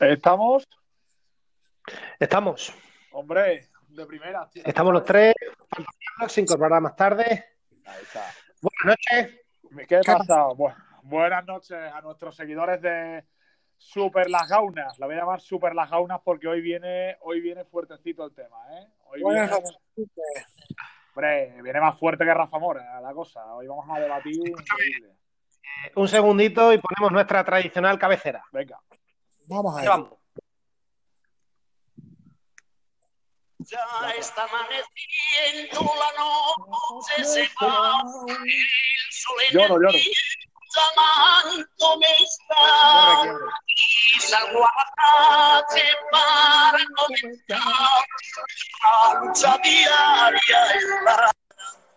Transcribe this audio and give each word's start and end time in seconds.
¿Estamos? 0.00 0.68
Estamos. 2.18 2.74
Hombre, 3.12 3.68
de 3.88 4.06
primera. 4.06 4.48
tío. 4.48 4.62
Estamos 4.64 4.92
los 4.92 5.04
tres. 5.04 5.34
Se 6.28 6.40
incorporará 6.40 6.80
más 6.80 6.96
tarde. 6.96 7.44
Ahí 7.86 8.02
está. 8.02 8.24
Buenas 8.60 8.96
noches. 9.10 9.40
¿Qué 9.88 10.00
pasa? 10.04 10.46
Bu- 10.48 10.74
buenas 11.02 11.44
noches 11.46 11.76
a 11.92 12.00
nuestros 12.00 12.34
seguidores 12.36 12.80
de 12.82 13.24
Super 13.76 14.28
Las 14.28 14.48
Gaunas. 14.48 14.98
La 14.98 15.06
voy 15.06 15.14
a 15.14 15.18
llamar 15.20 15.40
Super 15.40 15.74
Las 15.74 15.90
Gaunas 15.90 16.20
porque 16.24 16.48
hoy 16.48 16.60
viene, 16.60 17.16
hoy 17.22 17.40
viene 17.40 17.64
fuertecito 17.64 18.24
el 18.24 18.34
tema, 18.34 18.56
¿eh? 18.78 18.86
Hoy 19.06 19.22
Buenas 19.22 19.50
viene, 19.50 19.62
noches. 19.62 19.78
hombre, 21.14 21.62
viene 21.62 21.80
más 21.80 21.98
fuerte 21.98 22.24
que 22.24 22.34
Rafa 22.34 22.58
Mora 22.58 23.00
la 23.00 23.12
cosa. 23.12 23.44
Hoy 23.54 23.66
vamos 23.66 23.86
a 23.90 24.00
debatir 24.00 24.34
increíble. 24.36 25.14
Un 25.94 26.08
segundito 26.08 26.72
y 26.72 26.78
ponemos 26.78 27.12
nuestra 27.12 27.44
tradicional 27.44 27.98
cabecera. 27.98 28.42
Venga. 28.52 28.78
Vamos 29.46 29.74
a 29.74 29.80
ver. 29.80 29.88
vamos. 29.88 30.10
Ya 33.58 34.10
está 34.18 34.44
amaneciendo 34.44 35.92
la 35.98 36.12
noche, 36.18 37.24
se 37.24 37.48
va 37.60 38.00
el 38.28 39.12
sol 39.12 39.36
en 39.48 39.52
Lloro, 39.54 39.74
el 39.76 39.82
lloro. 39.82 39.92
día, 39.92 40.12
llamándome 40.76 42.06
está. 42.20 43.34
Y 43.66 44.20
salgo 44.20 44.64
a 44.64 44.70
la 44.76 45.64
calle 45.66 45.88
para 46.12 46.78
comenzar 46.96 48.06
la 48.84 49.20
lucha 49.20 49.58
diaria 49.64 50.72
en 50.74 51.04
la 51.04 51.32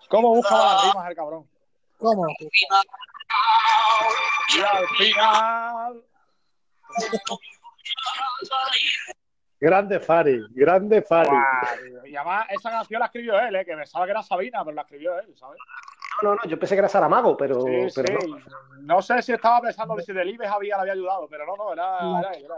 ¿Cómo 0.10 0.30
buscaba 0.36 0.74
las 0.74 0.84
rimas 0.86 1.10
el 1.10 1.16
cabrón? 1.16 1.50
¿Cómo? 2.00 2.26
Y 4.50 4.62
al 4.62 4.88
final. 4.98 6.09
Grande 9.60 10.00
Fari, 10.00 10.42
grande 10.52 11.02
Fari. 11.02 11.30
Y 12.06 12.16
además, 12.16 12.48
esa 12.50 12.70
canción 12.72 13.00
la 13.00 13.08
escribió 13.08 13.38
él, 13.40 13.56
¿eh? 13.56 13.66
que 13.66 13.76
pensaba 13.76 14.06
que 14.06 14.12
era 14.12 14.24
Sabina, 14.24 14.64
pero 14.64 14.76
la 14.76 14.84
escribió 14.84 15.20
él, 15.20 15.36
¿sabes? 15.38 15.60
No, 16.22 16.30
no, 16.30 16.36
no, 16.36 16.50
yo 16.50 16.58
pensé 16.58 16.76
que 16.76 16.80
era 16.80 16.90
Saramago, 16.90 17.36
pero, 17.36 17.62
Sí, 17.62 17.88
pero 17.96 18.20
sí. 18.22 18.28
no. 18.28 18.40
No 18.82 19.02
sé 19.02 19.22
si 19.22 19.34
estaba 19.34 19.62
pensando 19.62 19.96
que 19.96 20.04
si 20.04 20.14
Delibes 20.14 20.50
había, 20.50 20.76
le 20.78 20.82
había 20.82 20.94
ayudado, 20.94 21.28
pero 21.30 21.46
no, 21.46 21.56
no, 21.58 21.74
era, 21.74 22.00
era. 22.32 22.56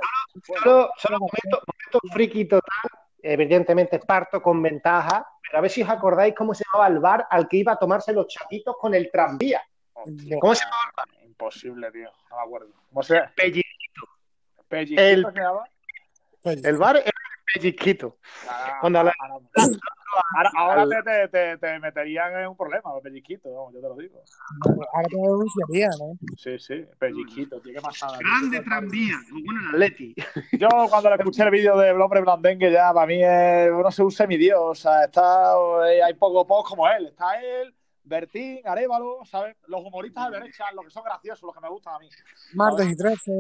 Bueno, 0.47 0.63
Solo, 0.63 0.91
solo 0.97 1.17
momento, 1.19 1.61
momento 1.65 1.99
friki 2.13 2.45
total. 2.45 2.89
Evidentemente 3.23 3.99
parto 3.99 4.41
con 4.41 4.61
ventaja, 4.61 5.27
pero 5.43 5.59
a 5.59 5.61
ver 5.61 5.69
si 5.69 5.83
os 5.83 5.89
acordáis 5.89 6.33
cómo 6.33 6.55
se 6.55 6.63
llamaba 6.71 6.87
el 6.87 6.99
bar 6.99 7.27
al 7.29 7.47
que 7.47 7.57
iba 7.57 7.73
a 7.73 7.77
tomarse 7.77 8.13
los 8.13 8.27
chatitos 8.27 8.75
con 8.79 8.95
el 8.95 9.11
tranvía. 9.11 9.61
¿Cómo 10.39 10.55
se 10.55 10.65
Imposible, 11.23 11.91
tío. 11.91 12.09
No 12.29 12.37
me 12.37 12.41
acuerdo. 12.43 12.69
¿Cómo 12.89 13.03
se 13.03 13.15
llama? 13.15 13.31
El- 14.79 15.25
se 15.33 15.39
llama. 15.39 15.63
El 16.43 16.77
bar 16.77 16.95
era 16.97 17.05
el 17.05 17.61
pellizquito. 17.61 18.17
Ahora, 18.49 18.77
Cuando 18.79 18.99
habla- 18.99 19.13
ahora- 19.21 20.49
ahora- 20.55 20.83
ahora 20.83 20.87
te, 21.03 21.03
te, 21.03 21.27
te, 21.27 21.57
te 21.57 21.79
meterían 21.79 22.35
en 22.39 22.47
un 22.47 22.57
problema, 22.57 22.91
los 22.93 23.01
pellizquitos, 23.03 23.53
vamos, 23.53 23.73
yo 23.73 23.81
te 23.81 23.87
lo 23.87 23.95
digo. 23.95 24.23
ahora 24.93 25.07
te 25.07 25.15
denunciaría, 25.15 25.89
¿no? 25.99 26.17
Sí, 26.37 26.57
sí, 26.57 26.85
pellizquito, 26.97 27.59
tío, 27.61 27.73
qué 27.73 27.81
más 27.81 28.01
nada. 28.01 28.17
Grande 28.19 28.59
tranvía, 28.61 29.15
como 29.29 29.43
bueno 29.45 29.59
el 29.61 29.67
Atleti. 29.75 30.15
Yo 30.53 30.67
cuando 30.89 31.09
le 31.09 31.15
escuché 31.17 31.43
el 31.43 31.51
vídeo 31.51 31.77
del 31.77 32.01
hombre 32.01 32.21
blandengue 32.21 32.71
ya 32.71 32.91
para 32.93 33.05
mí 33.05 33.21
es, 33.23 33.71
no 33.71 33.91
sé, 33.91 34.01
un 34.03 34.11
semidios, 34.11 34.59
o 34.59 34.75
sea, 34.75 35.03
está, 35.05 35.53
eh, 35.91 36.01
hay 36.03 36.13
poco 36.15 36.45
pocos 36.47 36.69
como 36.71 36.87
él, 36.89 37.07
está 37.07 37.39
él, 37.39 37.73
Bertín, 38.03 38.61
Arevalo, 38.65 39.19
¿sabes? 39.25 39.55
Los 39.67 39.81
humoristas 39.81 40.31
de 40.31 40.39
derecha, 40.39 40.71
los 40.73 40.85
que 40.85 40.91
son 40.91 41.03
graciosos, 41.03 41.43
los 41.43 41.53
que 41.55 41.61
me 41.61 41.69
gustan 41.69 41.95
a 41.95 41.99
mí. 41.99 42.09
Martes 42.53 42.87
y 42.89 42.95
13. 42.95 43.31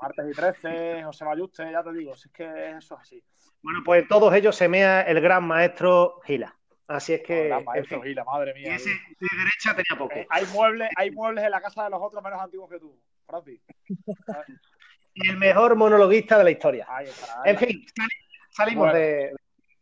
Martes 0.00 0.26
y 0.30 0.32
13, 0.34 1.02
José 1.04 1.24
Mayuste, 1.24 1.70
ya 1.70 1.82
te 1.82 1.92
digo, 1.92 2.16
si 2.16 2.28
es 2.28 2.34
que 2.34 2.70
eso 2.76 2.94
es 2.94 3.00
así. 3.00 3.22
Bueno, 3.62 3.80
pues 3.84 4.06
todos 4.08 4.32
ellos 4.34 4.54
se 4.56 4.68
mea 4.68 5.02
el 5.02 5.20
gran 5.20 5.44
maestro 5.44 6.20
Gila. 6.24 6.54
Así 6.88 7.14
es 7.14 7.22
que, 7.22 7.48
Gran 7.48 7.58
en 7.60 7.64
maestro 7.64 8.00
fin, 8.00 8.08
Gila, 8.10 8.24
madre 8.24 8.52
y 8.52 8.62
mía. 8.62 8.74
ese 8.76 8.90
de 8.90 9.28
derecha 9.36 9.70
tenía 9.74 9.98
poco. 9.98 10.14
Eh, 10.14 10.26
hay 10.30 10.46
muebles, 10.46 10.88
hay 10.96 11.10
muebles 11.10 11.44
en 11.44 11.50
la 11.50 11.60
casa 11.60 11.84
de 11.84 11.90
los 11.90 12.00
otros 12.00 12.22
menos 12.22 12.40
antiguos 12.40 12.70
que 12.70 12.78
tú, 12.78 12.96
Francis. 13.26 13.60
Y 15.14 15.28
el 15.30 15.36
mejor 15.38 15.74
monologuista 15.76 16.38
de 16.38 16.44
la 16.44 16.50
historia. 16.50 16.86
Ahí 16.88 17.06
está. 17.06 17.42
ahí 17.42 17.50
En 17.52 17.58
fin, 17.58 17.86
sali- 17.96 18.08
salimos 18.50 18.84
Bueno. 18.84 18.98
de- 18.98 19.34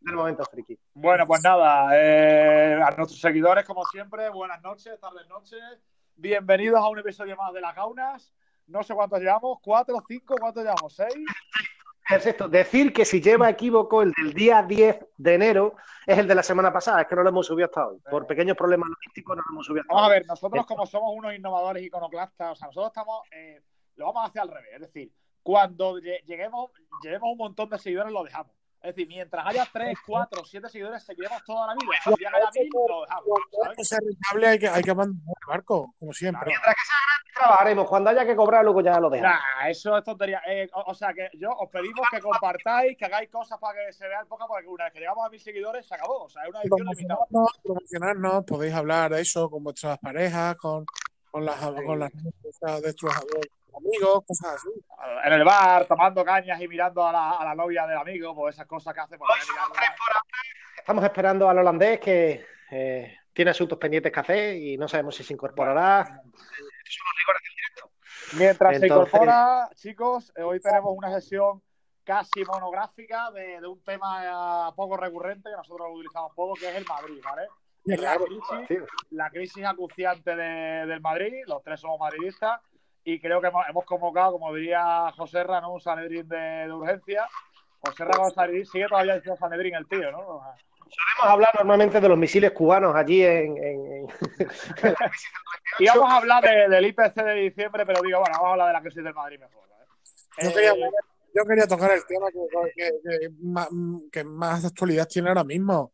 del 0.04 0.14
momento 0.16 0.44
friki. 0.44 0.78
Bueno, 0.94 1.26
pues 1.26 1.42
nada, 1.42 1.88
eh, 1.98 2.74
a 2.74 2.90
nuestros 2.92 3.20
seguidores, 3.20 3.64
como 3.64 3.84
siempre, 3.86 4.28
buenas 4.28 4.60
noches, 4.62 4.98
tardes, 5.00 5.26
noches. 5.28 5.60
Bienvenidos 6.16 6.78
a 6.80 6.88
un 6.88 6.98
episodio 6.98 7.36
más 7.36 7.52
de 7.52 7.60
Las 7.60 7.74
Gaunas. 7.74 8.32
No 8.66 8.82
sé 8.82 8.94
cuántos 8.94 9.20
llevamos, 9.20 9.58
cuatro, 9.62 10.02
cinco, 10.06 10.34
¿cuántos 10.38 10.62
llevamos? 10.62 10.94
¿Seis? 10.94 11.14
Es 12.10 12.26
esto, 12.26 12.48
decir 12.48 12.92
que 12.92 13.06
si 13.06 13.20
lleva 13.22 13.48
equívoco 13.48 14.02
el 14.02 14.12
del 14.12 14.34
día 14.34 14.62
10 14.62 15.06
de 15.16 15.34
enero 15.34 15.74
es 16.06 16.18
el 16.18 16.28
de 16.28 16.34
la 16.34 16.42
semana 16.42 16.70
pasada, 16.70 17.00
es 17.00 17.06
que 17.08 17.16
no 17.16 17.22
lo 17.22 17.30
hemos 17.30 17.46
subido 17.46 17.64
hasta 17.66 17.86
hoy. 17.88 17.98
Por 18.10 18.26
pequeños 18.26 18.56
problemas 18.58 18.90
logísticos 18.90 19.36
no 19.36 19.42
lo 19.48 19.54
hemos 19.54 19.66
subido 19.66 19.82
hasta 19.82 19.94
Vamos 19.94 20.08
a 20.08 20.12
hoy. 20.12 20.18
ver, 20.18 20.26
nosotros 20.26 20.66
como 20.66 20.84
somos 20.86 21.12
unos 21.16 21.34
innovadores 21.34 21.82
iconoclastas, 21.82 22.52
o 22.52 22.54
sea, 22.56 22.66
nosotros 22.68 22.88
estamos, 22.88 23.22
eh, 23.32 23.62
lo 23.96 24.06
vamos 24.06 24.22
a 24.24 24.26
hacer 24.26 24.42
al 24.42 24.50
revés, 24.50 24.70
es 24.74 24.80
decir, 24.80 25.10
cuando 25.42 25.96
lle- 25.98 26.22
lleguemos, 26.26 26.70
lleguemos 27.02 27.30
un 27.32 27.38
montón 27.38 27.70
de 27.70 27.78
seguidores 27.78 28.12
lo 28.12 28.22
dejamos. 28.22 28.52
Es 28.84 28.94
decir, 28.94 29.08
mientras 29.08 29.46
haya 29.46 29.66
tres, 29.72 29.96
cuatro, 30.06 30.44
siete 30.44 30.68
seguidores, 30.68 31.02
seguiremos 31.02 31.42
toda 31.42 31.68
la 31.68 31.72
vida. 31.72 32.16
Día 32.18 32.28
que 32.28 32.36
haya 32.36 32.50
mil, 32.54 32.70
lo 32.86 33.00
dejamos. 33.00 33.24
Para 33.50 33.64
¿sabes? 33.64 33.76
que 33.78 33.84
sea 33.86 33.98
rentable 33.98 34.46
hay 34.46 34.58
que, 34.58 34.68
hay 34.68 34.82
que 34.82 34.90
abandonar 34.90 35.34
el 35.40 35.48
barco, 35.48 35.94
como 35.98 36.12
siempre. 36.12 36.44
Mientras 36.48 36.74
que 36.74 36.82
sea 36.82 37.40
trabajaremos, 37.40 37.88
cuando 37.88 38.10
haya 38.10 38.26
que 38.26 38.36
cobrar 38.36 38.62
luego 38.62 38.82
ya 38.82 39.00
lo 39.00 39.08
dejamos. 39.08 39.40
Nah, 39.56 39.68
eso 39.70 39.96
es 39.96 40.04
tontería. 40.04 40.42
Eh, 40.46 40.68
o, 40.74 40.82
o 40.90 40.94
sea, 40.94 41.14
que 41.14 41.30
yo 41.32 41.50
os 41.50 41.70
pedimos 41.70 42.06
que 42.10 42.20
compartáis, 42.20 42.98
que 42.98 43.06
hagáis 43.06 43.30
cosas 43.30 43.58
para 43.58 43.86
que 43.86 43.92
se 43.94 44.06
vea 44.06 44.20
el 44.20 44.26
podcast, 44.26 44.48
porque 44.50 44.66
una 44.66 44.84
vez 44.84 44.92
que 44.92 45.00
llegamos 45.00 45.26
a 45.26 45.30
mil 45.30 45.40
seguidores, 45.40 45.86
se 45.86 45.94
acabó. 45.94 46.24
O 46.24 46.28
sea, 46.28 46.42
es 46.42 46.50
una 46.50 46.60
edición 46.60 46.86
limitada. 46.86 47.26
Promocionarnos, 47.62 48.44
podéis 48.44 48.74
hablar 48.74 49.14
de 49.14 49.22
eso 49.22 49.48
con 49.48 49.64
vuestras 49.64 49.98
parejas, 49.98 50.56
con, 50.56 50.84
con 51.30 51.42
las, 51.42 51.58
con 51.58 51.98
las 51.98 52.12
de 52.12 52.80
vuestros 52.82 53.14
amigos, 53.76 54.24
cosas 54.26 54.54
así. 54.54 54.68
En 55.24 55.32
el 55.32 55.44
bar, 55.44 55.86
tomando 55.86 56.24
cañas 56.24 56.60
y 56.60 56.68
mirando 56.68 57.06
a 57.06 57.12
la, 57.12 57.30
a 57.32 57.44
la 57.44 57.54
novia 57.54 57.86
del 57.86 57.98
amigo, 57.98 58.34
pues 58.34 58.54
esas 58.54 58.66
cosas 58.66 58.94
que 58.94 59.00
hace. 59.00 59.18
Pues, 59.18 59.30
mirarla. 59.50 59.94
Estamos 60.76 61.04
esperando 61.04 61.48
al 61.48 61.58
holandés 61.58 61.98
que 62.00 62.46
eh, 62.70 63.18
tiene 63.32 63.50
asuntos 63.50 63.78
pendientes 63.78 64.12
que 64.12 64.20
hacer 64.20 64.56
y 64.56 64.76
no 64.76 64.86
sabemos 64.88 65.14
si 65.16 65.24
se 65.24 65.32
incorporará. 65.32 66.20
Mientras 68.36 68.78
se 68.78 68.86
incorpora, 68.86 69.68
chicos, 69.74 70.32
eh, 70.36 70.42
hoy 70.42 70.60
tenemos 70.60 70.92
una 70.96 71.12
sesión 71.12 71.62
casi 72.02 72.44
monográfica 72.44 73.30
de, 73.30 73.60
de 73.60 73.66
un 73.66 73.82
tema 73.82 74.68
eh, 74.68 74.72
poco 74.76 74.96
recurrente 74.96 75.48
que 75.50 75.56
nosotros 75.56 75.88
lo 75.88 75.94
utilizamos 75.94 76.32
poco, 76.34 76.54
que 76.54 76.68
es 76.68 76.74
el 76.76 76.84
Madrid, 76.86 77.20
¿vale? 77.24 77.48
La 77.86 78.16
crisis, 78.16 78.82
la 79.10 79.30
crisis 79.30 79.64
acuciante 79.64 80.34
de- 80.34 80.86
del 80.86 81.00
Madrid, 81.02 81.44
los 81.46 81.62
tres 81.62 81.80
somos 81.80 82.00
madridistas 82.00 82.60
y 83.04 83.20
creo 83.20 83.40
que 83.40 83.48
hemos, 83.48 83.68
hemos 83.68 83.84
convocado, 83.84 84.32
como 84.32 84.52
diría 84.54 85.12
José 85.16 85.44
¿no? 85.44 85.72
un 85.74 85.80
Sanedrín 85.80 86.28
de, 86.28 86.36
de 86.36 86.72
urgencia. 86.72 87.26
José 87.80 88.04
con 88.16 88.30
Sanedrín 88.30 88.64
sigue 88.66 88.86
todavía 88.88 89.14
diciendo 89.16 89.38
Sanedrín 89.38 89.74
el 89.74 89.86
tío, 89.86 90.10
¿no? 90.10 90.18
Solemos 90.86 91.32
hablar 91.32 91.50
normalmente 91.56 92.00
de 92.00 92.08
los 92.08 92.16
misiles 92.18 92.52
cubanos 92.52 92.94
allí 92.94 93.22
en, 93.22 93.56
en- 93.56 93.86
en- 93.96 94.06
Y 95.78 95.86
vamos 95.86 96.10
a 96.12 96.16
hablar 96.18 96.42
de- 96.44 96.68
del 96.68 96.86
IPC 96.86 97.14
de 97.16 97.34
diciembre, 97.34 97.84
pero 97.84 98.00
digo, 98.02 98.20
bueno, 98.20 98.34
vamos 98.36 98.48
a 98.48 98.52
hablar 98.52 98.66
de 98.68 98.72
la 98.74 98.80
crisis 98.80 99.02
del 99.04 99.14
Madrid 99.14 99.38
mejor. 99.40 99.64
Eh, 100.38 100.52
quería, 100.52 100.72
yo 101.34 101.44
quería 101.44 101.66
tocar 101.66 101.90
el 101.92 102.06
tema 102.06 102.26
que, 102.30 102.70
que- 102.74 103.00
que 103.02 103.28
más, 103.42 103.68
que 104.10 104.24
más 104.24 104.64
actualidad 104.64 105.06
tiene 105.08 105.28
ahora 105.28 105.44
mismo. 105.44 105.92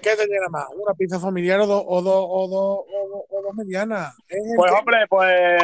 ¿Qué 0.00 0.16
te 0.16 0.26
llena 0.26 0.48
más? 0.48 0.66
¿Una 0.74 0.94
pizza 0.94 1.18
familiar 1.20 1.60
o 1.60 1.66
dos 1.66 1.84
o 1.86 2.00
dos 2.02 2.24
o 2.28 2.48
dos 2.48 2.78
o 2.88 3.08
dos, 3.08 3.24
o 3.28 3.42
dos 3.42 3.54
medianas? 3.54 4.16
Pues 4.28 4.70
tema. 4.70 4.78
hombre, 4.78 5.06
pues, 5.08 5.62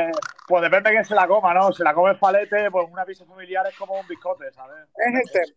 pues 0.48 0.62
depende 0.62 0.90
de 0.90 0.96
quién 0.96 1.04
se 1.04 1.14
la 1.14 1.26
coma, 1.28 1.52
¿no? 1.54 1.72
Si 1.72 1.82
la 1.82 1.92
come 1.94 2.10
el 2.10 2.16
falete, 2.16 2.70
pues 2.70 2.86
una 2.90 3.04
pizza 3.04 3.24
familiar 3.26 3.66
es 3.66 3.76
como 3.76 3.94
un 4.00 4.06
biscote, 4.08 4.50
¿sabes? 4.52 4.88
Es 4.96 5.14
el 5.14 5.30
tema. 5.32 5.56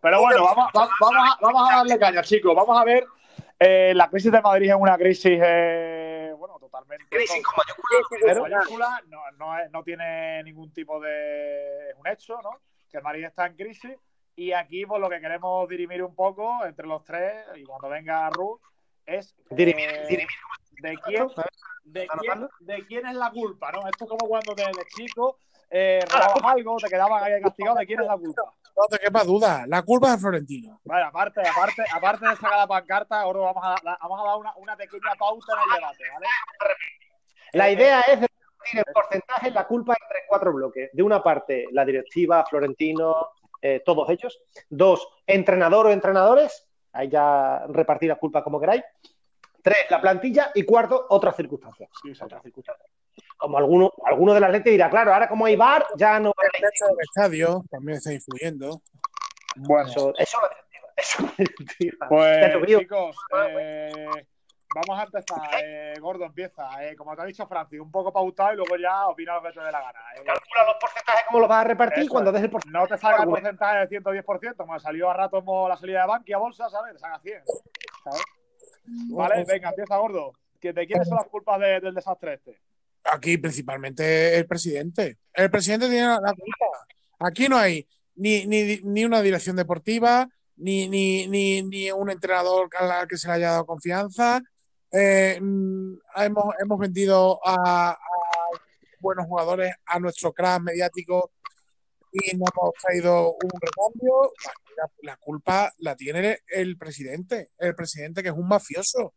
Pero 0.00 0.20
bueno, 0.20 0.44
vamos, 0.44 0.66
va- 0.76 0.88
vamos, 1.00 1.16
a, 1.18 1.38
vamos 1.40 1.70
a 1.70 1.76
darle 1.76 1.98
caña, 1.98 2.22
chicos. 2.22 2.54
Vamos 2.54 2.78
a 2.80 2.84
ver. 2.84 3.04
eh, 3.58 3.92
la 3.94 4.08
crisis 4.10 4.30
de 4.32 4.40
Madrid 4.42 4.68
es 4.70 4.76
una 4.76 4.96
crisis, 4.98 5.38
eh, 5.42 6.32
bueno, 6.36 6.58
totalmente. 6.58 7.06
crisis 7.08 7.42
con 7.42 7.64
Pero 8.20 8.42
mayúsculas. 8.42 8.50
mayúscula, 8.50 9.02
no, 9.08 9.20
no, 9.38 9.58
es- 9.58 9.70
no 9.70 9.82
tiene 9.82 10.42
ningún 10.42 10.72
tipo 10.72 11.00
de. 11.00 11.90
Es 11.90 11.96
un 11.96 12.06
hecho, 12.06 12.38
¿no? 12.42 12.50
Que 12.90 12.98
el 12.98 13.02
Madrid 13.02 13.24
está 13.24 13.46
en 13.46 13.54
crisis. 13.56 13.96
Y 14.36 14.52
aquí, 14.52 14.84
pues 14.84 15.00
lo 15.00 15.08
que 15.08 15.20
queremos 15.20 15.68
dirimir 15.68 16.02
un 16.02 16.14
poco 16.14 16.64
entre 16.66 16.86
los 16.86 17.04
tres, 17.04 17.46
y 17.54 17.64
cuando 17.64 17.88
venga 17.88 18.28
Ruth, 18.30 18.60
es. 19.06 19.34
Dirimir, 19.50 19.88
eh, 19.88 20.02
dirimir. 20.08 20.28
¿De 20.80 20.96
quién, 21.04 21.26
de, 21.84 22.02
¿Está 22.02 22.18
quién, 22.18 22.30
anotando? 22.32 22.50
¿De 22.60 22.86
quién 22.86 23.06
es 23.06 23.14
la 23.14 23.30
culpa? 23.30 23.70
¿no? 23.72 23.86
Esto 23.86 24.04
es 24.04 24.10
como 24.10 24.26
cuando 24.28 24.54
de, 24.54 24.64
de 24.64 24.84
chico 24.96 25.38
eh, 25.70 26.00
robabas 26.10 26.54
algo, 26.54 26.76
te 26.76 26.88
quedaban 26.88 27.22
ahí 27.24 27.40
castigado. 27.42 27.76
¿De 27.76 27.86
quién 27.86 28.00
es 28.00 28.06
la 28.06 28.16
culpa? 28.16 28.42
No 28.76 28.84
te 28.90 28.98
quepa 28.98 29.24
duda. 29.24 29.64
La 29.68 29.82
culpa 29.82 30.08
es 30.08 30.12
de 30.14 30.18
Florentino. 30.20 30.80
Vale, 30.84 31.04
aparte, 31.04 31.40
aparte, 31.48 31.84
aparte 31.94 32.26
de 32.28 32.34
sacar 32.36 32.58
la 32.58 32.66
pancarta, 32.66 33.20
ahora 33.20 33.40
vamos 33.40 33.62
a, 33.64 33.68
dar- 33.82 33.98
vamos 34.00 34.20
a 34.20 34.24
dar 34.26 34.36
una, 34.36 34.52
una 34.56 34.76
pequeña 34.76 35.14
pauta 35.18 35.52
en 35.52 35.58
el 35.60 35.74
debate, 35.80 36.04
¿vale? 36.12 36.26
La 37.52 37.70
idea 37.70 38.00
es 38.00 38.20
de 38.20 38.26
repartir 38.28 38.78
en 38.86 38.92
porcentaje 38.92 39.50
la 39.52 39.66
culpa 39.66 39.94
entre 40.00 40.18
cuatro 40.26 40.52
bloques. 40.52 40.90
De 40.92 41.02
una 41.02 41.22
parte, 41.22 41.66
la 41.70 41.84
directiva, 41.84 42.44
Florentino, 42.48 43.28
eh, 43.62 43.82
todos 43.84 44.08
ellos. 44.10 44.40
Dos, 44.68 45.06
entrenador 45.26 45.86
o 45.86 45.90
entrenadores. 45.92 46.66
Ahí 46.92 47.08
ya 47.08 47.64
repartir 47.68 48.08
la 48.08 48.16
culpa 48.16 48.42
como 48.42 48.60
queráis. 48.60 48.82
Tres, 49.64 49.86
la 49.90 50.00
plantilla. 50.00 50.50
Y 50.54 50.62
cuarto, 50.64 51.06
otras 51.08 51.34
circunstancias. 51.36 51.88
Sí. 52.02 52.12
Otras 52.22 52.42
circunstancias. 52.42 52.86
Como 53.38 53.56
alguno, 53.58 53.92
alguno 54.04 54.34
de 54.34 54.40
las 54.40 54.50
letras 54.50 54.70
dirá, 54.72 54.90
claro, 54.90 55.12
ahora 55.14 55.28
como 55.28 55.46
hay 55.46 55.56
bar, 55.56 55.86
ya 55.96 56.20
no 56.20 56.32
El 56.36 56.60
techo 56.60 56.86
del 56.86 56.96
estadio 57.00 57.64
también 57.70 57.96
está 57.98 58.12
influyendo. 58.12 58.80
Bueno, 59.56 59.88
Eso, 59.88 60.12
eso 60.16 60.38
directiva. 61.36 62.06
pues 62.08 62.66
chicos, 62.66 63.16
eh, 63.48 64.26
vamos 64.74 65.00
a 65.00 65.04
empezar. 65.04 65.38
Eh, 65.62 65.94
Gordo, 66.00 66.24
empieza. 66.24 66.68
Eh, 66.84 66.94
como 66.96 67.14
te 67.16 67.22
ha 67.22 67.24
dicho 67.24 67.46
Francis, 67.46 67.80
un 67.80 67.90
poco 67.90 68.12
pautado 68.12 68.52
y 68.52 68.56
luego 68.56 68.76
ya 68.76 69.06
opina 69.06 69.34
lo 69.36 69.42
que 69.42 69.52
te 69.52 69.60
dé 69.60 69.72
la 69.72 69.80
gana. 69.80 70.00
eh. 70.16 70.22
calcula 70.24 70.64
los 70.66 70.76
porcentajes, 70.80 71.24
cómo 71.26 71.40
los 71.40 71.48
vas 71.48 71.64
a 71.64 71.68
repartir 71.68 72.02
Eso 72.04 72.10
cuando 72.12 72.30
es. 72.30 72.34
des 72.34 72.42
el 72.44 72.50
porcentaje. 72.50 72.82
No 72.82 72.86
te 72.88 72.98
salga 73.00 73.22
el 73.24 73.28
porcentaje 73.30 73.78
del 73.86 73.88
110%, 74.02 74.56
como 74.56 74.78
salió 74.80 75.10
a 75.10 75.14
rato 75.14 75.42
mo- 75.42 75.68
la 75.68 75.76
salida 75.76 76.02
de 76.02 76.06
Bankia 76.08 76.38
Bolsa, 76.38 76.68
¿sabes? 76.70 76.92
Te 76.94 76.98
saca 76.98 77.18
100. 77.20 77.42
¿sabes? 78.04 78.22
Vale, 78.86 79.44
venga, 79.44 79.70
empieza, 79.70 79.96
Gordo. 79.96 80.32
¿Que 80.60 80.72
¿De 80.72 80.86
quiénes 80.86 81.08
son 81.08 81.18
las 81.18 81.26
culpas 81.28 81.60
de- 81.60 81.80
del 81.80 81.94
desastre 81.94 82.34
este? 82.34 82.58
Aquí 83.04 83.36
principalmente 83.36 84.36
el 84.36 84.46
presidente. 84.46 85.18
El 85.32 85.50
presidente 85.50 85.88
tiene 85.88 86.06
la 86.06 86.32
culpa. 86.32 86.66
Aquí 87.18 87.48
no 87.48 87.56
hay 87.58 87.86
ni, 88.16 88.46
ni, 88.46 88.80
ni 88.82 89.04
una 89.04 89.20
dirección 89.20 89.56
deportiva, 89.56 90.26
ni, 90.56 90.88
ni, 90.88 91.26
ni, 91.26 91.62
ni 91.62 91.90
un 91.90 92.08
entrenador 92.10 92.68
al 92.78 92.90
al 92.90 93.06
que 93.08 93.16
se 93.18 93.28
le 93.28 93.34
haya 93.34 93.50
dado 93.50 93.66
confianza. 93.66 94.40
Eh, 94.90 95.38
mm, 95.40 95.94
hemos, 96.16 96.54
hemos 96.60 96.78
vendido 96.78 97.40
a, 97.46 97.90
a 97.90 97.98
buenos 99.00 99.26
jugadores 99.26 99.74
a 99.84 99.98
nuestro 100.00 100.32
crack 100.32 100.62
mediático 100.62 101.30
y 102.14 102.36
no 102.36 102.44
hemos 102.54 102.74
traído 102.80 103.32
un 103.32 103.50
recambio. 103.60 104.32
La, 104.76 104.90
la 105.02 105.16
culpa 105.16 105.72
la 105.78 105.96
tiene 105.96 106.38
el 106.48 106.76
presidente, 106.78 107.50
el 107.58 107.74
presidente 107.74 108.22
que 108.22 108.28
es 108.28 108.34
un 108.34 108.46
mafioso. 108.48 109.14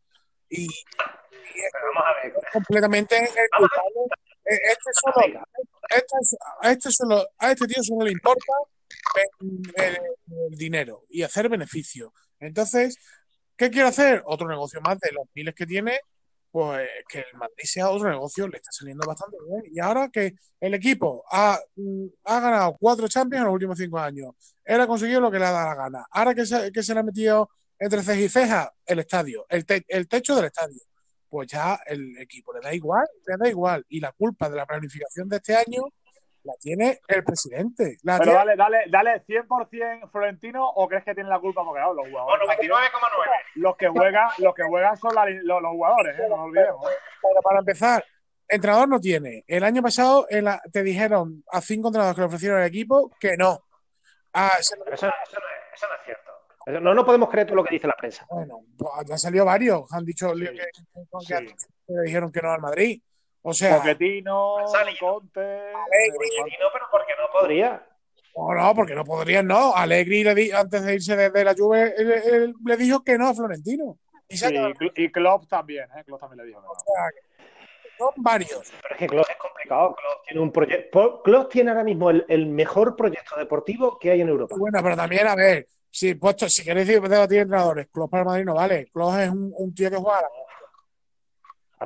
Y, 0.49 0.67
Pero 0.67 1.85
vamos 1.94 2.03
a 2.07 2.23
ver. 2.23 2.33
completamente 2.53 3.15
el 3.17 3.49
culpable. 3.57 3.99
Eh, 4.45 4.57
Este 4.63 4.91
solo, 5.01 5.44
este, 5.89 6.17
es- 6.21 6.38
a, 6.61 6.71
este 6.71 6.91
solo, 6.91 7.27
a 7.38 7.51
este 7.51 7.67
tío 7.67 7.83
solo 7.83 8.05
le 8.05 8.11
importa 8.13 8.53
el, 9.41 9.61
el- 9.83 9.97
el 10.51 10.57
dinero 10.57 11.03
y 11.09 11.21
hacer 11.23 11.50
beneficio. 11.50 12.13
Entonces, 12.39 12.97
¿qué 13.57 13.69
quiere 13.69 13.89
hacer? 13.89 14.23
Otro 14.25 14.47
negocio 14.47 14.79
más 14.81 15.00
de 15.00 15.11
los 15.11 15.25
miles 15.35 15.53
que 15.53 15.65
tiene, 15.65 16.00
pues 16.57 16.89
que 17.07 17.19
el 17.19 17.38
Madrid 17.38 17.63
sea 17.65 17.89
otro 17.89 18.09
negocio, 18.09 18.48
le 18.48 18.57
está 18.57 18.71
saliendo 18.71 19.06
bastante 19.06 19.38
bien. 19.48 19.71
Y 19.74 19.80
ahora 19.80 20.09
que 20.09 20.33
el 20.59 20.74
equipo 20.74 21.24
ha, 21.31 21.59
mm, 21.75 22.06
ha 22.25 22.39
ganado 22.39 22.75
cuatro 22.80 23.07
Champions 23.07 23.42
en 23.42 23.45
los 23.45 23.54
últimos 23.54 23.77
cinco 23.77 24.00
años, 24.00 24.31
él 24.65 24.81
ha 24.81 24.88
conseguido 24.88 25.21
lo 25.21 25.30
que 25.30 25.38
le 25.38 25.45
ha 25.45 25.51
dado 25.51 25.68
la 25.69 25.75
gana. 25.75 26.06
Ahora 26.09 26.33
que 26.33 26.45
se, 26.48 26.71
que 26.71 26.81
se 26.81 26.94
le 26.95 27.00
ha 27.01 27.04
metido 27.04 27.50
entre 27.77 28.01
ceja 28.01 28.19
y 28.21 28.30
ceja 28.30 28.74
el 28.88 29.00
estadio, 29.00 29.45
el, 29.50 29.65
te- 29.68 29.86
el 29.88 30.07
techo 30.07 30.36
del 30.36 30.45
estadio 30.45 30.81
pues 31.30 31.48
ya 31.50 31.77
el 31.86 32.18
equipo 32.19 32.54
le 32.54 32.62
da 32.62 32.74
igual, 32.74 33.06
le 33.27 33.36
da 33.38 33.50
igual. 33.50 33.86
Y 33.89 34.00
la 34.00 34.13
culpa 34.13 34.50
de 34.50 34.56
la 34.56 34.65
planificación 34.65 35.27
de 35.30 35.36
este 35.38 35.56
año 35.56 35.83
la 36.47 36.53
tiene 36.59 36.99
el 37.07 37.23
presidente. 37.23 37.97
La 38.03 38.17
Pero 38.17 38.31
tiene- 38.31 38.55
dale, 38.55 38.55
dale, 38.55 38.77
dale 38.89 39.23
100% 39.25 40.09
Florentino 40.11 40.67
o 40.67 40.88
crees 40.88 41.03
que 41.03 41.13
tiene 41.13 41.29
la 41.29 41.39
culpa 41.39 41.63
porque 41.63 41.79
claro, 41.79 41.94
los 41.94 42.07
jugadores. 42.09 42.47
99,9. 42.47 43.31
Los 43.55 43.77
que 43.77 43.88
juegan, 43.89 44.27
los 44.39 44.53
que 44.55 44.63
juegan 44.63 44.97
son 44.97 45.13
la- 45.13 45.29
los, 45.29 45.61
los 45.61 45.71
jugadores, 45.71 46.17
¿eh? 46.17 46.23
no 46.29 46.38
nos 46.38 46.45
olvidemos. 46.47 46.85
Pero 47.21 47.41
para 47.44 47.59
empezar, 47.59 48.03
entrenador 48.47 48.88
no 48.89 48.99
tiene. 48.99 49.44
El 49.47 49.63
año 49.63 49.81
pasado 49.81 50.25
en 50.29 50.45
la- 50.45 50.61
te 50.71 50.81
dijeron 50.83 51.44
a 51.51 51.61
cinco 51.61 51.89
entrenadores 51.89 52.15
que 52.15 52.21
le 52.21 52.27
ofrecieron 52.27 52.59
al 52.61 52.67
equipo 52.67 53.11
que 53.19 53.35
no. 53.38 53.59
Ah, 54.33 54.51
se 54.59 54.75
Eso, 54.75 54.75
eso 54.75 54.85
no 54.85 54.93
es, 54.93 55.03
eso 55.03 55.88
no 55.88 55.95
es 55.95 56.01
cierto. 56.05 56.81
No, 56.81 56.93
no 56.93 57.05
podemos 57.05 57.29
creer 57.29 57.47
todo 57.47 57.55
lo 57.55 57.63
que 57.63 57.75
dice 57.75 57.88
la 57.88 57.95
prensa. 57.95 58.25
bueno, 58.29 58.59
pues 58.77 58.91
ya 59.07 59.17
salió 59.17 59.45
varios. 59.45 59.91
Han 59.93 60.03
dicho 60.03 60.33
Sí, 60.35 60.41
que, 60.41 60.51
que- 60.51 60.55
que 60.57 61.25
sí. 61.25 61.33
han 61.33 61.45
dicho 61.45 61.67
que 61.88 61.93
le 61.93 62.01
dijeron 62.03 62.29
que 62.31 62.41
no 62.41 62.51
al 62.51 62.59
Madrid. 62.61 63.01
O 63.42 63.54
sea, 63.54 63.78
Pochettino, 63.78 64.68
salido. 64.68 64.98
Conte. 65.00 65.39
Allegri. 65.42 66.28
Y 66.38 66.62
no, 66.62 66.68
pero 66.74 66.86
porque 66.92 67.13
no 67.18 67.31
podría. 67.31 67.86
no, 68.36 68.54
no, 68.54 68.75
porque 68.75 68.95
no 68.95 69.04
podrían, 69.06 69.48
no. 69.48 69.74
Alegri 69.75 70.24
le 70.24 70.36
di- 70.36 70.51
antes 70.51 70.84
de 70.84 70.94
irse 70.95 71.16
de, 71.16 71.30
de 71.30 71.44
la 71.45 71.54
Juve 71.57 71.94
él- 71.98 72.12
él 72.12 72.54
le 72.66 72.78
dijo 72.78 73.04
que 73.04 73.18
no 73.18 73.30
a 73.30 73.34
Florentino. 73.34 73.98
Y 74.30 74.36
Sí, 74.38 74.54
y, 74.95 75.04
y 75.06 75.12
Klopp 75.12 75.48
también, 75.48 75.86
¿eh? 75.98 76.04
Klopp 76.04 76.19
también 76.19 76.39
le 76.39 76.48
dijo 76.48 76.60
que 76.60 76.66
no. 76.68 76.72
o 76.72 76.75
sea, 76.75 77.10
que 77.13 77.89
son 77.98 78.10
varios. 78.18 78.74
Pero 78.81 78.94
es 78.95 79.00
que 79.00 79.07
Klopp 79.07 79.30
es 79.30 79.38
complicado. 79.38 79.95
Klopp 79.95 80.25
tiene 80.28 80.42
un 80.42 80.51
proyecto. 80.51 81.22
Klopp 81.24 81.50
tiene 81.51 81.69
ahora 81.72 81.84
mismo 81.86 82.10
el, 82.10 82.25
el 82.28 82.45
mejor 82.48 82.95
proyecto 82.98 83.36
deportivo 83.38 83.98
que 83.98 84.12
hay 84.12 84.22
en 84.22 84.28
Europa. 84.30 84.56
Bueno, 84.57 84.80
pero 84.84 84.98
también, 84.98 85.25
a 85.28 85.36
ver, 85.36 85.66
si, 85.89 86.16
puesto, 86.16 86.50
si 86.50 86.63
queréis 86.66 86.88
debatir 86.88 87.39
entrenadores, 87.39 87.88
Klopp 87.88 88.12
para 88.12 88.22
el 88.24 88.28
Madrid 88.28 88.45
no 88.45 88.56
vale. 88.56 88.88
Klopp 88.92 89.18
es 89.19 89.30
un, 89.30 89.54
un 89.56 89.74
tío 89.74 89.89
que 89.89 89.95
juega 89.95 90.19
a 90.19 90.22
la- 90.24 90.28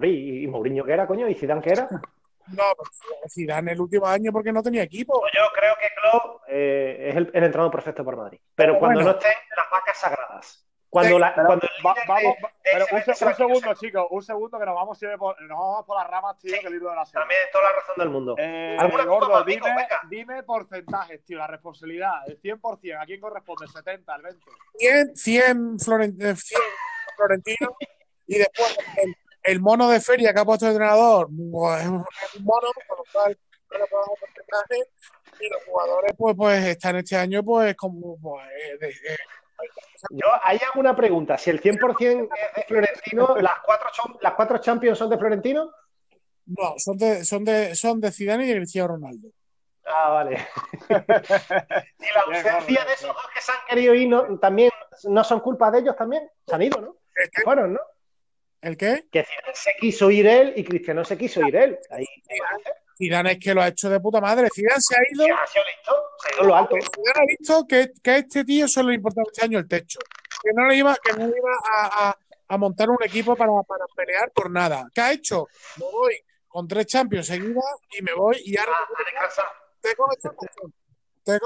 ¿y, 0.09 0.44
y 0.44 0.48
Mourinho 0.48 0.83
qué 0.83 0.94
era, 0.94 1.07
coño? 1.07 1.27
¿Y 1.27 1.36
Zidane 1.36 1.62
qué 1.62 1.71
era? 1.71 1.88
No, 2.48 2.63
pero 2.75 2.89
Zidane 3.30 3.71
el 3.74 3.80
último 3.80 4.06
año 4.07 4.31
porque 4.33 4.51
no 4.51 4.62
tenía 4.63 4.83
equipo. 4.83 5.21
Pues 5.21 5.31
yo 5.33 5.44
creo 5.53 5.74
que 5.80 5.88
Klopp 5.95 6.42
eh, 6.48 7.09
es 7.09 7.15
el, 7.15 7.30
el 7.33 7.44
entrenador 7.44 7.71
perfecto 7.71 8.03
para 8.03 8.18
Madrid. 8.18 8.39
Pero 8.56 8.77
cuando 8.80 9.00
Bueno. 9.00 9.12
no 9.13 9.18
estén 9.18 9.38
las 9.56 9.69
vacas 9.71 9.98
sagradas. 9.98 10.68
Cuando, 10.89 11.19
la, 11.19 11.33
Pero 11.36 11.48
cuando 11.48 11.68
va- 11.86 11.95
vamos, 12.07 12.36
de- 12.42 12.50
pero 12.63 12.86
un, 12.92 13.01
se- 13.03 13.33
segundo, 13.36 13.75
se- 13.75 13.75
chicos, 13.75 14.07
un 14.09 14.21
segundo 14.24 14.59
que 14.59 14.65
nos 14.65 14.75
vamos, 14.75 14.98
siempre 14.98 15.18
por, 15.19 15.39
nos 15.44 15.57
vamos 15.57 15.86
por 15.86 15.98
las 15.98 16.09
ramas, 16.09 16.38
tío, 16.39 16.59
que 16.59 16.68
el 16.68 16.74
libro 16.74 16.89
de 16.89 16.95
la 16.98 17.06
serie. 17.06 17.21
También 17.21 17.39
toda 17.53 17.63
la 17.63 17.71
razón 17.75 17.95
del 18.00 18.09
mundo. 18.09 18.36
Eh, 18.38 18.75
¿Alguna 18.77 19.06
culpa 19.06 19.25
gordo, 19.27 19.44
dime, 19.45 19.68
Venga. 19.69 20.01
dime 20.09 20.44
porcentajes, 20.44 21.24
tío, 21.24 21.38
la 21.38 21.48
responsabilidad, 21.48 22.12
el 22.27 22.42
100%, 22.42 23.00
¿a 23.01 23.06
quién 23.06 23.21
corresponde? 23.21 23.65
¿El 23.68 23.71
70, 23.71 24.15
el 24.15 24.21
20? 24.24 24.45
100, 24.80 25.15
100, 25.15 25.77
Floren- 25.80 26.18
eh, 26.21 26.36
100 26.36 26.62
Florentino 27.15 27.75
y 28.27 28.38
después 28.39 28.77
el, 28.98 29.15
el 29.43 29.59
mono 29.59 29.89
de 29.89 29.99
feria 29.99 30.33
que 30.33 30.39
ha 30.39 30.45
puesto 30.45 30.65
el 30.65 30.71
entrenador 30.73 31.27
pues, 31.51 31.81
es 31.81 31.88
un 31.88 32.45
mono, 32.45 32.67
con 32.88 32.97
lo 32.97 33.03
cual 33.11 33.38
no 33.71 33.77
le 33.77 33.85
podemos 33.88 34.19
porcentaje 34.19 34.89
y 35.39 35.49
los 35.49 35.63
jugadores 35.65 36.13
pues, 36.17 36.35
pues 36.38 36.65
están 36.65 36.95
este 36.97 37.15
año 37.15 37.43
pues 37.43 37.75
como 37.75 38.17
pues, 38.19 38.45
eh, 38.47 38.77
de- 38.79 38.89
eh, 38.89 39.17
Yo, 40.09 40.25
hay 40.43 40.59
alguna 40.71 40.95
pregunta. 40.95 41.38
Si 41.38 41.49
el 41.49 41.61
100% 41.61 42.29
es 42.35 42.55
de 42.55 42.63
Florentino, 42.67 43.35
¿las 43.38 43.59
cuatro, 43.65 43.88
son- 43.93 44.17
¿las 44.21 44.33
cuatro 44.33 44.57
Champions 44.57 44.97
son 44.97 45.09
de 45.09 45.17
Florentino? 45.17 45.71
no, 46.47 46.73
son 46.77 46.97
de, 46.97 47.23
son 47.23 47.45
de, 47.45 47.75
son 47.75 48.01
de 48.01 48.11
Zidane 48.11 48.45
y 48.45 48.47
de 48.49 48.55
Cristiano 48.55 48.89
Ronaldo. 48.89 49.29
Ah, 49.85 50.09
vale. 50.09 50.38
y 50.89 50.93
la 50.93 52.21
ausencia 52.25 52.85
de 52.85 52.93
esos 52.93 53.07
dos 53.07 53.25
que 53.33 53.41
se 53.41 53.51
han 53.51 53.57
querido 53.69 53.93
ir 53.95 54.07
no, 54.10 54.38
también 54.39 54.71
no 55.05 55.24
son 55.24 55.39
culpa 55.39 55.71
de 55.71 55.79
ellos 55.79 55.95
también. 55.95 56.29
Se 56.48 56.55
han 56.55 56.62
ido, 56.62 56.81
¿no? 56.81 56.95
¿El 57.15 57.29
qué? 57.31 57.41
Fueron, 57.43 57.74
¿no? 57.74 57.79
¿El 58.62 58.77
qué? 58.77 59.06
Que 59.12 59.24
Zidane 59.24 59.56
se 59.56 59.72
quiso 59.80 60.12
ir 60.12 60.27
él 60.27 60.53
y 60.56 60.63
Cristiano 60.63 61.03
se 61.03 61.18
quiso 61.18 61.41
ir 61.48 61.56
él. 61.56 61.80
Ahí 61.89 62.06
Zidane 62.98 63.32
es 63.34 63.39
que 63.39 63.53
lo 63.56 63.62
ha 63.62 63.68
hecho 63.70 63.89
de 63.89 64.00
puta 64.00 64.22
madre. 64.22 64.48
Zidane 64.53 64.80
se 64.80 64.96
ha 64.96 65.00
ido 65.12 65.36
ha 65.36 65.48
sido 65.48 65.63
listo, 65.65 65.96
se 66.22 66.30
ha 66.30 66.36
ido 66.36 66.44
lo 66.44 66.56
alto. 66.56 66.75
Zidane 66.75 67.20
ha 67.20 67.25
visto 67.27 67.65
que, 67.68 67.91
que 68.03 68.12
a 68.12 68.18
este 68.18 68.44
tío 68.46 68.68
solo 68.68 68.89
le 68.89 68.96
importaba 68.96 69.25
este 69.32 69.46
año 69.46 69.58
el 69.60 69.68
techo. 69.68 70.00
Que 70.44 70.51
no 70.53 70.68
le 70.68 70.75
iba, 70.75 70.96
que 71.03 71.13
no 71.13 71.25
iba 71.27 71.51
a, 71.75 72.10
a- 72.10 72.18
a 72.48 72.58
montar 72.58 72.89
un 72.89 72.98
equipo 73.03 73.36
para, 73.36 73.51
para 73.65 73.86
pelear 73.96 74.30
por 74.32 74.51
nada. 74.51 74.86
¿Qué 74.94 75.01
ha 75.01 75.12
hecho? 75.13 75.48
Me 75.77 75.86
voy 75.89 76.15
con 76.48 76.68
tres 76.68 76.86
Champions 76.86 77.27
seguidas 77.27 77.63
y 77.98 78.01
me 78.03 78.13
voy 78.13 78.41
y 78.44 78.58
ahora 78.58 78.74
Ah, 78.75 79.03
descansa. 79.06 79.44
te 79.80 79.96
come 79.96 80.13
esta 80.15 80.30
cuestión. 80.32 80.74
Te. 81.24 81.39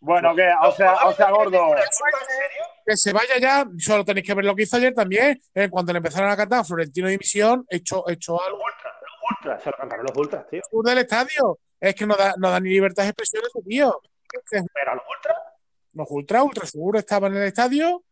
Bueno, 0.00 0.34
que, 0.36 0.48
o 0.62 0.72
sea, 0.72 0.94
o 1.06 1.12
sea, 1.12 1.30
gordo, 1.30 1.74
¿En 1.74 1.82
serio? 1.82 2.64
Que 2.84 2.96
se 2.96 3.12
vaya 3.12 3.38
ya, 3.40 3.66
solo 3.78 4.04
tenéis 4.04 4.26
que 4.26 4.34
ver 4.34 4.44
lo 4.44 4.54
que 4.54 4.62
hizo 4.62 4.76
ayer 4.76 4.94
también. 4.94 5.40
Eh, 5.54 5.68
cuando 5.68 5.92
le 5.92 5.98
empezaron 5.98 6.30
a 6.30 6.36
cantar 6.36 6.64
Florentino 6.64 7.08
Dimisión, 7.08 7.66
echó, 7.68 8.08
echó 8.08 8.40
algo 8.42 8.58
Ultra, 8.58 8.90
los 9.00 9.30
ultras, 9.30 9.62
se 9.62 9.70
lo 9.70 9.76
cantaron 9.76 10.06
los 10.06 10.16
ultras, 10.16 10.46
tío. 10.48 10.60
sur 10.70 10.84
del 10.84 10.98
estadio. 10.98 11.58
Es 11.80 11.94
que 11.94 12.06
no 12.06 12.14
da, 12.14 12.34
no 12.38 12.50
da 12.50 12.60
ni 12.60 12.70
libertad 12.70 13.02
de 13.02 13.08
expresión 13.10 13.42
ese 13.46 13.62
tío. 13.66 14.00
Pero 14.50 14.92
a 14.92 14.94
los 14.94 15.04
ultras, 15.08 15.36
Los 15.94 16.06
ultra, 16.10 16.42
ultra 16.42 16.66
seguro 16.66 16.98
estaban 16.98 17.32
en 17.34 17.42
el 17.42 17.48
estadio. 17.48 18.04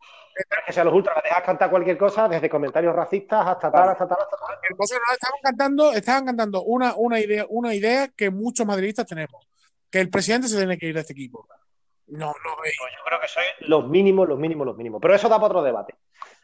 que 0.67 0.73
si 0.73 0.81
a 0.81 0.85
los 0.85 0.95
ultras 0.95 1.23
dejas 1.23 1.43
cantar 1.43 1.71
cualquier 1.71 1.97
cosa, 1.99 2.29
desde 2.29 2.49
comentarios 2.49 2.95
racistas 2.97 3.47
hasta 3.47 3.71
tal, 3.71 3.91
hasta 3.91 4.09
tal, 4.09 4.19
hasta 4.21 4.37
tal. 4.37 4.57
Entonces 4.69 4.99
no, 5.07 5.13
estaban 5.13 5.41
cantando, 5.43 5.93
estaban 5.93 6.27
cantando 6.27 6.63
una, 6.63 6.95
una 6.97 7.21
idea, 7.21 7.47
una 7.49 7.75
idea 7.75 8.09
que 8.09 8.31
muchos 8.31 8.67
madridistas 8.67 9.07
tenemos, 9.07 9.47
que 9.91 10.01
el 10.01 10.11
presidente 10.11 10.49
se 10.49 10.57
tiene 10.57 10.77
que 10.79 10.87
ir 10.87 10.95
de 10.95 11.01
este 11.01 11.13
equipo. 11.13 11.47
No, 12.07 12.27
no, 12.27 12.53
eh, 12.65 12.73
Pues 12.79 12.93
yo 12.97 13.05
creo 13.05 13.21
que 13.21 13.29
soy 13.29 13.45
los 13.61 13.87
mínimos, 13.89 14.29
los 14.29 14.39
mínimos, 14.39 14.67
los 14.67 14.77
mínimos. 14.77 15.01
Pero 15.01 15.15
eso 15.15 15.29
da 15.29 15.37
para 15.37 15.47
otro 15.47 15.63
debate. 15.63 15.95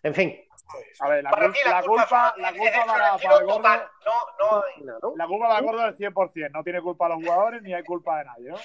En 0.02 0.14
fin, 0.14 0.34
a 1.00 1.08
ver, 1.08 1.22
la, 1.22 1.30
cul- 1.30 1.52
ti 1.52 1.58
la 1.68 1.82
culpa, 1.82 2.34
la 2.38 2.52
culpa 2.52 2.84
para, 2.86 3.18
para 3.18 3.36
el 3.36 3.44
gordo. 3.46 3.68
No, 3.68 3.78
no 4.38 4.64
hay 4.64 4.82
nada, 4.84 4.98
¿no? 5.02 5.12
la 5.16 5.26
culpa 5.26 5.46
para 5.48 5.58
el 5.58 5.64
gordo 5.66 5.82
del 5.82 5.96
100%, 5.96 6.50
no 6.52 6.62
tiene 6.64 6.80
culpa 6.80 7.06
a 7.06 7.08
los 7.10 7.18
jugadores 7.18 7.62
ni 7.62 7.74
hay 7.74 7.84
culpa 7.84 8.18
de 8.18 8.24
nadie, 8.24 8.50
¿no? 8.50 8.56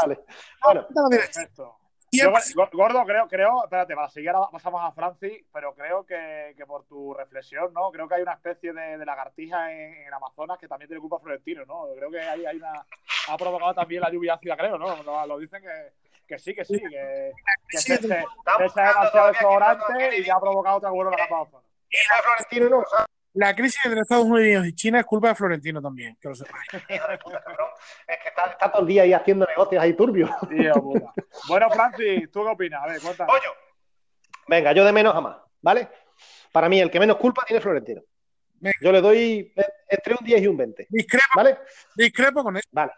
Vale. 0.00 0.20
Bueno. 0.64 0.86
Perfecto. 1.10 1.76
Yo, 2.14 2.30
Gordo, 2.72 3.04
creo, 3.06 3.26
creo, 3.26 3.64
espérate, 3.64 3.94
para 3.94 4.08
seguir 4.10 4.28
ahora 4.30 4.50
pasamos 4.50 4.82
a 4.84 4.92
Francis, 4.92 5.46
pero 5.50 5.74
creo 5.74 6.04
que, 6.04 6.52
que 6.58 6.66
por 6.66 6.84
tu 6.84 7.14
reflexión, 7.14 7.72
¿no? 7.72 7.90
Creo 7.90 8.06
que 8.06 8.16
hay 8.16 8.22
una 8.22 8.34
especie 8.34 8.74
de, 8.74 8.98
de 8.98 9.06
lagartija 9.06 9.72
en, 9.72 9.94
en 9.94 10.12
Amazonas 10.12 10.58
que 10.58 10.68
también 10.68 10.88
tiene 10.88 11.00
culpa 11.00 11.18
Florentino, 11.20 11.64
¿no? 11.64 11.86
Creo 11.96 12.10
que 12.10 12.20
hay, 12.20 12.44
hay 12.44 12.56
una. 12.58 12.84
Ha 13.28 13.36
provocado 13.38 13.72
también 13.74 14.02
la 14.02 14.10
lluvia 14.10 14.34
ácida, 14.34 14.58
creo, 14.58 14.76
¿no? 14.76 15.02
Lo, 15.02 15.26
lo 15.26 15.38
dicen 15.38 15.62
que, 15.62 15.92
que 16.26 16.38
sí, 16.38 16.54
que 16.54 16.64
sí, 16.64 16.78
que, 16.78 17.32
que 17.68 17.78
se, 17.78 17.96
se, 17.96 18.02
se 18.02 18.14
echa 18.14 18.88
demasiado 18.88 19.28
desodorante 19.28 20.18
y 20.18 20.24
ya 20.24 20.36
ha 20.36 20.40
provocado 20.40 20.76
otra 20.76 20.90
la 20.90 21.16
capa 21.16 21.36
de 21.36 21.42
ozono. 21.42 21.64
Y 21.90 21.96
la 22.08 22.16
de 22.16 22.22
Florentino 22.22 22.68
no, 22.68 22.84
¿sabes? 22.90 23.06
La 23.34 23.54
crisis 23.54 23.80
entre 23.86 24.00
Estados 24.00 24.26
Unidos 24.26 24.66
y 24.66 24.74
China 24.74 25.00
es 25.00 25.06
culpa 25.06 25.28
de 25.28 25.34
Florentino 25.34 25.80
también, 25.80 26.18
que 26.20 26.28
lo 26.28 26.34
sepáis. 26.34 26.68
Hijo 26.90 27.08
de 27.08 27.18
puta, 27.18 27.42
cabrón. 27.42 27.68
Es 28.06 28.18
que 28.22 28.28
está, 28.28 28.44
está 28.50 28.70
todo 28.70 28.82
el 28.82 28.88
día 28.88 29.02
ahí 29.04 29.12
haciendo 29.14 29.46
negocios 29.46 29.82
ahí 29.82 29.94
turbios. 29.94 30.30
Bueno, 31.48 31.70
Francis, 31.70 32.30
¿tú 32.30 32.42
qué 32.42 32.50
opinas? 32.50 32.82
A 32.82 32.86
ver, 32.88 33.00
cuéntame. 33.00 33.30
Pollo. 33.30 33.54
Venga, 34.46 34.72
yo 34.72 34.84
de 34.84 34.92
menos 34.92 35.14
a 35.14 35.20
más, 35.20 35.36
¿vale? 35.62 35.88
Para 36.52 36.68
mí, 36.68 36.78
el 36.78 36.90
que 36.90 37.00
menos 37.00 37.16
culpa 37.16 37.42
tiene 37.46 37.60
Florentino. 37.60 38.02
Venga. 38.60 38.76
Yo 38.82 38.92
le 38.92 39.00
doy 39.00 39.52
entre 39.88 40.14
un 40.14 40.24
10 40.24 40.42
y 40.42 40.46
un 40.46 40.56
20, 40.56 40.86
Discrepo, 40.90 41.24
¿vale? 41.34 41.58
discrepo 41.96 42.44
con 42.44 42.56
eso. 42.56 42.68
Vale. 42.70 42.92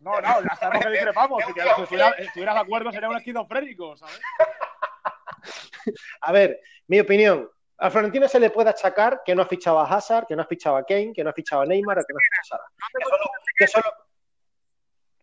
No, 0.00 0.20
no, 0.20 0.42
ya 0.42 0.56
sabemos 0.56 0.84
que 0.86 0.90
discrepamos. 0.90 1.42
Si, 1.44 1.52
si 1.52 1.60
estuvieras, 1.82 2.16
si 2.16 2.22
estuvieras 2.24 2.54
de 2.56 2.60
acuerdo, 2.60 2.92
sería 2.92 3.08
un 3.08 3.16
esquizofrénico, 3.16 3.96
¿sabes? 3.96 4.20
A 6.22 6.32
ver, 6.32 6.60
mi 6.86 7.00
opinión. 7.00 7.48
A 7.82 7.88
Florentino 7.88 8.28
se 8.28 8.38
le 8.38 8.50
puede 8.50 8.68
achacar 8.68 9.22
que 9.24 9.34
no 9.34 9.40
ha 9.40 9.46
fichado 9.46 9.80
a 9.80 9.84
Hazard, 9.86 10.26
que 10.26 10.36
no 10.36 10.42
ha 10.42 10.46
fichado 10.46 10.76
a 10.76 10.84
Kane, 10.84 11.12
que 11.14 11.24
no 11.24 11.30
ha 11.30 11.32
fichado 11.32 11.62
a 11.62 11.66
Neymar 11.66 11.98
o 11.98 12.02
que 12.02 12.12
no 12.12 12.18
ha 12.18 12.22
fichado 12.42 12.62
a 12.62 12.68
Salah. 12.68 12.70
Que 12.92 13.02
son, 13.08 13.18
los- 13.18 13.30
que 13.56 13.66
son 13.66 13.82
los- 13.84 13.94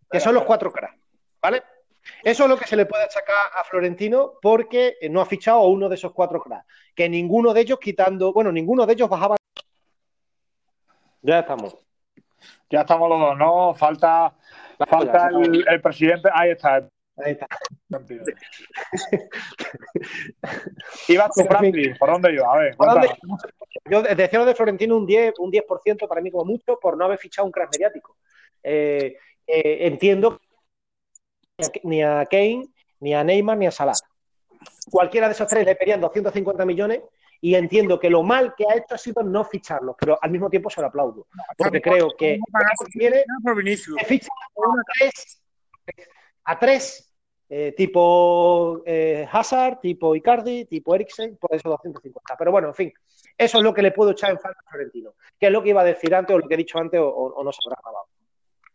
que 0.10 0.20
son 0.20 0.34
los 0.34 0.44
cuatro 0.44 0.72
caras, 0.72 0.96
¿vale? 1.40 1.64
Eso 2.24 2.44
es 2.46 2.50
lo 2.50 2.58
que 2.58 2.66
se 2.66 2.76
le 2.76 2.88
puede 2.88 3.04
achacar 3.04 3.52
a 3.54 3.64
Florentino 3.64 4.34
porque 4.42 4.98
eh, 5.00 5.08
no 5.08 5.22
ha 5.22 5.26
fichado 5.28 5.60
a 5.60 5.68
uno 5.68 5.88
de 5.88 5.96
esos 5.96 6.14
cuatro 6.14 6.42
cracks. 6.42 6.66
Que 6.96 7.08
ninguno 7.08 7.54
de 7.54 7.62
ellos 7.62 7.78
quitando, 7.80 8.34
bueno, 8.34 8.52
ninguno 8.52 8.88
de 8.88 8.94
ellos 8.94 9.08
bajaba. 9.10 9.36
Ya 11.22 11.40
estamos. 11.40 11.78
Ya 12.72 12.82
estamos 12.82 13.08
los 13.10 13.20
dos, 13.20 13.38
¿no? 13.38 13.76
Falta, 13.76 14.34
falta 14.86 15.30
el, 15.30 15.68
el 15.68 15.82
presidente. 15.82 16.30
Ahí 16.34 16.52
está. 16.52 16.88
Ahí 17.18 17.32
está. 17.32 17.48
Ibas 21.08 21.32
tú, 21.34 21.44
Francis. 21.46 21.98
¿Por 21.98 22.12
dónde 22.12 22.34
iba? 22.34 22.54
A 22.54 22.58
ver, 22.60 22.76
¿Por 22.76 22.88
dónde-. 22.88 23.10
Yo 23.90 24.04
decía 24.04 24.40
lo 24.40 24.46
de 24.46 24.54
Florentino 24.54 24.96
un 24.96 25.06
10, 25.06 25.40
un 25.40 25.52
10% 25.52 26.08
para 26.08 26.22
mí 26.22 26.30
como 26.30 26.46
mucho 26.46 26.80
por 26.80 26.96
no 26.98 27.06
haber 27.06 27.18
fichado 27.18 27.46
un 27.46 27.52
crack 27.52 27.72
mediático. 27.74 28.18
Eh, 28.62 29.18
eh, 29.48 29.78
entiendo 29.88 30.40
que 31.58 31.82
ni 31.84 32.04
a 32.04 32.26
Kane, 32.26 32.68
ni 33.00 33.16
a 33.16 33.24
Neymar, 33.24 33.58
ni 33.58 33.66
a 33.66 33.72
Salah. 33.72 33.94
Cualquiera 34.92 35.28
de 35.28 35.34
esos 35.34 35.48
tres 35.48 35.66
le 35.66 35.76
pedían 35.76 36.02
250 36.02 36.66
millones 36.66 37.02
y 37.42 37.56
entiendo 37.56 38.00
que 38.00 38.10
lo 38.10 38.24
mal 38.24 38.56
que 38.56 38.66
ha 38.66 38.76
hecho 38.76 38.96
ha 38.96 38.98
sido 38.98 39.24
no 39.24 39.44
ficharlos, 39.44 39.96
pero 40.00 40.18
al 40.22 40.32
mismo 40.32 40.50
tiempo 40.50 40.70
se 40.70 40.82
lo 40.82 40.88
aplaudo. 40.88 41.28
Porque 41.58 41.82
creo 41.82 42.10
que 42.18 42.40
Vinicius. 43.56 43.98
que 43.98 44.06
ficha 44.06 44.30
a 44.56 44.84
tres, 44.94 45.42
a 46.44 46.60
tres 46.60 47.16
eh, 47.50 47.74
tipo 47.78 48.82
eh, 48.86 49.28
Hazard, 49.32 49.80
tipo 49.80 50.16
Icardi, 50.16 50.66
tipo 50.66 50.94
Eriksen, 50.94 51.38
por 51.38 51.54
esos 51.54 51.70
250. 51.70 52.36
Pero 52.38 52.52
bueno, 52.52 52.70
en 52.70 52.74
fin, 52.74 52.94
eso 53.38 53.58
es 53.58 53.64
lo 53.64 53.74
que 53.74 53.82
le 53.82 53.92
puedo 53.92 54.12
echar 54.12 54.32
en 54.32 54.40
falta 54.40 54.60
a 54.66 54.70
Florentino. 54.70 55.14
Que 55.40 55.48
es 55.48 55.52
lo 55.52 55.64
que 55.64 55.70
iba 55.70 55.82
a 55.82 55.86
decir 55.86 56.14
antes 56.14 56.36
o 56.36 56.40
lo 56.40 56.48
que 56.48 56.56
he 56.56 56.58
dicho 56.58 56.78
antes 56.78 57.00
o, 57.00 57.08
o 57.08 57.44
no 57.44 57.52
se 57.52 57.60
habrá 57.66 57.82
grabado. 57.82 58.08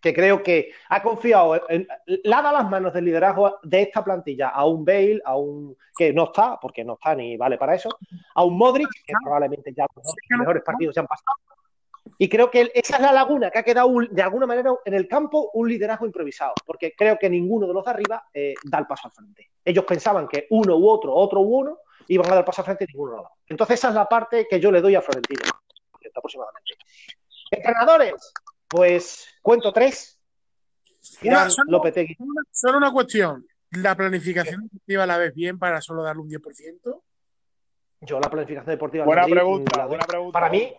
Que 0.02 0.12
creo 0.12 0.42
que 0.42 0.72
ha 0.88 1.00
confiado, 1.00 1.60
en- 1.70 1.86
dado 2.24 2.52
las 2.52 2.68
manos 2.68 2.92
del 2.92 3.04
liderazgo 3.04 3.60
de 3.62 3.82
esta 3.82 4.02
plantilla 4.02 4.48
a 4.48 4.66
un 4.66 4.84
Bale, 4.84 5.22
a 5.24 5.36
un 5.36 5.76
que 5.96 6.12
no 6.12 6.24
está, 6.24 6.58
porque 6.60 6.84
no 6.84 6.94
está 6.94 7.14
ni 7.14 7.36
vale 7.36 7.56
para 7.56 7.74
eso, 7.76 7.88
a 8.34 8.44
un 8.44 8.58
Modric, 8.58 8.88
que 9.06 9.12
probablemente 9.22 9.72
ya 9.72 9.86
los 9.94 10.14
mejores 10.38 10.62
partidos 10.64 10.94
ya 10.94 11.02
han 11.02 11.06
pasado. 11.06 11.36
Y 12.18 12.28
creo 12.28 12.50
que 12.50 12.70
esa 12.74 12.96
es 12.96 13.02
la 13.02 13.12
laguna 13.12 13.50
que 13.50 13.58
ha 13.58 13.62
quedado 13.62 13.90
de 14.10 14.22
alguna 14.22 14.46
manera 14.46 14.72
en 14.84 14.94
el 14.94 15.06
campo 15.06 15.50
un 15.54 15.68
liderazgo 15.68 16.04
improvisado, 16.04 16.54
porque 16.66 16.94
creo 16.96 17.16
que 17.18 17.30
ninguno 17.30 17.66
de 17.66 17.74
los 17.74 17.84
de 17.84 17.90
arriba 17.90 18.24
eh, 18.34 18.54
da 18.64 18.78
el 18.78 18.86
paso 18.86 19.06
al 19.08 19.12
frente. 19.12 19.50
Ellos 19.64 19.84
pensaban 19.84 20.26
que 20.26 20.46
uno 20.50 20.76
u 20.76 20.88
otro, 20.88 21.14
otro 21.14 21.40
u 21.40 21.58
uno, 21.60 21.78
iban 22.08 22.26
a 22.26 22.30
dar 22.30 22.38
el 22.38 22.44
paso 22.44 22.62
al 22.62 22.66
frente 22.66 22.84
y 22.84 22.88
ninguno 22.88 23.12
lo 23.12 23.18
ha 23.18 23.22
dado. 23.22 23.34
Entonces 23.46 23.78
esa 23.78 23.88
es 23.90 23.94
la 23.94 24.08
parte 24.08 24.46
que 24.50 24.58
yo 24.58 24.72
le 24.72 24.80
doy 24.80 24.96
a 24.96 25.00
Florentino, 25.00 25.42
aproximadamente. 26.14 26.74
Entrenadores, 27.50 28.32
pues 28.72 29.28
cuento 29.42 29.70
tres. 29.72 30.18
Una- 31.22 31.50
solo- 31.50 31.70
Lopetegui. 31.72 32.16
Solo 32.50 32.78
una 32.78 32.90
cuestión. 32.90 33.46
¿La 33.72 33.94
planificación 33.94 34.62
deportiva 34.62 35.06
la 35.06 35.16
ves 35.18 35.34
bien 35.34 35.58
para 35.58 35.80
solo 35.80 36.02
darle 36.02 36.22
un 36.22 36.28
10%? 36.28 37.02
Yo 38.00 38.18
la 38.20 38.28
planificación 38.30 38.70
deportiva. 38.74 39.04
Buena 39.04 39.22
Madrid, 39.22 39.34
pregunta, 39.34 39.86
buena 39.86 40.04
pregunta. 40.06 40.32
Para 40.32 40.48
mí, 40.50 40.74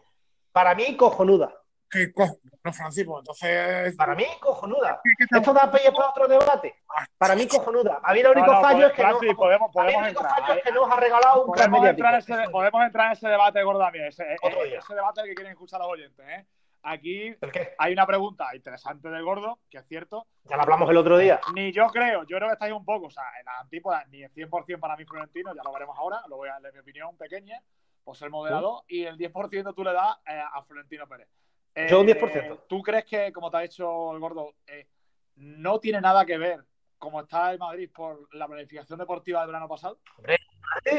para 0.51 0.75
mí 0.75 0.97
cojonuda. 0.97 1.53
¿Qué 1.89 2.11
cojo? 2.11 2.37
No, 2.63 2.73
Francis, 2.73 3.05
pues 3.05 3.19
entonces. 3.19 3.95
Para 3.95 4.15
mí 4.15 4.25
cojonuda. 4.39 4.99
¿qué- 5.03 5.11
qué 5.19 5.27
tal? 5.27 5.39
Esto 5.41 5.53
da 5.53 5.71
pie 5.71 5.91
para 5.91 6.09
otro 6.09 6.27
debate. 6.27 6.75
Para 7.17 7.35
mí 7.35 7.47
cojonuda. 7.47 7.99
A 8.03 8.13
mí 8.13 8.19
el 8.21 8.27
único 8.27 8.47
no, 8.51 8.61
fallo 8.61 8.87
es 8.87 8.93
que 8.93 9.01
Francis, 9.03 9.29
no. 9.31 9.35
podemos, 9.37 9.67
a 9.67 9.67
mí 9.67 9.73
podemos 9.73 9.93
el 10.01 10.07
único 10.07 10.21
entrar. 10.21 10.39
fallo 10.41 10.53
es 10.59 10.63
que 10.63 10.71
nos 10.71 10.91
ha 10.91 10.95
regalado 10.99 11.45
un 11.45 11.53
Podemos 11.53 11.85
entrar, 11.85 12.15
ese, 12.19 12.49
podemos 12.51 12.83
entrar 12.83 13.05
en 13.07 13.11
ese 13.13 13.27
debate, 13.27 13.63
gordo, 13.63 13.79
también. 13.79 14.05
Ese, 14.05 14.23
Otro 14.41 14.63
eh, 14.63 14.69
día. 14.69 14.79
ese 14.79 14.93
debate 14.95 15.21
que 15.23 15.35
quieren 15.35 15.51
escuchar 15.53 15.79
los 15.79 15.89
oyentes. 15.89 16.25
¿eh? 16.27 16.45
Aquí 16.83 17.33
hay 17.77 17.93
una 17.93 18.05
pregunta 18.05 18.53
interesante 18.53 19.09
del 19.09 19.23
gordo, 19.23 19.59
que 19.69 19.77
es 19.77 19.87
cierto. 19.87 20.27
Ya 20.43 20.57
lo 20.57 20.63
hablamos 20.63 20.89
el 20.89 20.97
otro 20.97 21.17
día. 21.17 21.39
Ni 21.55 21.71
yo 21.71 21.87
creo, 21.87 22.23
yo 22.25 22.35
creo 22.37 22.49
que 22.49 22.53
estáis 22.53 22.73
un 22.73 22.83
poco, 22.83 23.07
o 23.07 23.11
sea, 23.11 23.23
en 23.39 23.45
la 23.45 23.59
antípoda, 23.59 24.03
ni 24.09 24.21
el 24.21 24.31
100% 24.33 24.79
para 24.79 24.97
mí 24.97 25.05
Florentino, 25.05 25.55
ya 25.55 25.63
lo 25.63 25.71
veremos 25.71 25.97
ahora, 25.97 26.21
lo 26.27 26.35
voy 26.35 26.49
a 26.49 26.53
darle 26.53 26.73
mi 26.73 26.79
opinión 26.79 27.15
pequeña, 27.17 27.61
por 28.03 28.17
ser 28.17 28.29
moderador, 28.29 28.83
y 28.89 29.03
el 29.05 29.17
10% 29.17 29.73
tú 29.73 29.83
le 29.83 29.93
das 29.93 30.17
eh, 30.27 30.43
a 30.53 30.61
Florentino 30.63 31.07
Pérez. 31.07 31.29
Eh, 31.73 31.87
Yo 31.89 32.01
un 32.01 32.07
10%. 32.07 32.63
¿Tú 32.67 32.81
crees 32.81 33.05
que, 33.05 33.31
como 33.31 33.49
te 33.49 33.57
ha 33.57 33.61
dicho 33.61 34.11
el 34.11 34.19
gordo, 34.19 34.53
eh, 34.67 34.87
no 35.37 35.79
tiene 35.79 36.01
nada 36.01 36.25
que 36.25 36.37
ver 36.37 36.65
cómo 37.03 37.19
está 37.19 37.51
el 37.51 37.59
Madrid 37.59 37.89
por 37.93 38.29
la 38.33 38.47
planificación 38.47 38.97
deportiva 38.97 39.41
del 39.41 39.47
verano 39.47 39.67
pasado? 39.67 39.97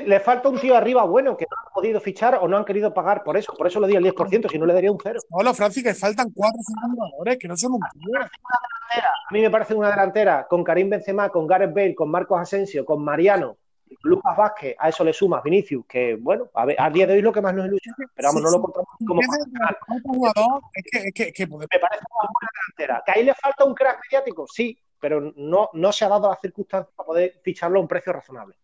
Le 0.05 0.21
falta 0.21 0.51
un 0.51 0.61
tío 0.61 0.77
arriba 0.77 1.03
bueno 1.05 1.35
que 1.35 1.47
no 1.51 1.57
han 1.57 1.73
podido 1.73 1.99
fichar 1.99 2.39
o 2.43 2.47
no 2.47 2.59
han 2.59 2.65
querido 2.67 2.93
pagar 2.93 3.25
por 3.25 3.39
eso. 3.39 3.55
Por 3.55 3.67
eso 3.67 3.81
le 3.81 3.89
di 3.89 3.97
el 3.97 4.05
10%, 4.05 4.51
si 4.51 4.59
no 4.59 4.67
le 4.67 4.75
daría 4.75 4.93
un 4.93 4.99
cero. 5.03 5.19
Hola, 5.31 5.55
Francis, 5.55 5.83
que 5.83 5.95
faltan 5.95 6.31
4 6.31 6.61
o 6.61 6.63
5 6.63 6.91
jugadores 6.91 7.39
que 7.39 7.49
no 7.49 7.57
son 7.57 7.73
un 7.73 7.81
tío. 7.81 8.21
A 8.21 9.33
mí 9.33 9.41
me 9.41 9.51
parece 9.51 9.75
una 9.75 9.89
delantera 9.89 10.47
con 10.47 10.63
Karim 10.63 10.91
Benzema, 10.91 11.31
con 11.31 11.47
Gareth 11.47 11.75
Bale, 11.75 11.95
con 11.95 12.11
Marcos 12.11 12.39
Asensio, 12.39 12.85
con 12.85 13.03
Mariano, 13.03 13.57
Lucas 14.03 14.37
Vázquez, 14.37 14.77
a 14.79 14.91
eso 14.91 15.05
le 15.05 15.13
sumas 15.15 15.43
Vinicius, 15.43 15.87
que 15.87 16.17
bueno, 16.17 16.51
a, 16.53 16.67
ver, 16.67 16.77
a 16.79 16.91
día 16.91 17.07
de 17.07 17.15
hoy 17.15 17.19
es 17.21 17.25
lo 17.25 17.33
que 17.33 17.41
más 17.41 17.55
nos 17.55 17.67
ilusiona, 17.67 17.97
pero 18.15 18.29
vamos, 18.29 18.43
no 18.43 18.51
lo 18.51 18.61
contamos 18.61 18.89
como 19.07 19.21
es 19.21 20.85
que, 20.91 20.99
es 20.99 21.15
que, 21.15 21.23
es 21.29 21.33
que 21.33 21.47
me 21.47 21.67
parece 21.67 22.05
una 22.11 22.29
buena 22.31 22.51
delantera. 22.77 23.03
¿Que 23.07 23.13
ahí 23.13 23.25
le 23.25 23.35
falta 23.35 23.65
un 23.65 23.75
crack 23.75 24.01
mediático? 24.11 24.47
Sí, 24.47 24.79
pero 25.05 25.21
no, 25.37 25.69
no 25.75 25.93
se 25.93 26.07
ha 26.07 26.09
dado 26.09 26.31
las 26.31 26.41
circunstancias 26.41 26.91
para 26.97 27.07
poder 27.07 27.39
ficharlo 27.43 27.79
a 27.79 27.83
un 27.83 27.87
precio 27.89 28.11
razonable. 28.11 28.55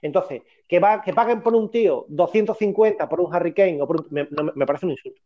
Entonces, 0.00 0.42
que, 0.68 0.78
va, 0.78 1.02
que 1.02 1.12
paguen 1.12 1.42
por 1.42 1.56
un 1.56 1.72
tío 1.72 2.04
250 2.08 3.08
por 3.08 3.20
un 3.20 3.34
Harry 3.34 3.52
Kane 3.52 3.82
o 3.82 3.86
por 3.88 3.96
un- 4.02 4.06
me, 4.10 4.28
me 4.54 4.64
parece 4.64 4.86
un 4.86 4.92
insulto. 4.92 5.20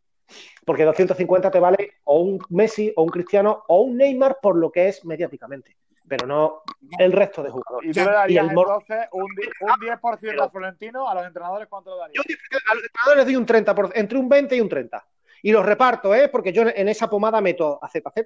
Porque 0.65 0.83
250 0.83 1.51
te 1.51 1.59
vale 1.59 1.91
o 2.05 2.21
un 2.21 2.39
Messi 2.49 2.91
o 2.95 3.03
un 3.03 3.09
Cristiano 3.09 3.63
o 3.67 3.81
un 3.81 3.97
Neymar 3.97 4.39
por 4.41 4.55
lo 4.55 4.71
que 4.71 4.87
es 4.87 5.05
mediáticamente, 5.05 5.77
pero 6.07 6.25
no 6.25 6.63
el 6.97 7.11
resto 7.11 7.43
de 7.43 7.51
jugadores. 7.51 7.91
Y 7.91 7.93
tú 7.93 7.99
le 7.99 8.05
y 8.05 8.13
darías 8.15 8.47
el 8.49 8.55
mor- 8.55 8.67
entonces 8.67 9.07
un, 9.11 9.21
un 9.21 9.79
10% 9.79 10.41
a 10.43 10.49
Florentino, 10.49 11.07
a 11.07 11.13
los 11.13 11.27
entrenadores, 11.27 11.67
¿cuánto 11.69 11.91
le 11.93 11.99
darías? 11.99 12.25
Yo 12.25 12.57
a 12.71 12.73
los 12.73 12.83
entrenadores 12.83 13.17
les 13.17 13.25
doy 13.27 13.35
un 13.35 13.45
30%, 13.45 13.75
por- 13.75 13.91
entre 13.95 14.17
un 14.17 14.27
20 14.27 14.55
y 14.55 14.61
un 14.61 14.69
30. 14.69 15.05
Y 15.43 15.51
los 15.51 15.63
reparto, 15.63 16.15
¿eh? 16.15 16.29
Porque 16.29 16.51
yo 16.51 16.63
en 16.63 16.87
esa 16.89 17.07
pomada 17.07 17.41
meto 17.41 17.77
a 17.79 17.87
ZZ, 17.89 18.25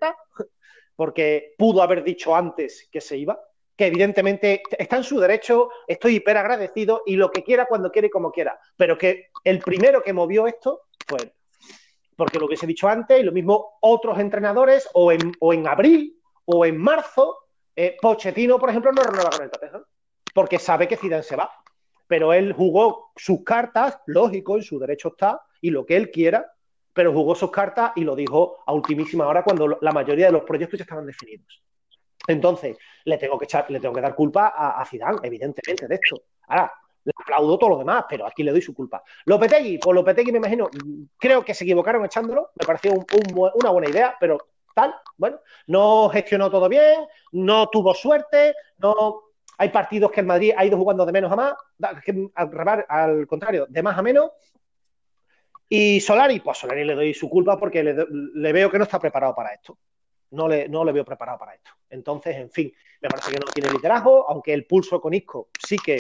porque 0.98 1.56
pudo 1.58 1.82
haber 1.82 2.04
dicho 2.04 2.36
antes 2.36 2.90
que 2.92 3.00
se 3.00 3.16
iba, 3.16 3.40
que 3.78 3.86
evidentemente 3.86 4.62
está 4.78 4.98
en 4.98 5.06
su 5.06 5.18
derecho, 5.22 5.70
estoy 5.88 6.16
hiper 6.16 6.36
agradecido 6.36 7.04
y 7.06 7.16
lo 7.16 7.32
que 7.32 7.44
quiera 7.44 7.66
cuando 7.68 7.90
quiera 7.90 8.08
y 8.08 8.12
como 8.12 8.32
quiera. 8.32 8.60
Pero 8.76 8.98
que 8.98 9.30
el 9.46 9.60
primero 9.60 10.04
que 10.04 10.12
movió 10.12 10.48
esto 10.48 10.82
fue. 11.08 11.34
Porque 12.18 12.40
lo 12.40 12.48
hubiese 12.48 12.68
dicho 12.68 12.90
antes, 12.90 13.18
y 13.18 13.24
lo 13.24 13.32
mismo 13.32 13.78
otros 13.80 14.20
entrenadores, 14.20 14.90
o 14.94 15.14
en, 15.14 15.32
o 15.40 15.54
en 15.54 15.66
abril, 15.68 16.20
o 16.44 16.66
en 16.66 16.76
marzo, 16.76 17.38
eh, 17.74 17.96
Pochettino, 18.02 18.60
por 18.60 18.72
ejemplo, 18.72 18.92
no 18.92 19.04
renueva 19.04 19.30
con 19.30 19.44
el 19.44 19.52
Tottenham, 19.52 19.86
porque 20.34 20.60
sabe 20.60 20.88
que 20.88 20.98
Zidane 20.98 21.24
se 21.24 21.38
va 21.38 21.50
pero 22.08 22.34
él 22.34 22.54
jugó 22.54 23.12
sus 23.16 23.44
cartas, 23.44 24.00
lógico, 24.08 24.56
en 24.56 24.64
su 24.64 24.80
derecho 24.80 25.10
está, 25.10 25.42
y 25.62 25.70
lo 25.70 25.86
que 25.86 25.98
él 25.98 26.10
quiera, 26.10 26.54
pero 26.98 27.14
jugó 27.14 27.36
sus 27.36 27.52
cartas 27.52 27.92
y 27.96 28.02
lo 28.04 28.16
dijo 28.16 28.58
a 28.66 28.74
ultimísima 28.74 29.28
hora 29.28 29.44
cuando 29.44 29.78
la 29.80 29.92
mayoría 29.92 30.26
de 30.26 30.32
los 30.32 30.42
proyectos 30.42 30.80
ya 30.80 30.84
estaban 30.84 31.06
definidos. 31.06 31.62
Entonces, 32.28 32.76
le 33.06 33.18
tengo 33.20 33.38
que 33.38 33.48
le 33.70 33.80
tengo 33.80 33.94
que 33.94 34.02
dar 34.02 34.16
culpa 34.16 34.48
a, 34.48 34.82
a 34.82 34.86
Zidane, 34.86 35.20
evidentemente, 35.22 35.88
de 35.88 35.94
esto. 35.96 36.24
Ahora, 36.48 36.74
le 37.06 37.14
aplaudo 37.22 37.60
todo 37.60 37.70
lo 37.70 37.78
demás, 37.78 38.06
pero 38.10 38.26
aquí 38.26 38.42
le 38.42 38.52
doy 38.52 38.64
su 38.64 38.74
culpa. 38.74 39.04
Lopetegui, 39.26 39.78
pues 39.78 39.94
Lopetegui 39.94 40.32
me 40.32 40.40
imagino, 40.40 40.68
creo 41.20 41.46
que 41.46 41.54
se 41.54 41.64
equivocaron 41.66 42.04
echándolo, 42.04 42.50
me 42.56 42.66
pareció 42.66 42.94
un- 42.94 43.06
un- 43.14 43.52
una 43.54 43.70
buena 43.70 43.90
idea, 43.90 44.16
pero 44.20 44.40
tal, 44.74 44.96
bueno, 45.18 45.40
no 45.68 46.10
gestionó 46.10 46.50
todo 46.50 46.68
bien, 46.68 47.06
no 47.32 47.68
tuvo 47.68 47.94
suerte, 47.94 48.56
no 48.80 49.22
Hay 49.60 49.70
partidos 49.70 50.12
que 50.12 50.20
el 50.20 50.28
Madrid 50.28 50.54
ha 50.56 50.66
ido 50.66 50.78
jugando 50.78 51.04
de 51.06 51.12
menos 51.12 51.32
a 51.32 51.36
más, 51.36 51.54
al 52.90 53.28
contrario, 53.28 53.66
de 53.70 53.84
más 53.84 53.98
a 53.98 54.02
menos. 54.02 54.32
Y 55.70 56.00
Solari, 56.00 56.40
pues 56.40 56.58
Solari 56.58 56.84
le 56.86 56.96
doy 56.96 57.14
su 57.14 57.30
culpa 57.30 57.58
porque 57.58 57.84
le, 57.84 57.96
le 58.36 58.54
veo 58.54 58.72
que 58.72 58.78
no 58.78 58.86
está 58.86 59.00
preparado 59.00 59.36
para 59.36 59.54
esto. 59.54 59.78
No 60.32 60.48
le, 60.48 60.68
no 60.70 60.84
le 60.86 60.92
veo 60.92 61.06
preparado 61.06 61.38
para 61.38 61.56
esto. 61.56 61.72
Entonces, 61.90 62.36
en 62.38 62.50
fin, 62.52 62.72
me 63.02 63.10
parece 63.10 63.32
que 63.32 63.40
no 63.40 63.46
tiene 63.48 63.70
liderazgo, 63.72 64.30
aunque 64.30 64.54
el 64.54 64.66
pulso 64.66 65.00
con 65.02 65.14
Isco 65.14 65.50
sí 65.60 65.78
que 65.78 65.98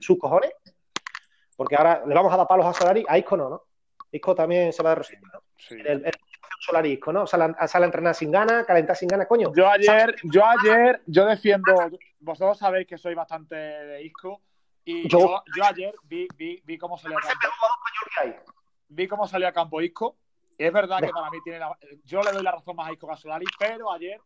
sus 0.00 0.18
cojones. 0.18 0.52
Porque 1.56 1.74
ahora 1.76 2.02
le 2.06 2.14
vamos 2.14 2.32
a 2.32 2.36
dar 2.36 2.46
palos 2.46 2.66
a 2.66 2.72
Solari, 2.72 3.04
a 3.08 3.18
Isco 3.18 3.36
no, 3.36 3.48
¿no? 3.50 3.62
Isco 4.12 4.34
también 4.34 4.72
se 4.72 4.82
va 4.82 4.90
de 4.90 4.96
rosita, 4.96 5.28
¿no? 5.32 5.40
Sí. 5.56 5.74
El, 5.84 6.04
el 6.06 6.12
Solari 6.60 6.92
Isco, 6.92 7.12
¿no? 7.12 7.26
Sale, 7.26 7.54
a- 7.58 7.66
sale 7.68 7.84
a 7.84 7.86
entrenar 7.86 8.14
sin 8.14 8.30
ganas, 8.30 8.64
calentar 8.64 8.96
sin 8.96 9.08
ganas, 9.08 9.26
coño. 9.26 9.52
Yo 9.54 9.68
ayer, 9.68 10.14
yo 10.24 10.44
ayer, 10.46 11.02
yo 11.06 11.26
defiendo, 11.26 11.90
vosotros 12.20 12.58
sabéis 12.58 12.86
que 12.86 12.96
soy 12.98 13.14
bastante 13.14 13.54
de 13.56 14.02
Isco 14.04 14.40
y 14.84 15.08
Yo- 15.08 15.18
yo, 15.18 15.42
yo 15.56 15.64
ayer 15.64 15.94
vi, 16.04 16.26
vi, 16.36 16.62
vi 16.64 16.78
cómo 16.78 16.96
salió 16.96 17.18
a 17.18 17.20
campo, 17.20 17.48
¿Qué 18.14 18.20
hay? 18.20 18.34
Vi 18.88 19.06
cómo 19.08 19.26
salió 19.26 19.48
a 19.48 19.52
campo 19.52 19.80
Isco. 19.80 20.16
Y 20.56 20.64
es 20.64 20.72
verdad 20.72 20.98
que 21.00 21.10
para 21.10 21.30
mí 21.30 21.38
tiene 21.44 21.60
la- 21.60 21.78
yo 22.04 22.20
le 22.22 22.32
doy 22.32 22.42
la 22.42 22.52
razón 22.52 22.74
más 22.76 22.88
a 22.88 22.92
Isco 22.92 23.06
que 23.06 23.12
a 23.12 23.16
Solari, 23.16 23.46
pero 23.58 23.92
ayer, 23.92 24.20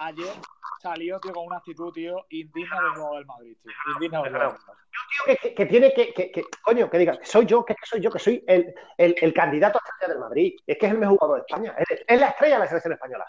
ayer 0.00 0.32
salió 0.80 1.18
tío, 1.18 1.32
con 1.32 1.46
una 1.46 1.56
actitud, 1.56 1.92
tío, 1.92 2.26
indigna 2.30 2.80
del 2.80 2.90
juego 2.92 3.14
del 3.16 3.26
Madrid, 3.26 3.56
tío. 3.62 3.72
Indigna 3.94 4.22
del 4.22 4.32
juego 4.36 4.52
del 4.52 4.60
Madrid. 4.66 4.80
que, 5.26 5.36
que- 5.36 5.54
que 5.54 5.66
tiene 5.66 5.92
que, 5.92 6.12
que- 6.14 6.30
que- 6.30 6.44
coño, 6.62 6.88
que 6.88 6.98
diga, 6.98 7.18
que 7.18 7.26
soy 7.26 7.46
yo, 7.46 7.64
que, 7.64 7.74
soy 7.82 8.00
yo, 8.00 8.10
que 8.10 8.18
soy 8.20 8.44
el, 8.46 8.72
el- 8.96 9.16
el 9.20 9.34
candidato 9.34 9.78
a 9.78 9.82
estrella 9.88 10.12
del 10.12 10.20
Madrid. 10.20 10.54
Es 10.66 10.78
que 10.78 10.86
es 10.86 10.92
el 10.92 10.98
mejor 10.98 11.18
jugador 11.18 11.36
de 11.38 11.46
España. 11.48 11.74
Es, 11.78 12.04
es 12.06 12.20
la 12.20 12.28
estrella 12.28 12.54
de 12.54 12.60
la 12.60 12.66
selección 12.68 12.92
española. 12.92 13.26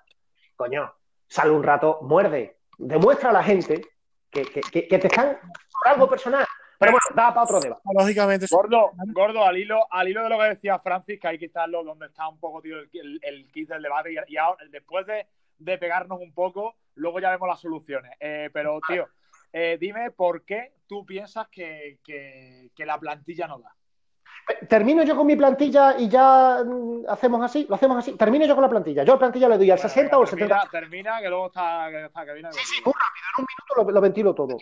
Coño, 0.55 0.93
sale 1.27 1.49
un 1.51 1.63
rato, 1.63 1.99
muerde. 2.03 2.59
Demuestra 2.77 3.29
a 3.31 3.33
la 3.33 3.43
gente 3.43 3.81
que, 4.29 4.43
que- 4.45 4.61
que- 4.61 4.87
que 4.87 4.99
te 4.99 5.07
están 5.07 5.39
por 5.41 5.87
algo 5.87 6.07
personal. 6.09 6.45
Pero 6.79 6.91
bueno, 6.91 7.05
da 7.15 7.29
para 7.33 7.43
otro 7.43 7.59
debate. 7.59 7.81
Lógicamente, 7.93 8.47
Gordo, 8.49 8.91
gordo, 9.13 9.45
al 9.45 9.57
hilo, 9.57 9.87
al 9.91 10.07
hilo 10.07 10.23
de 10.23 10.29
lo 10.29 10.39
que 10.39 10.45
decía 10.45 10.79
Francis, 10.79 11.19
que 11.19 11.27
hay 11.27 11.39
que 11.39 11.45
estarlo 11.45 11.83
donde 11.83 12.07
está 12.07 12.27
un 12.27 12.39
poco, 12.39 12.61
tío, 12.61 12.79
el, 12.79 12.89
el, 12.93 13.19
el 13.23 13.51
kit 13.51 13.69
del 13.69 13.81
debate. 13.81 14.11
Y, 14.11 14.33
y 14.33 14.37
ahora, 14.37 14.63
después 14.69 15.05
de, 15.05 15.27
de 15.57 15.77
pegarnos 15.77 16.19
un 16.19 16.33
poco, 16.33 16.75
luego 16.95 17.19
ya 17.19 17.31
vemos 17.31 17.47
las 17.47 17.59
soluciones. 17.59 18.11
Eh, 18.19 18.49
pero, 18.51 18.79
tío, 18.87 19.07
eh, 19.53 19.77
dime 19.79 20.11
por 20.11 20.43
qué 20.43 20.73
tú 20.87 21.05
piensas 21.05 21.47
que, 21.47 21.99
que, 22.03 22.69
que 22.75 22.85
la 22.85 22.99
plantilla 22.99 23.47
no 23.47 23.59
da. 23.59 23.73
Termino 24.69 25.01
yo 25.03 25.15
con 25.15 25.25
mi 25.25 25.35
plantilla 25.35 25.95
y 25.97 26.07
ya 26.07 26.63
mm, 26.63 27.05
hacemos 27.07 27.41
así, 27.41 27.65
lo 27.67 27.75
hacemos 27.75 27.97
así. 27.97 28.15
Termino 28.15 28.45
yo 28.45 28.53
con 28.53 28.61
la 28.61 28.69
plantilla. 28.69 29.03
Yo 29.03 29.13
a 29.13 29.15
la 29.15 29.19
plantilla 29.19 29.49
le 29.49 29.57
doy 29.57 29.71
al 29.71 29.79
60 29.79 30.17
o 30.17 30.21
al 30.21 30.27
70. 30.27 30.55
termina, 30.55 30.71
termina, 30.71 31.21
que 31.21 31.29
luego 31.29 31.47
está, 31.47 31.87
que, 31.89 32.05
está, 32.05 32.25
que 32.25 32.33
viene 32.33 32.51
Sí, 32.51 32.59
sí, 32.63 32.81
muy 32.85 32.93
rápido, 32.93 33.25
en 33.37 33.41
un 33.41 33.47
minuto 33.47 33.75
lo, 33.75 33.91
lo 33.91 34.01
ventilo 34.01 34.35
todo. 34.35 34.57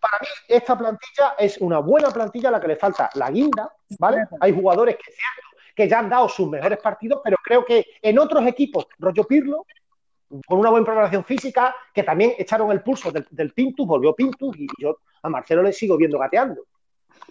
Para 0.00 0.18
mí, 0.20 0.28
esta 0.48 0.78
plantilla 0.78 1.34
es 1.38 1.58
una 1.58 1.80
buena 1.80 2.10
plantilla 2.10 2.50
a 2.50 2.52
la 2.52 2.60
que 2.60 2.68
le 2.68 2.76
falta 2.76 3.10
la 3.14 3.30
guinda, 3.30 3.72
¿vale? 3.98 4.24
Hay 4.40 4.52
jugadores 4.52 4.96
que, 4.96 5.12
que 5.74 5.88
ya 5.88 5.98
han 5.98 6.08
dado 6.08 6.28
sus 6.28 6.48
mejores 6.48 6.78
partidos, 6.78 7.20
pero 7.24 7.36
creo 7.42 7.64
que 7.64 7.84
en 8.00 8.18
otros 8.18 8.46
equipos, 8.46 8.86
rollo 8.98 9.24
Pirlo, 9.24 9.66
con 10.46 10.58
una 10.58 10.70
buena 10.70 10.86
preparación 10.86 11.24
física, 11.24 11.74
que 11.92 12.02
también 12.02 12.34
echaron 12.38 12.70
el 12.70 12.82
pulso 12.82 13.10
del, 13.10 13.26
del 13.30 13.52
Pintus, 13.52 13.86
volvió 13.86 14.14
Pintus, 14.14 14.56
y 14.56 14.66
yo 14.78 14.98
a 15.22 15.28
Marcelo 15.28 15.62
le 15.62 15.72
sigo 15.72 15.96
viendo 15.96 16.18
gateando. 16.18 16.62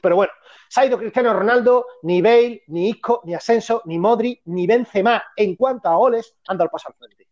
Pero 0.02 0.16
bueno, 0.16 0.32
se 0.68 0.82
ha 0.82 0.86
ido 0.86 0.98
Cristiano 0.98 1.34
Ronaldo, 1.34 1.86
ni 2.04 2.22
Bale, 2.22 2.64
ni 2.68 2.90
Isco, 2.90 3.22
ni 3.26 3.34
Ascenso, 3.34 3.82
ni 3.86 3.98
Modri, 3.98 4.42
ni 4.46 4.68
Benzema 4.68 5.24
en 5.36 5.56
cuanto 5.56 5.90
a 5.90 5.96
goles 5.96 6.36
han 6.48 6.58
dado 6.58 6.66
el 6.66 6.72
paso 6.72 6.90
al 6.90 6.96
frente. 6.96 7.28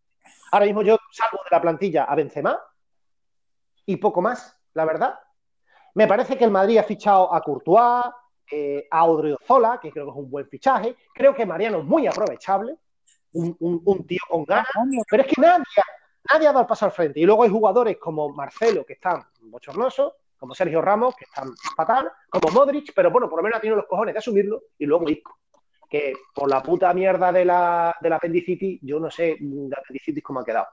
Ahora 0.52 0.66
mismo 0.66 0.82
yo 0.84 0.98
salgo 1.12 1.40
de 1.44 1.50
la 1.52 1.62
plantilla 1.62 2.04
a 2.06 2.16
Benzema 2.16 2.60
y 3.86 3.98
poco 3.98 4.22
más, 4.22 4.58
la 4.74 4.86
verdad. 4.86 5.20
Me 5.96 6.08
parece 6.08 6.38
que 6.38 6.44
el 6.46 6.52
Madrid 6.52 6.78
ha 6.78 6.84
fichado 6.84 7.34
a 7.34 7.42
Courtois, 7.42 8.06
eh, 8.52 8.88
a 8.92 9.06
Odriozola, 9.06 9.80
que 9.82 9.92
creo 9.92 10.06
que 10.06 10.12
es 10.12 10.18
un 10.18 10.30
buen 10.30 10.48
fichaje. 10.48 10.96
Creo 11.14 11.34
que 11.34 11.46
Mariano 11.46 11.80
es 11.80 11.84
muy 11.86 12.06
aprovechable, 12.08 12.76
un, 13.34 13.56
un- 13.60 13.82
un 13.84 14.06
tío 14.08 14.20
con 14.30 14.46
ganas, 14.46 14.68
pero 15.10 15.24
es 15.24 15.30
que 15.34 15.42
nadie, 15.42 15.64
nadie 16.32 16.48
ha 16.48 16.52
dado 16.52 16.62
el 16.62 16.68
paso 16.68 16.86
al 16.86 16.92
frente. 16.92 17.20
Y 17.20 17.26
luego 17.26 17.44
hay 17.44 17.50
jugadores 17.50 17.98
como 17.98 18.30
Marcelo, 18.30 18.86
que 18.86 18.94
están 18.94 19.24
bochornosos, 19.42 20.14
como 20.38 20.54
Sergio 20.54 20.82
Ramos, 20.82 21.16
que 21.16 21.26
están 21.26 21.50
fatal, 21.76 22.12
como 22.30 22.52
Modric, 22.52 22.92
pero 22.94 23.10
bueno, 23.10 23.30
por 23.30 23.40
lo 23.40 23.44
menos 23.44 23.58
ha 23.58 23.62
tenido 23.62 23.78
los 23.78 23.88
cojones 23.88 24.14
de 24.14 24.20
asumirlo, 24.20 24.64
y 24.78 24.86
luego 24.86 25.10
Isco, 25.10 25.40
que 25.90 26.14
por 26.34 26.50
la 26.50 26.62
puta 26.62 26.94
mierda 26.94 27.32
de 27.32 27.46
la, 27.46 27.96
de 28.02 28.10
la 28.10 28.18
apendicitis, 28.18 28.80
yo 28.82 29.00
no 29.00 29.10
sé 29.10 29.38
mm, 29.40 29.68
de 29.70 29.76
apendicitis 29.78 30.24
cómo 30.24 30.42
ha 30.42 30.46
quedado. 30.46 30.68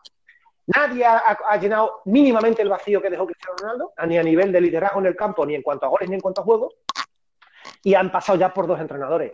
Nadie 0.67 1.05
ha, 1.05 1.57
llenado 1.57 2.03
mínimamente 2.05 2.63
el 2.63 2.69
vacío 2.69 3.03
que 3.03 3.11
dejó 3.11 3.27
Cristiano 3.27 3.57
Ronaldo, 3.59 3.93
ni 4.07 4.17
a 4.17 4.23
nivel 4.23 4.53
de 4.53 4.61
liderazgo 4.61 5.01
en 5.01 5.07
el 5.07 5.17
campo, 5.17 5.45
ni 5.45 5.55
en 5.55 5.63
cuanto 5.63 5.87
a 5.87 5.89
goles, 5.89 6.09
ni 6.09 6.15
en 6.15 6.21
cuanto 6.21 6.41
a 6.41 6.45
juego, 6.45 6.71
y 7.83 7.95
han 7.95 8.13
pasado 8.13 8.39
ya 8.39 8.55
por 8.55 8.67
dos 8.67 8.81
entrenadores. 8.81 9.33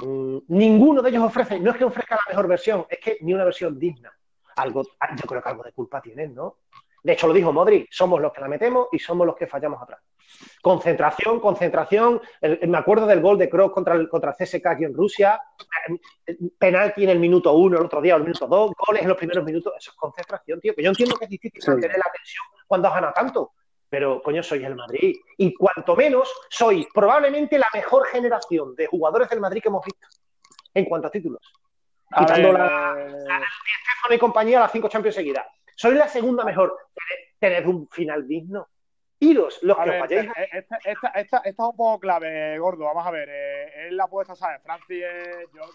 Mm, 0.00 0.38
ninguno 0.48 1.02
de 1.02 1.10
ellos 1.10 1.24
ofrece, 1.24 1.58
no 1.58 1.70
es 1.70 1.76
que 1.76 1.84
ofrezca 1.84 2.16
la 2.16 2.22
mejor 2.28 2.48
versión, 2.48 2.86
es 2.88 2.98
que 2.98 3.18
ni 3.22 3.32
una 3.32 3.44
versión 3.44 3.78
digna. 3.78 4.12
Algo, 4.56 4.82
yo 4.82 5.26
creo 5.26 5.42
que 5.42 5.48
algo 5.48 5.62
de 5.62 5.72
culpa 5.72 6.02
tienen, 6.02 6.34
¿no? 6.34 6.58
De 7.02 7.12
hecho, 7.12 7.26
lo 7.28 7.32
dijo 7.32 7.52
Modric, 7.52 7.88
somos 7.90 8.20
los 8.20 8.32
que 8.32 8.40
la 8.40 8.48
metemos 8.48 8.88
y 8.92 8.98
somos 8.98 9.26
los 9.26 9.36
que 9.36 9.46
fallamos 9.46 9.80
atrás. 9.82 10.00
Concentración, 10.62 11.40
concentración. 11.40 12.20
El- 12.40 12.58
el- 12.62 12.68
me 12.68 12.78
acuerdo 12.78 13.06
del 13.06 13.20
gol 13.20 13.38
de 13.38 13.48
Kroos 13.48 13.72
contra 13.72 13.94
el, 13.94 14.08
contra 14.08 14.30
el 14.30 14.36
CSK 14.36 14.66
aquí 14.66 14.84
en 14.84 14.94
Rusia. 14.94 15.40
Eh, 16.26 16.36
Penalti 16.58 17.04
en 17.04 17.10
el 17.10 17.18
minuto 17.18 17.52
uno, 17.52 17.78
el 17.78 17.84
otro 17.86 18.00
día, 18.00 18.14
o 18.14 18.18
el 18.18 18.24
minuto 18.24 18.46
dos. 18.46 18.72
Goles 18.86 19.02
en 19.02 19.08
los 19.08 19.16
primeros 19.16 19.44
minutos. 19.44 19.72
Eso 19.78 19.90
es 19.92 19.96
concentración, 19.96 20.60
tío. 20.60 20.74
Que 20.74 20.82
yo 20.82 20.90
entiendo 20.90 21.16
que 21.16 21.24
es 21.24 21.30
difícil 21.30 21.62
Sí. 21.62 21.70
mantener 21.70 21.96
la 21.96 22.10
tensión 22.14 22.44
cuando 22.66 22.88
has 22.88 22.94
ganado 22.94 23.12
tanto. 23.14 23.52
Pero, 23.88 24.20
coño, 24.22 24.42
sois 24.42 24.62
el 24.62 24.74
Madrid. 24.74 25.16
Y 25.38 25.54
cuanto 25.54 25.96
menos, 25.96 26.30
sois 26.50 26.86
probablemente 26.92 27.58
la 27.58 27.68
mejor 27.72 28.06
generación 28.06 28.74
de 28.74 28.86
jugadores 28.86 29.30
del 29.30 29.40
Madrid 29.40 29.62
que 29.62 29.68
hemos 29.68 29.84
visto 29.84 30.06
en 30.74 30.84
cuanto 30.84 31.08
a 31.08 31.10
títulos. 31.10 31.40
A 32.10 32.20
Quitando 32.20 32.48
ver, 32.52 32.58
la- 32.60 32.94
eh, 32.98 33.10
Stefano 33.10 34.14
y 34.14 34.18
compañía 34.18 34.60
las 34.60 34.72
cinco 34.72 34.88
Champions 34.88 35.14
seguidas. 35.14 35.46
Sois 35.78 35.94
la 35.96 36.08
segunda 36.08 36.44
mejor. 36.44 36.76
Tened, 37.38 37.38
tened 37.62 37.66
un 37.68 37.88
final 37.88 38.26
digno. 38.26 38.66
Iros, 39.20 39.60
los 39.62 39.78
A 39.78 39.84
que 39.84 39.90
os 39.90 39.92
ver, 39.94 40.00
vayáis. 40.00 40.30
eh, 40.36 40.48
esta, 40.52 40.76
esta, 40.84 41.08
esta, 41.10 41.38
esta 41.38 41.38
es 41.44 41.58
un 41.58 41.76
poco 41.76 42.00
clave, 42.00 42.58
gordo. 42.58 42.84
Vamos 42.84 43.06
a 43.06 43.10
ver. 43.12 43.28
Eh, 43.30 43.86
es 43.86 43.92
la 43.92 44.04
apuesta, 44.04 44.34
¿sabes? 44.34 44.60
Francis, 44.62 45.02
eh, 45.04 45.46
yo, 45.54 45.60
bueno, 45.60 45.72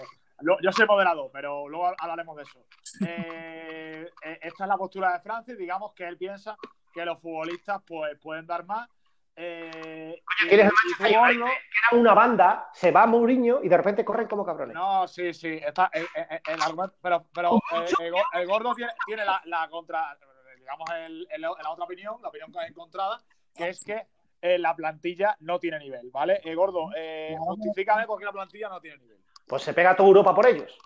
eh, 0.00 0.04
lo- 0.40 0.60
yo 0.60 0.72
soy 0.72 0.86
moderado, 0.86 1.30
pero 1.32 1.68
luego 1.68 1.92
hablaremos 1.96 2.36
de 2.36 2.42
eso. 2.42 2.66
Eh, 3.06 4.08
eh, 4.24 4.38
esta 4.42 4.64
es 4.64 4.68
la 4.68 4.76
postura 4.76 5.12
de 5.12 5.20
Francis. 5.20 5.56
Digamos 5.58 5.94
que 5.94 6.08
él 6.08 6.16
piensa 6.16 6.56
que 6.92 7.04
los 7.04 7.20
futbolistas 7.20 7.82
pues, 7.86 8.18
pueden 8.20 8.46
dar 8.46 8.64
más. 8.66 8.88
Eh, 9.36 10.22
y- 10.44 10.48
¿quieres 10.48 10.70
el 11.00 11.10
Era 11.42 11.50
una 11.92 12.14
banda, 12.14 12.70
se 12.72 12.90
va 12.92 13.06
Mourinho 13.06 13.60
y 13.62 13.68
de 13.68 13.76
repente 13.76 14.04
corren 14.04 14.28
como 14.28 14.44
cabrones. 14.44 14.74
No, 14.74 15.08
sí, 15.08 15.34
sí. 15.34 15.60
Está, 15.64 15.90
eh, 15.92 16.06
eh, 16.14 16.40
el 16.46 16.62
argumento, 16.62 16.96
pero, 17.02 17.26
pero 17.34 17.56
eh, 17.56 17.86
el, 17.98 18.12
go- 18.12 18.22
el 18.32 18.46
gordo 18.46 18.74
tiene, 18.74 18.92
tiene 19.06 19.24
la, 19.24 19.42
la 19.46 19.68
contra, 19.68 20.16
digamos, 20.58 20.88
el- 20.90 21.26
el- 21.30 21.40
la 21.40 21.70
otra 21.70 21.84
opinión, 21.84 22.16
la 22.22 22.28
opinión 22.28 22.52
encontrada, 22.68 23.20
que 23.56 23.68
es 23.70 23.84
que 23.84 24.06
eh, 24.40 24.58
la 24.58 24.76
plantilla 24.76 25.36
no 25.40 25.58
tiene 25.58 25.78
nivel, 25.78 26.10
¿vale? 26.10 26.40
Eh, 26.44 26.54
gordo, 26.54 26.90
eh, 26.96 27.34
justifícame 27.38 28.06
por 28.06 28.18
qué 28.18 28.26
la 28.26 28.32
plantilla 28.32 28.68
no 28.68 28.80
tiene 28.80 28.98
nivel. 28.98 29.18
Pues 29.46 29.62
se 29.62 29.74
pega 29.74 29.96
toda 29.96 30.08
Europa 30.08 30.34
por 30.34 30.46
ellos. 30.46 30.78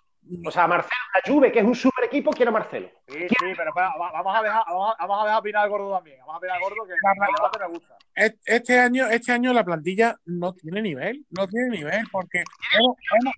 O 0.46 0.50
sea, 0.50 0.66
Marcelo, 0.66 0.90
la 1.14 1.32
Juve, 1.32 1.50
que 1.52 1.60
es 1.60 1.64
un 1.64 1.74
super 1.74 2.04
equipo, 2.04 2.30
quiere 2.30 2.50
a 2.50 2.52
Marcelo. 2.52 2.90
Sí, 3.06 3.18
sí, 3.28 3.36
pero 3.56 3.70
espera, 3.70 3.92
vamos 3.98 4.36
a 4.36 4.42
dejar, 4.42 4.64
vamos 4.66 4.94
a, 4.98 5.06
vamos 5.06 5.20
a 5.22 5.24
dejar 5.24 5.40
opinar 5.40 5.62
al 5.64 5.70
gordo 5.70 5.94
también. 5.94 6.18
Vamos 6.20 6.34
a 6.34 6.38
opinar 6.38 6.56
al 6.56 6.62
gordo 6.62 6.76
que 6.86 6.92
el 6.92 7.68
me 7.68 7.74
gusta. 7.74 7.96
Este 8.44 8.78
año, 8.78 9.06
este 9.06 9.32
año 9.32 9.52
la 9.52 9.64
plantilla 9.64 10.16
no 10.26 10.52
tiene 10.52 10.82
nivel, 10.82 11.24
no 11.30 11.46
tiene 11.48 11.68
nivel, 11.70 12.02
porque 12.12 12.42
hemos, 12.78 12.96
hemos, 13.20 13.34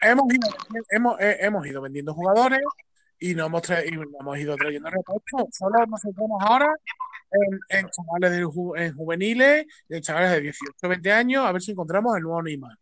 hemos 0.00 0.34
ido, 0.34 0.48
hemos, 0.90 1.20
eh, 1.20 1.36
hemos 1.40 1.66
ido 1.66 1.82
vendiendo 1.82 2.14
jugadores 2.14 2.60
y 3.18 3.34
no 3.34 3.46
hemos, 3.46 3.62
tra- 3.62 3.84
y 3.86 3.90
no 3.96 4.04
hemos 4.20 4.38
ido 4.38 4.56
trayendo 4.56 4.90
repuestos. 4.90 5.48
Solo 5.52 5.84
nos 5.86 6.00
centramos 6.00 6.40
ahora 6.44 6.68
en, 7.30 7.58
en 7.78 7.90
chavales 7.90 8.30
de 8.30 8.44
ju- 8.46 8.78
en 8.80 8.94
juveniles, 8.96 9.66
en 9.88 10.02
chavales 10.02 10.30
de 10.30 10.40
18 10.40 10.88
20 10.88 11.12
años, 11.12 11.44
a 11.44 11.52
ver 11.52 11.60
si 11.62 11.72
encontramos 11.72 12.16
el 12.16 12.22
nuevo 12.22 12.42
Neymar. 12.42 12.76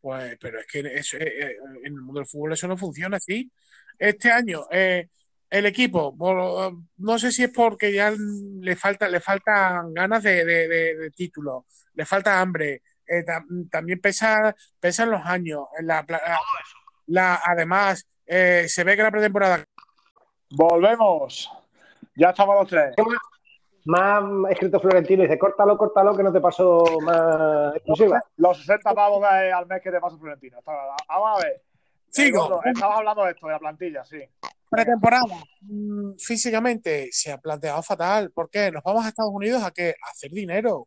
Pues, 0.00 0.36
pero 0.40 0.60
es 0.60 0.66
que 0.66 0.80
eso, 0.80 1.16
eh, 1.16 1.26
eh, 1.42 1.56
en 1.84 1.94
el 1.94 2.00
mundo 2.00 2.20
del 2.20 2.28
fútbol 2.28 2.52
eso 2.52 2.68
no 2.68 2.76
funciona 2.76 3.16
así. 3.16 3.50
Este 3.98 4.30
año, 4.30 4.64
eh, 4.70 5.08
el 5.50 5.66
equipo, 5.66 6.16
por- 6.16 6.72
no 6.98 7.18
sé 7.18 7.32
si 7.32 7.42
es 7.44 7.50
porque 7.50 7.92
ya 7.92 8.12
le 8.16 8.76
falta, 8.76 9.08
le 9.08 9.18
faltan 9.20 9.92
ganas 9.94 10.22
de, 10.22 10.44
de, 10.44 10.68
de- 10.68 10.96
de 10.96 11.10
título, 11.10 11.66
le 11.94 12.04
falta 12.04 12.40
hambre, 12.40 12.82
eh, 13.06 13.24
tam- 13.24 13.68
también 13.70 14.00
pesa, 14.00 14.54
pesan 14.78 15.10
los 15.10 15.24
años. 15.24 15.64
La, 15.82 16.04
la- 16.06 16.38
la- 17.06 17.40
además, 17.44 18.06
eh, 18.26 18.66
se 18.68 18.84
ve 18.84 18.94
que 18.96 19.02
la 19.02 19.10
pretemporada 19.10 19.64
Volvemos. 20.50 21.50
Ya 22.14 22.30
estamos 22.30 22.54
los 22.56 22.68
tres. 22.68 22.94
Más 23.88 24.22
escrito 24.50 24.78
Florentino 24.80 25.22
dice, 25.22 25.38
córtalo, 25.38 25.78
córtalo, 25.78 26.14
que 26.14 26.22
no 26.22 26.30
te 26.30 26.40
pasó 26.42 26.84
más 27.00 27.74
exclusiva. 27.74 28.22
Los 28.36 28.58
60 28.58 28.94
pavos 28.94 29.22
de- 29.22 29.50
al 29.50 29.66
mes 29.66 29.80
que 29.82 29.90
te 29.90 29.98
pasa 29.98 30.18
Florentino. 30.18 30.58
Vamos 30.64 31.38
a 31.38 31.42
ver. 31.42 31.52
Eh, 31.56 31.62
Sigo. 32.10 32.42
gordo, 32.48 32.60
estabas 32.66 32.98
hablando 32.98 33.24
de 33.24 33.30
esto, 33.30 33.46
de 33.46 33.52
la 33.54 33.58
plantilla, 33.58 34.04
sí. 34.04 34.18
pretemporada, 34.70 35.24
mm, 35.62 36.12
físicamente 36.18 37.08
se 37.10 37.32
ha 37.32 37.38
planteado 37.38 37.82
fatal. 37.82 38.30
¿Por 38.30 38.50
qué? 38.50 38.70
Nos 38.70 38.82
vamos 38.82 39.06
a 39.06 39.08
Estados 39.08 39.32
Unidos 39.32 39.62
a 39.64 39.70
qué? 39.70 39.94
A 40.06 40.10
hacer 40.10 40.30
dinero. 40.30 40.86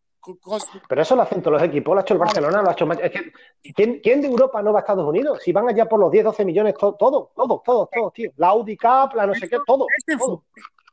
Pero 0.88 1.02
eso 1.02 1.16
lo 1.16 1.24
hacen 1.24 1.42
todos 1.42 1.54
los 1.60 1.64
equipos, 1.68 1.96
lo 1.96 2.00
ha 2.00 2.04
hecho 2.04 2.14
el 2.14 2.20
Barcelona, 2.20 2.62
lo 2.62 2.70
ha 2.70 2.74
hecho. 2.74 2.88
es 2.92 3.10
que, 3.10 3.32
¿quién, 3.74 4.00
quién 4.04 4.22
de 4.22 4.28
Europa 4.28 4.62
no 4.62 4.72
va 4.72 4.78
a 4.80 4.82
Estados 4.82 5.08
Unidos? 5.08 5.40
Si 5.42 5.52
van 5.52 5.68
allá 5.68 5.90
por 5.90 6.00
los 6.00 6.12
10, 6.12 6.24
12 6.24 6.46
millones, 6.46 6.76
to- 6.76 6.94
todos, 6.94 7.30
todos, 7.34 7.64
todos, 7.64 7.90
todos, 7.90 8.14
tío. 8.14 8.32
La 8.38 8.50
Audi 8.50 8.78
Cup, 8.78 9.16
la 9.16 9.26
no 9.26 9.34
sé 9.34 9.50
qué, 9.50 9.58
todo. 9.66 9.88
Este 9.98 10.16
todo. 10.18 10.44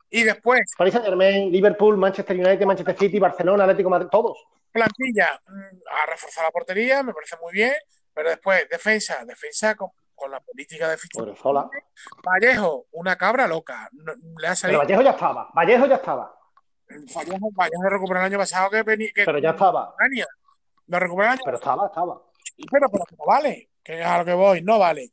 Y 0.09 0.23
después, 0.23 0.71
Paris 0.77 0.93
Saint 0.93 1.05
Germain, 1.05 1.51
Liverpool, 1.51 1.97
Manchester 1.97 2.35
United, 2.35 2.65
Manchester 2.65 2.97
City, 2.97 3.19
Barcelona, 3.19 3.63
Atlético 3.65 3.89
Madrid, 3.89 4.07
todos. 4.11 4.37
plantilla 4.71 5.39
mm, 5.47 5.77
a 6.03 6.05
reforzar 6.09 6.45
la 6.45 6.51
portería, 6.51 7.03
me 7.03 7.13
parece 7.13 7.35
muy 7.41 7.53
bien, 7.53 7.73
pero 8.13 8.29
después, 8.29 8.67
defensa, 8.69 9.23
defensa 9.25 9.75
con, 9.75 9.89
con 10.15 10.31
la 10.31 10.39
política 10.39 10.89
de 10.89 10.97
fichaje. 10.97 11.25
Vallejo, 12.23 12.87
una 12.91 13.15
cabra 13.17 13.47
loca. 13.47 13.87
No- 13.93 14.13
le 14.13 14.47
ha 14.47 14.49
Pero 14.51 14.55
salido. 14.55 14.79
Vallejo 14.79 15.01
ya 15.01 15.11
estaba, 15.11 15.49
Vallejo 15.53 15.85
ya 15.85 15.95
estaba, 15.95 16.35
Vallejo, 17.15 17.49
Vallejo 17.53 17.89
recuperó 17.89 18.19
el 18.19 18.25
año 18.25 18.37
pasado 18.39 18.69
que 18.71 18.83
venía. 18.83 19.09
Que, 19.13 19.25
pero 19.25 19.37
ya 19.39 19.51
estaba. 19.51 19.95
Lo 20.87 20.99
recuperó 20.99 21.27
el 21.27 21.33
año 21.33 21.41
pero 21.45 21.57
estaba, 21.57 21.85
estaba. 21.87 22.21
pero, 22.71 22.89
pero 22.89 23.03
no 23.17 23.25
vale. 23.25 23.69
Que 23.83 23.99
es 24.01 24.05
a 24.05 24.17
lo 24.17 24.25
que 24.25 24.33
voy, 24.33 24.61
no 24.63 24.79
vale. 24.79 25.11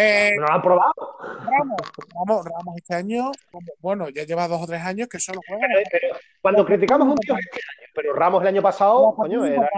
Eh, 0.00 0.30
No 0.36 0.46
lo 0.46 0.52
han 0.52 0.62
probado. 0.62 0.92
Ramos, 1.20 1.76
Ramos, 2.14 2.44
Ramos 2.44 2.76
este 2.76 2.94
año, 2.94 3.32
bueno, 3.80 4.08
ya 4.10 4.22
lleva 4.24 4.46
dos 4.46 4.62
o 4.62 4.66
tres 4.66 4.80
años 4.82 5.08
que 5.08 5.18
solo 5.18 5.40
juega. 5.46 5.66
Pero- 5.66 5.88
pero 5.90 6.16
cuando 6.40 6.64
criticamos 6.64 7.08
un 7.08 7.16
tío 7.16 7.34
este 7.36 7.56
año, 7.58 7.88
pero 7.94 8.12
Ramos 8.14 8.40
el 8.42 8.48
año 8.48 8.62
pasado, 8.62 9.12
coño, 9.16 9.44
era 9.44 9.68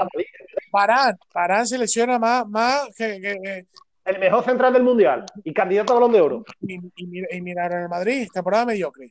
Parán, 0.71 1.19
Parán 1.33 1.67
se 1.67 1.79
lesiona 1.79 2.19
más, 2.19 2.47
más 2.47 2.89
que, 2.97 3.21
que- 3.21 3.41
que- 3.43 3.67
el 4.05 4.19
mejor 4.19 4.45
central 4.45 4.73
del 4.73 4.83
mundial 4.83 5.25
y 5.45 5.55
candidato 5.55 5.93
a 5.93 5.97
balón 5.97 6.13
de 6.13 6.21
oro. 6.21 6.45
y, 6.61 6.75
y, 6.97 7.37
y 7.37 7.41
mirar 7.41 7.73
en 7.73 7.83
el 7.83 7.89
Madrid, 7.89 8.29
temporada 8.33 8.67
mediocre. 8.67 9.11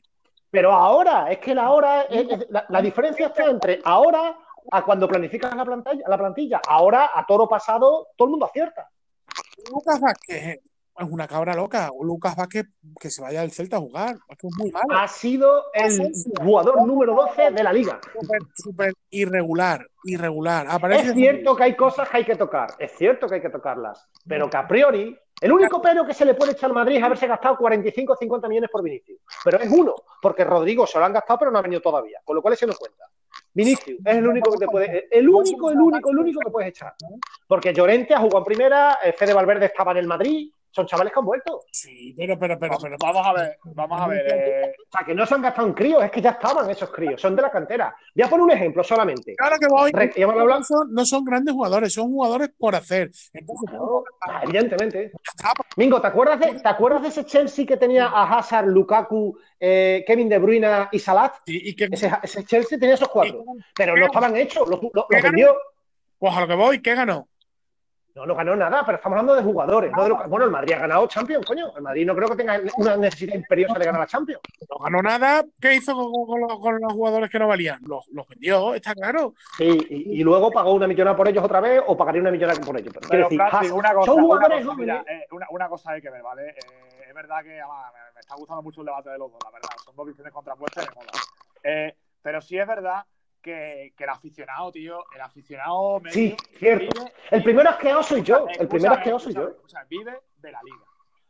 Pero 0.50 0.72
ahora, 0.72 1.30
es 1.30 1.38
que 1.38 1.54
la 1.54 1.70
hora, 1.70 2.02
es- 2.02 2.28
es- 2.30 2.46
la, 2.50 2.66
la 2.68 2.80
diferencia 2.82 3.26
está 3.28 3.44
entre 3.46 3.80
ahora 3.84 4.36
a 4.70 4.84
cuando 4.84 5.08
planificas 5.08 5.54
la 5.56 5.64
plantilla, 5.64 6.04
la 6.06 6.18
plantilla. 6.18 6.60
Ahora, 6.68 7.10
a 7.14 7.24
toro 7.26 7.48
pasado, 7.48 8.08
todo 8.16 8.26
el 8.28 8.30
mundo 8.32 8.46
acierta. 8.46 8.88
Lucas 9.72 10.00
Vázquez 10.00 10.60
es 10.98 11.08
una 11.08 11.26
cabra 11.26 11.54
loca. 11.54 11.90
O 11.92 12.04
Lucas 12.04 12.36
Vázquez 12.36 12.66
que 13.00 13.10
se 13.10 13.22
vaya 13.22 13.40
del 13.40 13.50
Celta 13.50 13.76
a 13.76 13.80
jugar. 13.80 14.16
Es 14.28 14.38
que 14.38 14.46
es 14.46 14.56
muy 14.58 14.70
malo. 14.70 14.86
Ha 14.90 15.08
sido 15.08 15.64
el 15.74 16.12
jugador 16.42 16.86
número 16.86 17.14
12 17.14 17.50
de 17.50 17.62
la 17.62 17.72
liga. 17.72 18.00
Súper, 18.12 18.40
súper 18.54 18.92
irregular. 19.10 19.86
Irregular. 20.04 20.66
Aparece 20.68 21.08
Es 21.08 21.14
cierto 21.14 21.54
que 21.56 21.64
hay 21.64 21.76
cosas 21.76 22.08
que 22.08 22.18
hay 22.18 22.24
que 22.24 22.36
tocar, 22.36 22.70
es 22.78 22.92
cierto 22.92 23.26
que 23.26 23.36
hay 23.36 23.40
que 23.42 23.50
tocarlas, 23.50 24.08
pero 24.26 24.48
que 24.48 24.56
a 24.56 24.66
priori, 24.66 25.16
el 25.40 25.52
único 25.52 25.82
pero 25.82 26.06
que 26.06 26.14
se 26.14 26.24
le 26.24 26.34
puede 26.34 26.52
echar 26.52 26.70
al 26.70 26.74
Madrid 26.74 26.96
es 26.96 27.02
haberse 27.02 27.26
gastado 27.26 27.56
45 27.58 28.12
o 28.12 28.16
50 28.16 28.48
millones 28.48 28.70
por 28.70 28.82
Vinicius. 28.82 29.18
Pero 29.44 29.58
es 29.58 29.70
uno, 29.70 29.94
porque 30.22 30.44
Rodrigo 30.44 30.86
se 30.86 30.98
lo 30.98 31.04
han 31.04 31.12
gastado, 31.12 31.38
pero 31.40 31.50
no 31.50 31.58
ha 31.58 31.62
venido 31.62 31.82
todavía, 31.82 32.20
con 32.24 32.36
lo 32.36 32.42
cual 32.42 32.54
ese 32.54 32.66
no 32.66 32.72
cuenta. 32.74 33.04
Vinicius 33.52 33.98
es 34.04 34.16
el 34.16 34.26
único 34.26 34.52
que 34.52 34.58
te 34.58 34.66
puede, 34.66 35.08
el 35.10 35.28
único, 35.28 35.70
el 35.70 35.80
único, 35.80 36.10
el 36.10 36.18
único 36.18 36.40
que 36.40 36.50
puedes 36.50 36.70
echar. 36.70 36.94
Porque 37.46 37.74
Llorente 37.74 38.14
ha 38.14 38.20
jugado 38.20 38.38
en 38.38 38.44
primera, 38.44 38.98
eh, 39.04 39.12
Fede 39.12 39.34
Valverde 39.34 39.66
estaba 39.66 39.92
en 39.92 39.98
el 39.98 40.06
Madrid, 40.06 40.50
son 40.70 40.86
chavales 40.86 41.12
que 41.12 41.18
han 41.18 41.24
vuelto. 41.26 41.60
Sí, 41.70 42.14
pero, 42.16 42.38
pero, 42.38 42.58
pero, 42.58 42.76
pero. 42.80 42.96
Vamos 43.00 43.26
a 43.26 43.32
ver, 43.32 43.58
vamos 43.64 44.00
a 44.00 44.06
ver. 44.08 44.24
eh, 44.26 44.74
O 44.88 44.96
sea, 44.96 45.06
que 45.06 45.14
no 45.14 45.26
se 45.26 45.34
han 45.34 45.42
gastado 45.42 45.66
en 45.68 45.74
críos, 45.74 46.02
es 46.02 46.10
que 46.10 46.20
ya 46.20 46.30
estaban 46.30 46.68
esos 46.70 46.90
críos, 46.90 47.20
son 47.20 47.34
de 47.36 47.42
la 47.42 47.50
cantera. 47.50 47.94
Voy 48.14 48.24
a 48.24 48.28
poner 48.28 48.44
un 48.44 48.50
ejemplo 48.52 48.82
solamente. 48.84 49.34
Ahora 49.38 49.58
que 49.58 49.66
voy, 49.68 49.90
Re- 49.92 50.12
no 50.18 50.62
son, 50.64 50.92
no 50.92 51.04
son 51.04 51.24
grandes 51.24 51.54
jugadores, 51.54 51.92
son 51.92 52.10
jugadores 52.10 52.50
por 52.58 52.74
hacer. 52.74 53.10
Entonces, 53.32 53.70
Claro, 53.70 54.04
evidentemente. 54.42 55.12
Mingo, 55.76 56.00
¿te 56.00 56.06
acuerdas, 56.06 56.40
de, 56.40 56.60
¿te 56.60 56.68
acuerdas 56.68 57.02
de 57.02 57.08
ese 57.08 57.24
Chelsea 57.24 57.66
que 57.66 57.76
tenía 57.76 58.06
a 58.06 58.38
Hazard, 58.38 58.66
Lukaku, 58.66 59.38
eh, 59.58 60.04
Kevin 60.06 60.28
De 60.28 60.38
Bruyne 60.38 60.88
y 60.92 60.98
Salah? 60.98 61.32
y, 61.46 61.70
y 61.70 61.74
que, 61.76 61.88
Ese, 61.90 62.10
ese 62.22 62.44
Chelsea 62.44 62.78
tenía 62.78 62.94
esos 62.94 63.08
cuatro, 63.08 63.44
pero 63.74 63.96
no 63.96 64.06
estaban 64.06 64.36
hechos, 64.36 64.68
los, 64.68 64.80
los- 64.82 64.92
los 65.08 65.22
vendió. 65.22 65.56
pues 66.18 66.34
a 66.36 66.40
lo 66.40 66.46
que 66.48 66.54
voy, 66.54 66.82
¿qué 66.82 66.94
ganó? 66.94 67.28
No, 68.20 68.26
no 68.26 68.34
ganó 68.34 68.54
nada, 68.54 68.82
pero 68.84 68.96
estamos 68.96 69.16
hablando 69.18 69.34
de 69.34 69.42
jugadores. 69.42 69.92
no 69.92 70.02
de 70.02 70.08
lo- 70.10 70.28
bueno, 70.28 70.44
el 70.44 70.50
Madrid 70.50 70.74
ha 70.74 70.78
ganado 70.80 71.06
Champions, 71.06 71.46
coño. 71.46 71.72
El 71.74 71.82
Madrid 71.82 72.06
no 72.06 72.14
creo 72.14 72.28
que 72.28 72.36
tenga 72.36 72.60
una 72.76 72.96
necesidad 72.98 73.34
imperiosa 73.34 73.78
de 73.78 73.84
ganar 73.86 74.00
la 74.02 74.06
Champions. 74.06 74.42
No 74.68 74.76
ganó 74.78 75.00
nada. 75.00 75.42
¿Qué 75.58 75.74
hizo 75.76 75.94
con, 75.94 76.26
con 76.26 76.40
los, 76.42 76.58
con 76.58 76.80
los 76.80 76.92
jugadores 76.92 77.30
que 77.30 77.38
no 77.38 77.48
valían? 77.48 77.80
Los, 77.86 78.06
los 78.08 78.28
vendió, 78.28 78.74
está 78.74 78.94
claro. 78.94 79.32
Sí, 79.56 79.86
y, 79.88 80.20
y 80.20 80.22
luego 80.22 80.50
pagó 80.52 80.74
una 80.74 80.86
millonada 80.86 81.16
por 81.16 81.28
ellos 81.28 81.42
otra 81.42 81.60
vez 81.60 81.82
o 81.86 81.96
pagaría 81.96 82.20
una 82.20 82.30
millonada 82.30 82.60
por 82.60 82.76
ellos. 82.76 82.92
Pero, 82.92 83.08
Pero, 83.08 83.22
decir, 83.24 83.38
Francis, 83.38 83.72
una 83.72 83.94
cosa, 83.94 84.12
son 84.12 84.24
una 84.24 84.48
cosa, 84.48 84.74
mira, 84.74 85.04
eh, 85.08 85.26
una, 85.30 85.46
una 85.50 85.68
cosa 85.70 85.92
hay 85.92 86.02
que 86.02 86.10
ver, 86.10 86.22
¿vale? 86.22 86.48
Eh, 86.50 87.04
es 87.08 87.14
verdad 87.14 87.42
que 87.42 87.58
además, 87.58 87.90
me, 87.94 88.14
me 88.16 88.20
está 88.20 88.34
gustando 88.34 88.62
mucho 88.62 88.82
el 88.82 88.86
debate 88.86 89.08
de 89.10 89.18
los 89.18 89.32
dos, 89.32 89.40
la 89.42 89.50
verdad. 89.50 89.70
Son 89.82 89.96
dos 89.96 90.06
visiones 90.06 90.32
contrapuestas 90.32 90.84
y 90.84 90.88
me 90.90 90.94
mola. 90.94 91.12
Eh, 91.64 91.94
pero 92.20 92.40
sí 92.42 92.58
es 92.58 92.66
verdad 92.66 93.02
que, 93.40 93.92
que 93.96 94.04
el 94.04 94.10
aficionado, 94.10 94.70
tío, 94.72 95.04
el 95.14 95.20
aficionado 95.20 96.00
medio 96.00 96.12
Sí, 96.14 96.36
cierto. 96.58 97.00
vive- 97.04 97.12
El 97.30 97.42
primero 97.42 97.70
asqueado 97.70 98.02
soy 98.02 98.22
yo. 98.22 98.46
El 98.58 98.68
primero 98.68 98.94
asqueado 98.94 99.18
soy 99.18 99.34
yo. 99.34 99.48
escúchame, 99.48 99.82
escúchame, 99.82 99.86
vive 99.88 100.20
de 100.38 100.52
la 100.52 100.60
liga. 100.62 100.84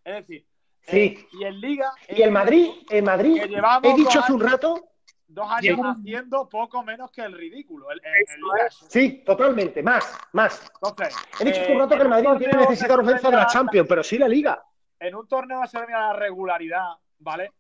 Es 0.05 0.15
decir, 0.15 0.47
Sí. 0.83 0.99
eh, 0.99 1.29
y 1.33 1.45
en 1.45 1.61
liga. 1.61 1.93
Y 2.09 2.23
el 2.23 2.31
Madrid, 2.31 2.71
el 2.91 3.03
Madrid, 3.05 3.43
he 3.43 3.95
dicho 3.95 4.05
dos 4.05 4.17
hace 4.25 4.33
un 4.33 4.41
años- 4.43 4.53
rato, 4.53 4.87
Dos 5.33 5.49
años 5.49 5.77
Sí. 5.77 5.83
haciendo 5.87 6.49
poco 6.49 6.83
menos 6.83 7.13
que 7.13 7.21
el 7.23 7.33
ridículo. 7.33 7.89
El, 7.93 8.01
el- 8.05 8.13
el 8.35 8.41
liga 8.41 8.67
eso. 8.67 8.87
sí, 8.91 9.23
totalmente, 9.25 9.81
más, 9.81 10.19
más. 10.33 10.69
Entonces, 10.83 11.15
He 11.39 11.45
dicho 11.45 11.61
eh, 11.61 11.63
hace 11.63 11.73
un 11.73 11.79
rato 11.79 11.95
que 11.97 12.03
el 12.03 12.09
Madrid 12.09 12.29
no 12.29 12.37
tiene 12.39 12.53
que 12.55 12.93
urgencia 12.99 13.31
de 13.31 13.37
la 13.37 13.47
Champions, 13.47 13.89
pero 13.89 14.03
sí 14.03 14.19
la 14.19 14.27
Liga. 14.27 14.61
en 14.99 15.15
un 15.15 15.29
torneo 15.29 15.65
se 15.69 15.79
premia 15.79 15.99
la 16.01 16.13
regularidad, 16.15 16.85
¿vale? 17.21 17.53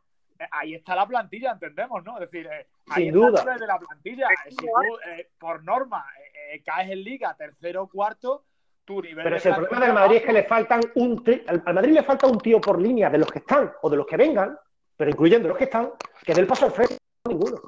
Ahí 0.50 0.74
está 0.74 0.94
la 0.94 1.06
plantilla, 1.06 1.52
entendemos, 1.52 2.02
¿no? 2.04 2.14
Es 2.18 2.30
decir, 2.30 2.46
eh, 2.46 2.66
ahí 2.90 3.04
Sin 3.10 3.14
está 3.14 3.26
el 3.28 3.32
duda. 3.44 3.58
de 3.58 3.66
la 3.66 3.78
plantilla. 3.78 4.26
Eh, 4.28 4.50
Si 4.50 4.56
tú, 4.56 4.66
eh, 5.06 5.28
por 5.38 5.62
norma, 5.64 6.04
eh, 6.18 6.54
eh, 6.56 6.62
caes 6.64 6.90
en 6.90 7.02
liga 7.04 7.34
tercero 7.36 7.82
o 7.82 7.88
cuarto, 7.88 8.44
tu 8.84 9.02
nivel 9.02 9.22
Pero 9.24 9.36
de 9.36 9.40
si 9.40 9.48
el 9.48 9.54
problema 9.56 9.84
del 9.86 9.94
Madrid 9.94 10.16
es 10.16 10.22
que 10.24 10.32
le 10.32 10.42
faltan 10.44 10.80
un 10.94 11.22
tri- 11.24 11.44
al 11.46 11.62
al 11.64 11.74
Madrid 11.74 11.92
le 11.92 12.02
falta 12.02 12.26
un 12.26 12.38
tío 12.38 12.60
por 12.60 12.80
línea 12.80 13.10
de 13.10 13.18
los 13.18 13.30
que 13.30 13.38
están 13.40 13.72
o 13.82 13.90
de 13.90 13.96
los 13.96 14.06
que 14.06 14.16
vengan, 14.16 14.58
pero 14.96 15.10
incluyendo 15.10 15.48
los 15.48 15.56
que 15.58 15.64
están, 15.64 15.90
que 16.24 16.34
dé 16.34 16.40
el 16.40 16.46
paso 16.46 16.66
al 16.66 16.72
frente, 16.72 16.96
ninguno. 17.28 17.58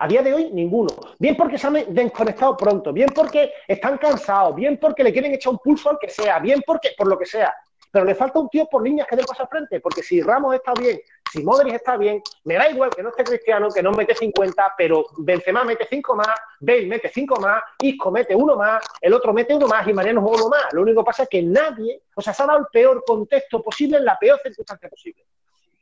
A 0.00 0.06
día 0.06 0.22
de 0.22 0.32
hoy, 0.32 0.50
ninguno. 0.52 0.90
Bien 1.18 1.36
porque 1.36 1.58
se 1.58 1.66
han 1.66 1.74
desconectado 1.92 2.56
pronto, 2.56 2.92
bien 2.92 3.08
porque 3.12 3.52
están 3.66 3.98
cansados, 3.98 4.54
bien 4.54 4.78
porque 4.78 5.02
le 5.02 5.12
quieren 5.12 5.34
echar 5.34 5.52
un 5.52 5.58
pulso 5.58 5.90
al 5.90 5.98
que 5.98 6.08
sea, 6.08 6.38
bien 6.38 6.62
porque, 6.64 6.90
por 6.96 7.08
lo 7.08 7.18
que 7.18 7.26
sea. 7.26 7.52
Pero 7.90 8.04
le 8.04 8.14
falta 8.14 8.38
un 8.38 8.48
tío 8.48 8.66
por 8.66 8.82
líneas 8.84 9.08
que 9.08 9.16
dé 9.16 9.22
el 9.22 9.26
paso 9.26 9.42
al 9.42 9.48
frente, 9.48 9.80
porque 9.80 10.02
si 10.02 10.20
Ramos 10.20 10.54
está 10.54 10.72
bien, 10.78 11.00
si 11.30 11.42
Modric 11.42 11.74
está 11.74 11.96
bien, 11.96 12.22
me 12.44 12.54
da 12.54 12.70
igual 12.70 12.90
que 12.90 13.02
no 13.02 13.10
esté 13.10 13.24
Cristiano, 13.24 13.68
que 13.70 13.82
no 13.82 13.92
mete 13.92 14.14
50, 14.14 14.74
pero 14.76 15.06
Benzema 15.18 15.64
mete 15.64 15.86
5 15.88 16.14
más, 16.16 16.28
Bale 16.60 16.86
mete 16.86 17.10
5 17.12 17.40
más, 17.40 17.62
Isco 17.80 18.10
mete 18.10 18.34
uno 18.34 18.56
más, 18.56 18.84
el 19.00 19.12
otro 19.12 19.32
mete 19.32 19.54
uno 19.54 19.66
más 19.66 19.86
y 19.86 19.92
Mariano 19.92 20.20
juega 20.22 20.36
uno 20.36 20.48
más. 20.48 20.72
Lo 20.72 20.82
único 20.82 21.02
que 21.02 21.06
pasa 21.06 21.22
es 21.24 21.28
que 21.28 21.42
nadie, 21.42 22.02
o 22.14 22.20
sea, 22.20 22.32
se 22.32 22.42
ha 22.42 22.46
dado 22.46 22.60
el 22.60 22.66
peor 22.72 23.04
contexto 23.06 23.62
posible 23.62 23.98
en 23.98 24.04
la 24.04 24.18
peor 24.18 24.40
circunstancia 24.42 24.88
posible. 24.88 25.24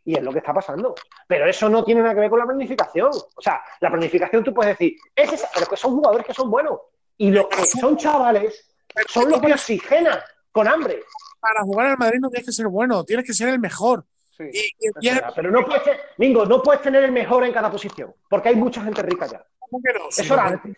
Y 0.04 0.16
es 0.16 0.22
lo 0.22 0.32
que 0.32 0.38
está 0.38 0.54
pasando. 0.54 0.94
Pero 1.26 1.48
eso 1.48 1.68
no 1.68 1.82
tiene 1.82 2.00
nada 2.00 2.14
que 2.14 2.20
ver 2.20 2.30
con 2.30 2.38
la 2.38 2.46
planificación. 2.46 3.10
O 3.10 3.42
sea, 3.42 3.60
la 3.80 3.90
planificación 3.90 4.44
tú 4.44 4.54
puedes 4.54 4.78
decir, 4.78 4.96
es 5.14 5.32
esa, 5.32 5.48
pero 5.52 5.66
que 5.66 5.76
son 5.76 5.96
jugadores 5.96 6.24
que 6.24 6.34
son 6.34 6.48
buenos. 6.48 6.78
Y 7.18 7.30
los 7.30 7.48
que 7.48 7.64
son 7.64 7.96
chavales 7.96 8.72
son 9.08 9.30
los 9.30 9.40
que 9.40 9.52
oxigenan 9.52 10.18
con 10.52 10.68
hambre. 10.68 11.02
Para 11.40 11.62
jugar 11.62 11.88
al 11.88 11.98
Madrid 11.98 12.18
no 12.20 12.30
tienes 12.30 12.46
que 12.46 12.52
ser 12.52 12.68
bueno, 12.68 13.04
tienes 13.04 13.26
que 13.26 13.32
ser 13.32 13.48
el 13.48 13.58
mejor. 13.58 14.04
Sí. 14.36 14.44
Y, 14.52 14.58
y- 14.58 14.90
y 15.00 15.08
es- 15.08 15.22
Pero 15.34 15.50
no 15.50 15.64
puedes, 15.64 15.82
ser- 15.82 16.00
Mingo, 16.18 16.44
no 16.44 16.62
puedes 16.62 16.82
tener 16.82 17.02
el 17.04 17.12
mejor 17.12 17.44
en 17.44 17.52
cada 17.52 17.70
posición, 17.70 18.12
porque 18.28 18.50
hay 18.50 18.56
mucha 18.56 18.82
gente 18.82 19.02
rica 19.02 19.26
ya. 19.26 19.44
¿cómo 19.58 19.82
que 19.82 19.92
no? 19.98 20.04
Sí, 20.10 20.22
Eso 20.22 20.34
era 20.34 20.42
no, 20.44 20.48
antes. 20.50 20.76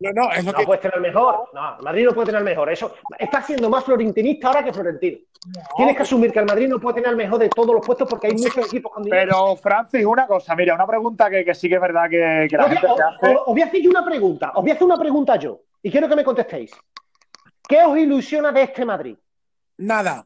no, 0.00 0.12
no, 0.12 0.32
es 0.32 0.44
lo 0.44 0.52
No 0.52 0.58
que 0.58 0.64
puedes 0.66 0.80
tener 0.82 0.96
el 0.96 1.02
mejor. 1.02 1.48
No, 1.54 1.76
el 1.78 1.82
Madrid 1.84 2.04
no 2.04 2.12
puede 2.12 2.26
tener 2.26 2.40
el 2.40 2.44
mejor. 2.44 2.70
Eso 2.70 2.94
está 3.18 3.42
siendo 3.42 3.70
más 3.70 3.84
florentinista 3.84 4.48
ahora 4.48 4.64
que 4.64 4.72
florentino. 4.72 5.18
Tienes 5.76 5.96
que 5.96 6.02
asumir 6.02 6.32
que 6.32 6.40
el 6.40 6.44
Madrid 6.46 6.66
no 6.68 6.80
puede 6.80 6.96
tener 6.96 7.10
el 7.10 7.16
mejor 7.16 7.38
de 7.38 7.48
todos 7.48 7.72
los 7.74 7.86
puestos 7.86 8.08
porque 8.08 8.26
hay 8.26 8.32
muchos 8.34 8.66
equipos 8.66 8.92
con 8.92 9.04
dinero. 9.04 9.22
Pero, 9.30 9.56
Francis, 9.56 10.04
una 10.04 10.26
cosa, 10.26 10.56
mira, 10.56 10.74
una 10.74 10.86
pregunta 10.86 11.30
que, 11.30 11.44
que 11.44 11.54
sí 11.54 11.68
que 11.68 11.76
es 11.76 11.80
verdad 11.80 12.10
que, 12.10 12.46
que 12.50 12.56
la 12.56 12.64
gente 12.68 12.80
se 12.88 13.02
hace. 13.02 13.36
os 13.36 13.46
voy 13.46 13.62
a 13.62 13.66
hacer 13.66 13.80
yo 13.80 13.90
una 13.90 14.04
pregunta. 14.04 14.50
Os 14.56 14.62
voy 14.62 14.70
a 14.72 14.74
hacer 14.74 14.84
una 14.84 14.98
pregunta 14.98 15.36
yo. 15.36 15.60
Y 15.82 15.90
quiero 15.90 16.08
que 16.08 16.16
me 16.16 16.24
contestéis. 16.24 16.72
¿Qué 17.68 17.82
os 17.84 17.96
ilusiona 17.96 18.50
de 18.52 18.62
este 18.62 18.84
Madrid? 18.84 19.16
nada. 19.78 20.24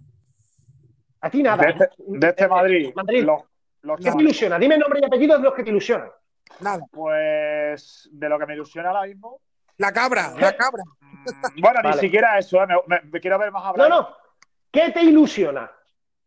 A 1.22 1.30
ti 1.30 1.42
nada. 1.42 1.62
De 1.64 1.70
este, 1.70 1.88
de 1.98 2.28
este 2.28 2.48
Madrid, 2.48 2.92
Madrid. 2.94 3.24
Los, 3.24 3.42
los 3.82 4.00
¿Qué 4.00 4.10
te 4.10 4.22
ilusiona? 4.22 4.58
Dime 4.58 4.78
nombre 4.78 5.00
y 5.02 5.04
apellido 5.04 5.36
de 5.36 5.44
los 5.44 5.54
que 5.54 5.62
te 5.64 5.70
ilusionan. 5.70 6.10
Nada. 6.60 6.82
Pues 6.90 8.08
de 8.12 8.28
lo 8.28 8.38
que 8.38 8.46
me 8.46 8.54
ilusiona 8.54 8.88
ahora 8.90 9.06
mismo. 9.06 9.40
La 9.78 9.92
cabra, 9.92 10.34
la 10.38 10.54
cabra. 10.56 10.82
mm, 11.00 11.60
Bueno, 11.60 11.80
Vale. 11.82 11.96
ni 11.96 12.00
siquiera 12.00 12.38
eso, 12.38 12.62
¿eh? 12.62 12.66
me, 12.66 12.74
me- 12.86 13.00
me 13.10 13.20
quiero 13.20 13.38
ver 13.38 13.50
más 13.50 13.62
No, 13.62 13.68
hablar. 13.70 13.88
no. 13.88 14.08
¿Qué 14.70 14.90
te 14.90 15.02
ilusiona? 15.02 15.70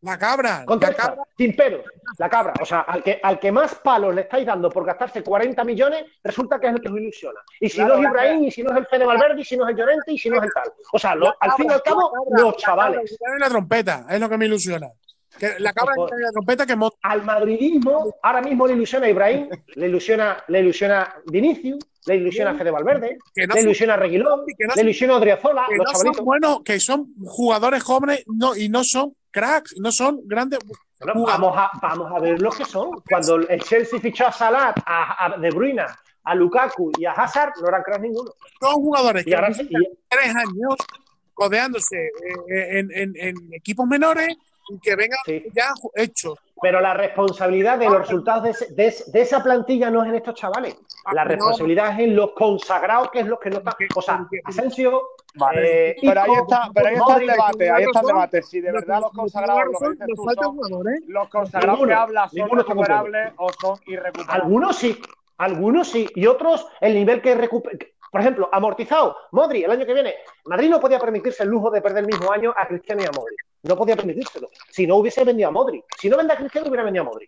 La 0.04 0.18
cabra. 0.18 0.60
La 0.60 0.66
Contesta, 0.66 0.96
cabra. 1.04 1.24
sin 1.38 1.56
pelos, 1.56 1.82
la 2.18 2.30
cabra. 2.30 2.54
O 2.62 2.66
sea, 2.66 2.82
al 2.82 3.02
que, 3.02 3.20
al 3.24 3.40
que 3.40 3.52
más 3.52 3.76
palos 3.76 4.14
le 4.14 4.22
estáis 4.22 4.46
dando 4.46 4.70
por 4.70 4.86
gastarse 4.86 5.24
40 5.24 5.64
millones, 5.64 6.06
resulta 6.24 6.60
que 6.60 6.68
es 6.68 6.74
el 6.74 6.82
que 6.82 6.90
os 6.90 6.98
ilusiona. 6.98 7.40
Y 7.60 7.70
si 7.70 7.78
Claro, 7.78 7.96
no 7.96 8.00
es 8.00 8.04
la 8.04 8.10
Ibrahim, 8.10 8.44
y 8.46 8.52
si 8.52 8.64
no 8.64 8.72
es 8.72 8.78
el 8.78 8.86
Fede 8.88 9.06
Valverde, 9.06 9.42
y 9.42 9.46
si 9.46 9.56
no 9.58 9.64
es 9.64 9.72
el 9.72 9.78
Llorente, 9.78 10.12
y 10.12 10.18
si 10.18 10.30
no 10.30 10.38
es 10.38 10.44
el 10.44 10.50
tal. 10.54 10.72
O 10.92 11.00
sea, 11.00 11.16
lo- 11.16 11.34
al 11.40 11.52
fin 11.54 11.68
y 11.70 11.74
al 11.74 11.82
cabo, 11.82 12.12
La 12.14 12.20
cabra, 12.26 12.42
los 12.44 12.52
la 12.54 12.58
chavales. 12.60 13.18
cabra, 13.20 13.38
y 13.38 13.40
la 13.40 13.50
trompeta, 13.50 14.06
es 14.10 14.20
lo 14.20 14.30
que 14.30 14.38
me 14.38 14.46
ilusiona. 14.46 14.88
Que 15.40 15.48
de 15.48 15.54
Pues- 15.54 15.74
caer 15.74 16.22
la 16.22 16.32
trompeta 16.32 16.66
que 16.66 16.76
Mod- 16.76 16.94
Al 17.02 17.24
madridismo, 17.24 18.14
ahora 18.22 18.42
mismo 18.42 18.68
le 18.68 18.74
ilusiona 18.74 19.08
a 19.08 19.10
Ibrahim, 19.10 19.50
le 19.76 19.88
ilusiona, 19.88 20.44
le 20.48 20.60
ilusiona 20.60 21.16
Vinicius, 21.26 21.80
le 22.06 22.16
ilusiona 22.18 22.52
a 22.52 22.56
Fede 22.56 22.70
Valverde, 22.72 23.18
que 23.34 23.48
no 23.48 23.56
le 23.56 23.62
ilusiona 23.62 23.94
a 23.94 23.98
Reguilón, 23.98 24.42
que 24.46 24.68
no 24.68 24.74
le 24.76 24.82
ilusiona 24.82 25.14
a 25.14 25.18
Odriozola, 25.18 25.66
que 25.70 25.78
los 25.78 26.04
no 26.04 26.14
son 26.14 26.26
buenos, 26.26 26.62
que 26.64 26.80
son 26.80 27.14
jugadores 27.26 27.82
jóvenes 27.82 28.24
no, 28.28 28.56
y 28.56 28.70
no 28.70 28.84
son 28.84 29.16
cracks, 29.34 29.76
no 29.80 29.92
son 29.92 30.22
grandes. 30.24 30.60
Bueno, 31.02 31.26
vamos, 31.26 31.54
a, 31.58 31.70
vamos 31.82 32.10
a 32.16 32.20
ver 32.20 32.42
los 32.42 32.56
que 32.56 32.64
son. 32.64 33.02
Cuando 33.10 33.36
el 33.36 33.62
Chelsea 33.62 34.00
fichó 34.00 34.28
a 34.28 34.32
Salah, 34.32 34.74
a, 34.86 35.26
a 35.26 35.38
De 35.38 35.50
Bruyne, 35.50 35.84
a 36.24 36.36
Lukaku 36.36 36.92
y 36.98 37.04
a 37.06 37.12
Hazard, 37.12 37.52
no 37.62 37.68
eran 37.68 37.84
cracks 37.84 38.02
ninguno. 38.02 38.32
Son 38.62 38.76
jugadores 38.76 39.28
Y 39.28 39.30
que 39.32 39.36
ahora 39.36 39.50
y- 39.52 39.68
tres 40.08 40.36
años 40.36 40.76
codeándose 41.34 42.06
eh, 42.06 42.80
en, 42.80 42.90
en- 42.94 43.14
en 43.18 43.36
equipos 43.54 43.86
menores 43.88 44.30
y 44.70 44.80
que 44.80 44.96
vengan 44.96 45.18
Sí. 45.26 45.44
ya 45.54 45.74
hechos. 45.96 46.40
Pero 46.62 46.80
la 46.80 46.94
responsabilidad 46.94 47.78
de 47.78 47.86
los 47.90 47.98
resultados 47.98 48.44
de, 48.44 48.50
ese- 48.52 48.74
de 48.74 48.96
de 49.12 49.22
esa 49.22 49.44
plantilla 49.44 49.90
no 49.90 50.04
es 50.04 50.10
en 50.10 50.16
estos 50.16 50.36
chavales. 50.36 50.78
La 51.12 51.24
no. 51.26 51.30
responsabilidad 51.32 51.94
es 51.94 52.00
en 52.08 52.16
los 52.16 52.32
consagrados, 52.34 53.12
que 53.12 53.20
es 53.22 53.28
los 53.28 53.40
que 53.40 53.50
no 53.50 53.58
están. 53.58 53.74
O 53.96 54.02
sea, 54.02 54.26
Asensio. 54.46 55.02
Eh, 55.56 55.96
Pero 56.02 56.22
ahí 56.22 56.32
está, 56.34 56.70
pero 56.74 56.88
ahí 56.88 56.96
está 56.96 57.18
el 57.18 57.28
debate, 57.28 57.72
ahí 57.72 57.84
está 57.84 58.00
el 58.02 58.08
debate. 58.08 58.42
Si 58.44 58.62
de 58.62 58.72
verdad 58.72 59.02
los 59.02 59.12
consagrados, 59.12 59.66
lo 59.66 59.80
que 59.80 59.90
dices 59.90 60.36
tú, 60.42 60.52
jugadores. 60.52 61.02
los 61.08 61.30
consagrados 61.30 61.88
que 61.88 61.94
hablas 61.94 62.32
son 62.32 62.50
recuperables 62.50 63.34
o 63.38 63.50
son 63.60 63.80
irrecuperables. 63.88 64.44
Algunos 64.44 64.76
sí, 64.76 65.02
algunos 65.38 65.88
sí, 65.90 66.08
y 66.16 66.28
otros 66.28 66.68
el 66.82 66.94
nivel 66.94 67.22
que 67.22 67.36
recupera. 67.36 67.78
Por 68.12 68.22
ejemplo, 68.22 68.48
amortizado, 68.52 69.18
Modri 69.32 69.64
el 69.64 69.72
año 69.72 69.88
que 69.88 69.94
viene. 69.96 70.14
Madrid 70.46 70.70
no 70.70 70.80
podía 70.80 71.00
permitirse 71.00 71.42
el 71.42 71.50
lujo 71.50 71.72
de 71.72 71.82
perder 71.82 72.04
el 72.04 72.08
mismo 72.08 72.32
año 72.32 72.54
a 72.56 72.68
Cristiano 72.68 73.02
y 73.02 73.06
a 73.06 73.12
Modri. 73.12 73.36
No 73.64 73.76
podía 73.76 73.96
permitírselo. 73.96 74.50
Si 74.70 74.86
no 74.86 74.98
hubiese 74.98 75.24
vendido 75.24 75.50
a 75.50 75.52
Modri. 75.52 75.84
Si 75.98 76.10
no 76.10 76.18
vende 76.18 76.34
a 76.34 76.36
Cristiano, 76.36 76.68
hubiera 76.68 76.84
vendido 76.84 77.06
a 77.06 77.08
Modri. 77.08 77.28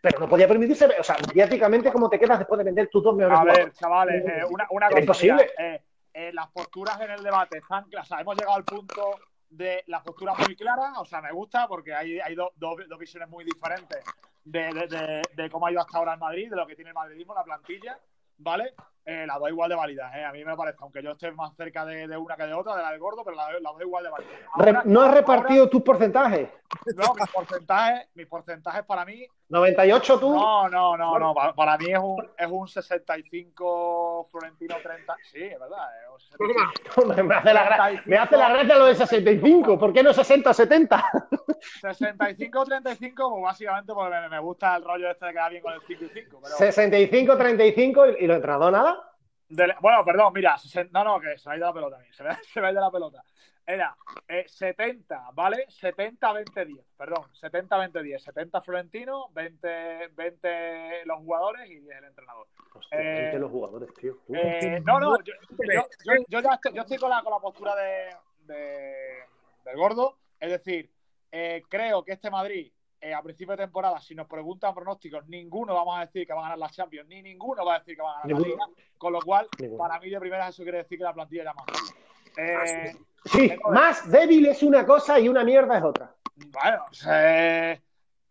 Pero 0.00 0.20
no 0.20 0.28
podía 0.28 0.48
permitirse, 0.48 0.86
o 0.98 1.02
sea, 1.02 1.16
mediáticamente, 1.28 1.92
¿cómo 1.92 2.08
te 2.08 2.18
quedas 2.18 2.38
después 2.38 2.56
de 2.58 2.64
vender 2.64 2.88
tus 2.88 3.04
dos 3.04 3.14
mejores 3.14 3.36
A 3.36 3.40
jugadores? 3.42 3.64
ver, 3.66 3.74
chavales, 3.74 4.24
eh, 4.24 4.44
una, 4.70 4.88
cosa. 4.88 5.00
imposible. 5.00 5.50
mira, 5.58 5.74
eh, 5.74 5.82
eh, 6.14 6.32
las 6.32 6.50
posturas 6.52 7.00
en 7.00 7.10
el 7.10 7.22
debate 7.22 7.58
están 7.58 7.84
claras. 7.90 8.08
O 8.08 8.14
sea, 8.14 8.20
hemos 8.20 8.36
llegado 8.36 8.56
al 8.56 8.64
punto 8.64 9.10
de 9.50 9.84
las 9.88 10.02
posturas 10.02 10.36
muy 10.46 10.56
claras. 10.56 10.96
O 10.98 11.04
sea, 11.04 11.20
me 11.20 11.32
gusta 11.32 11.68
porque 11.68 11.94
hay, 11.94 12.18
hay 12.20 12.34
dos, 12.34 12.50
dos 12.56 12.98
visiones 12.98 13.28
muy 13.28 13.44
diferentes 13.44 14.02
de, 14.44 14.72
de- 14.72 14.86
de- 14.86 15.22
de 15.34 15.50
cómo 15.50 15.66
ha 15.66 15.72
ido 15.72 15.80
hasta 15.80 15.98
ahora 15.98 16.14
el 16.14 16.20
Madrid, 16.20 16.48
de 16.50 16.56
lo 16.56 16.66
que 16.66 16.74
tiene 16.76 16.90
el 16.90 16.94
madridismo, 16.94 17.34
la 17.34 17.44
plantilla. 17.44 17.98
¿Vale? 18.36 18.74
Eh, 19.06 19.26
las 19.26 19.38
dos 19.38 19.50
igual 19.50 19.68
de 19.68 19.76
válidas. 19.76 20.14
eh. 20.16 20.24
A 20.24 20.32
mí 20.32 20.42
me 20.44 20.56
parece, 20.56 20.78
aunque 20.80 21.02
yo 21.02 21.10
esté 21.10 21.30
más 21.32 21.54
cerca 21.56 21.84
de, 21.84 22.08
de 22.08 22.16
una 22.16 22.36
que 22.36 22.44
de 22.46 22.54
otra, 22.54 22.74
de 22.74 22.82
la 22.82 22.90
del 22.90 22.98
gordo, 23.00 23.22
pero 23.22 23.36
las 23.36 23.52
las 23.60 23.72
dos 23.74 23.82
igual 23.82 24.02
de 24.04 24.10
válidas. 24.10 24.32
Re- 24.56 24.70
Ahora- 24.70 24.82
no 24.86 25.00
has 25.02 25.08
ahora- 25.08 25.20
repartido 25.20 25.68
tus 25.68 25.82
porcentajes. 25.82 26.48
no, 26.96 27.14
mis 27.14 27.30
porcentajes, 27.30 28.08
mis 28.14 28.26
porcentajes 28.26 28.82
para 28.84 29.04
mí 29.04 29.26
98 29.50 30.18
tú. 30.18 30.34
no, 30.34 30.68
no, 30.70 30.96
no, 30.96 31.18
no. 31.18 31.34
Para, 31.34 31.52
para 31.54 31.76
mí 31.76 31.92
es 31.92 31.98
un, 31.98 32.26
es 32.38 32.46
un 32.50 32.66
65 32.66 34.28
Florentino 34.30 34.74
30. 34.82 35.16
Sí, 35.30 35.42
es 35.42 35.60
verdad. 35.60 35.86
Es 36.02 36.10
un 36.10 36.20
65. 36.20 37.22
me, 37.24 37.34
hace 37.34 37.52
la 37.54 37.68
gra- 37.68 38.02
me 38.06 38.16
hace 38.16 38.36
la 38.38 38.48
gracia 38.48 38.78
lo 38.78 38.86
de 38.86 38.94
65. 38.94 39.78
¿Por 39.78 39.92
qué 39.92 40.02
no 40.02 40.10
60-70? 40.14 41.04
65-35, 41.82 43.30
pues 43.30 43.42
básicamente 43.42 43.92
porque 43.92 44.10
me, 44.10 44.28
me 44.28 44.38
gusta 44.40 44.76
el 44.76 44.84
rollo 44.84 45.10
este 45.10 45.26
de 45.26 45.32
quedar 45.32 45.50
bien 45.50 45.62
con 45.62 45.72
el 45.74 45.80
5 45.86 46.04
y 46.04 46.08
5. 46.08 46.40
Pero 46.42 46.56
65-35 46.72 48.16
y, 48.20 48.24
y 48.24 48.26
lo 48.26 48.34
entrenador 48.34 48.72
nada. 48.72 48.93
De- 49.56 49.74
bueno, 49.80 50.04
perdón, 50.04 50.32
mira, 50.34 50.56
no, 50.90 51.04
no, 51.04 51.20
que 51.20 51.38
se 51.38 51.48
me 51.48 51.54
ha 51.54 51.58
ido 51.58 51.66
la 51.66 51.72
pelota 51.72 51.96
a 51.96 51.98
mí, 52.00 52.06
se 52.12 52.22
me, 52.22 52.34
se 52.34 52.60
me 52.60 52.66
ha 52.68 52.72
ido 52.72 52.80
la 52.80 52.90
pelota. 52.90 53.22
Era 53.66 53.96
eh, 54.28 54.44
70, 54.46 55.30
¿vale? 55.32 55.66
70-20-10, 55.68 56.84
perdón, 56.98 57.24
70-20-10. 57.40 58.18
70 58.18 58.60
Florentino, 58.60 59.28
20, 59.32 60.08
20 60.08 61.06
los 61.06 61.18
jugadores 61.20 61.70
y 61.70 61.80
10 61.80 61.96
el 61.96 62.04
entrenador. 62.04 62.46
Hostia, 62.74 62.98
Eh, 63.00 63.16
gente, 63.22 63.38
los 63.38 63.50
jugadores, 63.50 63.94
tío. 63.94 64.18
Eh, 64.34 64.82
no, 64.84 65.00
no, 65.00 65.16
yo, 65.22 65.32
yo- 65.48 65.86
yo- 66.04 66.24
yo 66.28 66.40
ya 66.40 66.50
estoy, 66.54 66.74
yo 66.74 66.82
estoy 66.82 66.98
con, 66.98 67.08
la, 67.08 67.22
con 67.22 67.32
la 67.32 67.38
postura 67.40 67.74
de, 67.74 68.14
de- 68.40 69.24
del 69.64 69.76
gordo. 69.76 70.18
Es 70.38 70.50
decir, 70.50 70.90
eh, 71.32 71.62
creo 71.66 72.04
que 72.04 72.12
este 72.12 72.30
Madrid, 72.30 72.70
eh, 73.04 73.14
a 73.14 73.22
principio 73.22 73.52
de 73.56 73.64
temporada, 73.64 74.00
si 74.00 74.14
nos 74.14 74.26
preguntan 74.26 74.74
pronósticos, 74.74 75.26
ninguno 75.26 75.74
vamos 75.74 75.96
a 75.98 76.06
decir 76.06 76.26
que 76.26 76.32
va 76.32 76.40
a 76.40 76.42
ganar 76.44 76.58
la 76.58 76.70
Champions, 76.70 77.08
ni 77.08 77.22
ninguno 77.22 77.64
va 77.64 77.76
a 77.76 77.78
decir 77.80 77.96
que 77.96 78.02
va 78.02 78.18
a 78.18 78.22
ganar 78.22 78.40
la. 78.40 78.48
Liga. 78.48 78.66
Con 78.96 79.12
lo 79.12 79.20
cual, 79.20 79.48
Ninguno. 79.58 79.78
para 79.78 80.00
mí 80.00 80.08
de 80.08 80.18
primeras 80.20 80.50
eso 80.50 80.62
quiere 80.62 80.78
decir 80.78 80.98
que 80.98 81.04
la 81.04 81.12
plantilla 81.12 81.44
ya 81.44 81.54
más. 81.54 81.94
Eh, 82.36 82.96
Sí, 83.24 83.50
más 83.70 84.10
débil 84.10 84.46
es 84.46 84.62
una 84.62 84.84
cosa 84.84 85.18
y 85.18 85.28
una 85.28 85.44
mierda 85.44 85.78
es 85.78 85.84
otra. 85.84 86.14
bueno, 86.36 86.84
eh, 87.08 87.80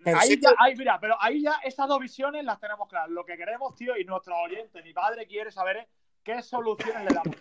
ahí 0.05 0.27
sí 0.27 0.39
ya, 0.39 0.53
ahí, 0.59 0.75
mira, 0.75 0.99
pero 0.99 1.15
ahí 1.19 1.41
ya 1.41 1.55
esas 1.63 1.87
dos 1.87 1.99
visiones 1.99 2.43
las 2.43 2.59
tenemos 2.59 2.87
claras. 2.87 3.09
Lo 3.09 3.25
que 3.25 3.35
queremos, 3.35 3.75
tío, 3.75 3.97
y 3.97 4.05
nuestro 4.05 4.35
oyente, 4.37 4.83
mi 4.83 4.93
padre 4.93 5.25
quiere 5.25 5.51
saber 5.51 5.77
es 5.77 5.87
qué 6.23 6.41
soluciones 6.41 7.05
le 7.05 7.15
damos. 7.15 7.35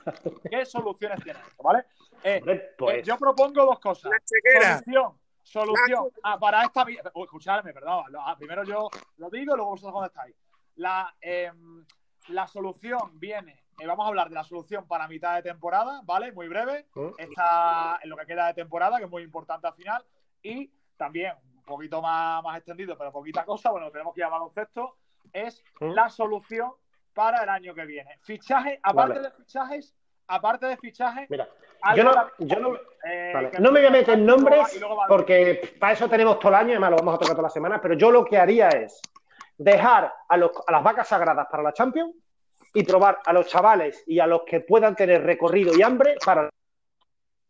¿Qué 0.51 0.65
soluciones 0.65 1.23
tiene 1.23 1.39
esto, 1.41 1.63
¿vale? 1.63 1.85
Eh, 2.25 2.43
eh, 2.47 2.75
pues, 2.79 3.07
yo 3.07 3.19
propongo 3.19 3.67
dos 3.67 3.79
cosas. 3.79 4.11
La 4.11 4.21
chequera. 4.21 4.79
Solución, 4.79 5.19
solución. 5.43 6.09
Ah, 6.23 6.39
para 6.39 6.63
esta. 6.65 6.85
vi- 6.85 6.99
Uy, 7.15 7.25
escuchadme, 7.25 7.73
perdón. 7.73 8.05
Ah, 8.19 8.37
primero 8.39 8.65
yo 8.65 8.89
lo 9.17 9.31
digo 9.31 9.55
luego 9.57 9.71
vosotros 9.73 9.93
contestáis. 9.95 10.37
La, 10.77 11.15
em, 11.21 11.85
la 12.29 12.47
solución 12.47 13.19
viene. 13.19 13.61
eh, 13.81 13.87
vamos 13.87 14.05
a 14.05 14.09
hablar 14.09 14.29
de 14.29 14.35
la 14.35 14.45
solución 14.45 14.87
para 14.87 15.09
mitad 15.09 15.35
de 15.35 15.43
temporada, 15.43 16.03
¿vale? 16.05 16.31
Muy 16.33 16.47
breve. 16.47 16.87
¿Mm? 16.95 17.09
Está 17.19 17.99
en 18.03 18.11
lo 18.11 18.17
que 18.17 18.27
queda 18.27 18.47
de 18.49 18.55
temporada, 18.55 18.99
que 18.99 19.05
es 19.05 19.11
muy 19.11 19.23
importante 19.23 19.67
al 19.67 19.75
final. 19.75 20.05
Y 20.43 20.71
también, 20.97 21.35
un 21.57 21.63
poquito 21.63 22.01
más, 22.03 22.43
más 22.45 22.57
extendido, 22.59 22.97
pero 22.97 23.11
poquita 23.11 23.45
cosa, 23.45 23.71
bueno, 23.71 23.91
tenemos 23.91 24.15
que 24.15 24.21
ir 24.21 24.25
a 24.25 24.29
baloncesto, 24.29 24.97
es 25.33 25.65
¿Mm? 25.81 25.93
la 25.93 26.09
solución 26.11 26.73
para 27.15 27.43
el 27.43 27.49
año 27.49 27.75
que 27.75 27.85
viene. 27.87 28.19
Fichaje, 28.23 28.79
aparte 28.83 29.15
Vale. 29.19 29.29
de 29.31 29.35
fichajes, 29.35 29.95
aparte 30.29 30.67
de 30.67 30.77
fichajes, 30.77 31.29
mira, 31.31 31.49
yo 31.97 32.05
no, 32.05 32.11
yo 32.39 32.61
no, 32.61 32.75
eh, 33.05 33.31
vale, 33.35 33.51
no 33.59 33.73
me 33.73 33.81
voy 33.81 33.87
a 33.87 33.91
meter 33.91 34.15
en 34.15 34.27
nombres 34.27 34.59
porque 35.09 35.75
para 35.81 35.93
eso 35.95 36.09
tenemos 36.09 36.39
todo 36.39 36.49
el 36.51 36.55
año 36.57 36.71
además 36.73 36.91
lo 36.93 36.97
vamos 36.99 37.15
a 37.15 37.19
tocar 37.19 37.35
toda 37.35 37.49
la 37.49 37.51
semana, 37.51 37.81
pero 37.81 37.95
yo 37.95 38.11
lo 38.11 38.25
que 38.25 38.39
haría 38.39 38.69
es 38.69 39.01
dejar 39.59 40.13
a, 40.29 40.37
los- 40.37 40.53
a 40.67 40.73
las 40.73 40.83
vacas 40.83 41.09
sagradas 41.09 41.47
para 41.51 41.63
la 41.63 41.73
Champions 41.73 42.15
y 42.75 42.85
probar 42.85 43.19
a 43.25 43.33
los 43.33 43.47
chavales 43.49 44.03
y 44.07 44.19
a 44.21 44.27
los 44.27 44.43
que 44.47 44.61
puedan 44.61 44.95
tener 44.97 45.23
recorrido 45.25 45.77
y 45.77 45.83
hambre 45.83 46.15
para 46.25 46.49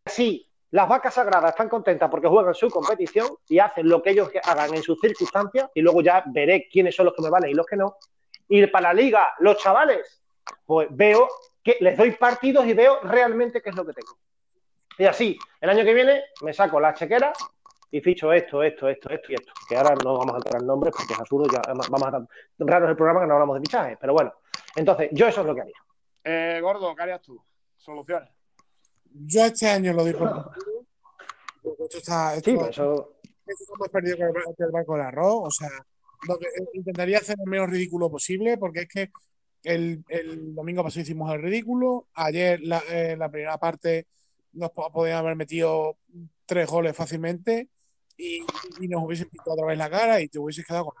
así 0.05 0.49
las 0.71 0.89
vacas 0.89 1.13
sagradas 1.13 1.51
están 1.51 1.69
contentas 1.69 2.09
porque 2.09 2.27
juegan 2.27 2.55
su 2.55 2.69
competición 2.69 3.27
y 3.47 3.59
hacen 3.59 3.87
lo 3.87 4.01
que 4.01 4.09
ellos 4.09 4.31
hagan 4.43 4.73
en 4.73 4.81
sus 4.81 4.99
circunstancias 4.99 5.69
y 5.75 5.81
luego 5.81 6.01
ya 6.01 6.23
veré 6.25 6.67
quiénes 6.67 6.95
son 6.95 7.05
los 7.05 7.13
que 7.15 7.21
me 7.21 7.29
valen 7.29 7.51
y 7.51 7.53
los 7.53 7.65
que 7.67 7.77
no. 7.77 7.97
Y 8.49 8.65
para 8.67 8.89
la 8.89 8.93
liga, 8.95 9.33
los 9.39 9.57
chavales, 9.57 10.23
pues 10.65 10.87
veo 10.89 11.29
que 11.63 11.77
les 11.79 11.97
doy 11.97 12.11
partidos 12.11 12.65
y 12.65 12.73
veo 12.73 12.99
realmente 13.01 13.61
qué 13.61 13.69
es 13.69 13.75
lo 13.75 13.85
que 13.85 13.93
tengo. 13.93 14.17
Y 14.97 15.05
así, 15.05 15.37
el 15.61 15.69
año 15.69 15.83
que 15.83 15.93
viene 15.93 16.23
me 16.41 16.53
saco 16.53 16.79
la 16.79 16.93
chequera 16.93 17.33
y 17.89 18.01
ficho 18.01 18.31
esto, 18.33 18.61
esto, 18.63 18.89
esto, 18.89 19.09
esto 19.09 19.31
y 19.31 19.35
esto. 19.35 19.53
Que 19.67 19.75
ahora 19.77 19.95
no 20.03 20.17
vamos 20.17 20.33
a 20.33 20.37
entrar 20.37 20.61
en 20.61 20.67
nombres 20.67 20.93
porque 20.95 21.13
es 21.13 21.19
absurdo, 21.19 21.45
ya 21.51 21.61
vamos 21.73 22.03
a 22.03 22.11
raro 22.59 22.85
es 22.85 22.91
el 22.91 22.97
programa 22.97 23.21
que 23.21 23.27
no 23.27 23.33
hablamos 23.33 23.55
de 23.55 23.61
fichajes, 23.61 23.97
pero 23.99 24.13
bueno. 24.13 24.33
Entonces, 24.75 25.09
yo 25.11 25.27
eso 25.27 25.41
es 25.41 25.47
lo 25.47 25.55
que 25.55 25.61
haría. 25.61 25.75
Eh, 26.23 26.59
Gordo, 26.61 26.95
¿qué 26.95 27.03
harías 27.03 27.21
tú? 27.21 27.41
Soluciones. 27.77 28.29
Yo 29.11 29.45
este 29.45 29.69
año 29.69 29.93
lo 29.93 30.03
porque 31.61 31.83
Esto 31.83 31.97
está, 31.97 32.35
esto, 32.35 32.49
Sí, 32.51 32.57
eso. 32.69 33.13
esto 33.45 33.73
más 33.77 33.89
perdido 33.89 34.17
que 34.17 34.23
el, 34.23 34.33
el 34.57 34.71
barco 34.71 34.93
del 34.93 35.01
arroz. 35.05 35.41
O 35.47 35.51
sea, 35.51 35.69
lo 36.27 36.37
que- 36.39 36.47
intentaría 36.73 37.17
hacer 37.19 37.37
lo 37.37 37.45
menos 37.45 37.69
ridículo 37.69 38.09
posible, 38.09 38.57
porque 38.57 38.81
es 38.81 38.87
que 38.87 39.11
el, 39.63 40.03
el 40.09 40.53
domingo 40.55 40.83
pasado 40.83 41.01
hicimos 41.01 41.33
el 41.33 41.41
ridículo. 41.41 42.07
Ayer, 42.13 42.59
la, 42.61 42.83
eh, 42.89 43.15
la 43.17 43.29
primera 43.29 43.57
parte, 43.57 44.07
nos 44.53 44.71
po- 44.71 44.91
podían 44.91 45.17
haber 45.17 45.35
metido 45.35 45.97
tres 46.45 46.69
goles 46.69 46.95
fácilmente 46.95 47.69
y, 48.17 48.45
y 48.79 48.87
nos 48.87 49.03
hubiesen 49.03 49.29
pintado 49.29 49.53
otra 49.53 49.67
vez 49.67 49.77
la 49.77 49.89
cara 49.89 50.21
y 50.21 50.27
te 50.27 50.39
hubieses 50.39 50.65
quedado 50.65 50.85
con 50.85 50.95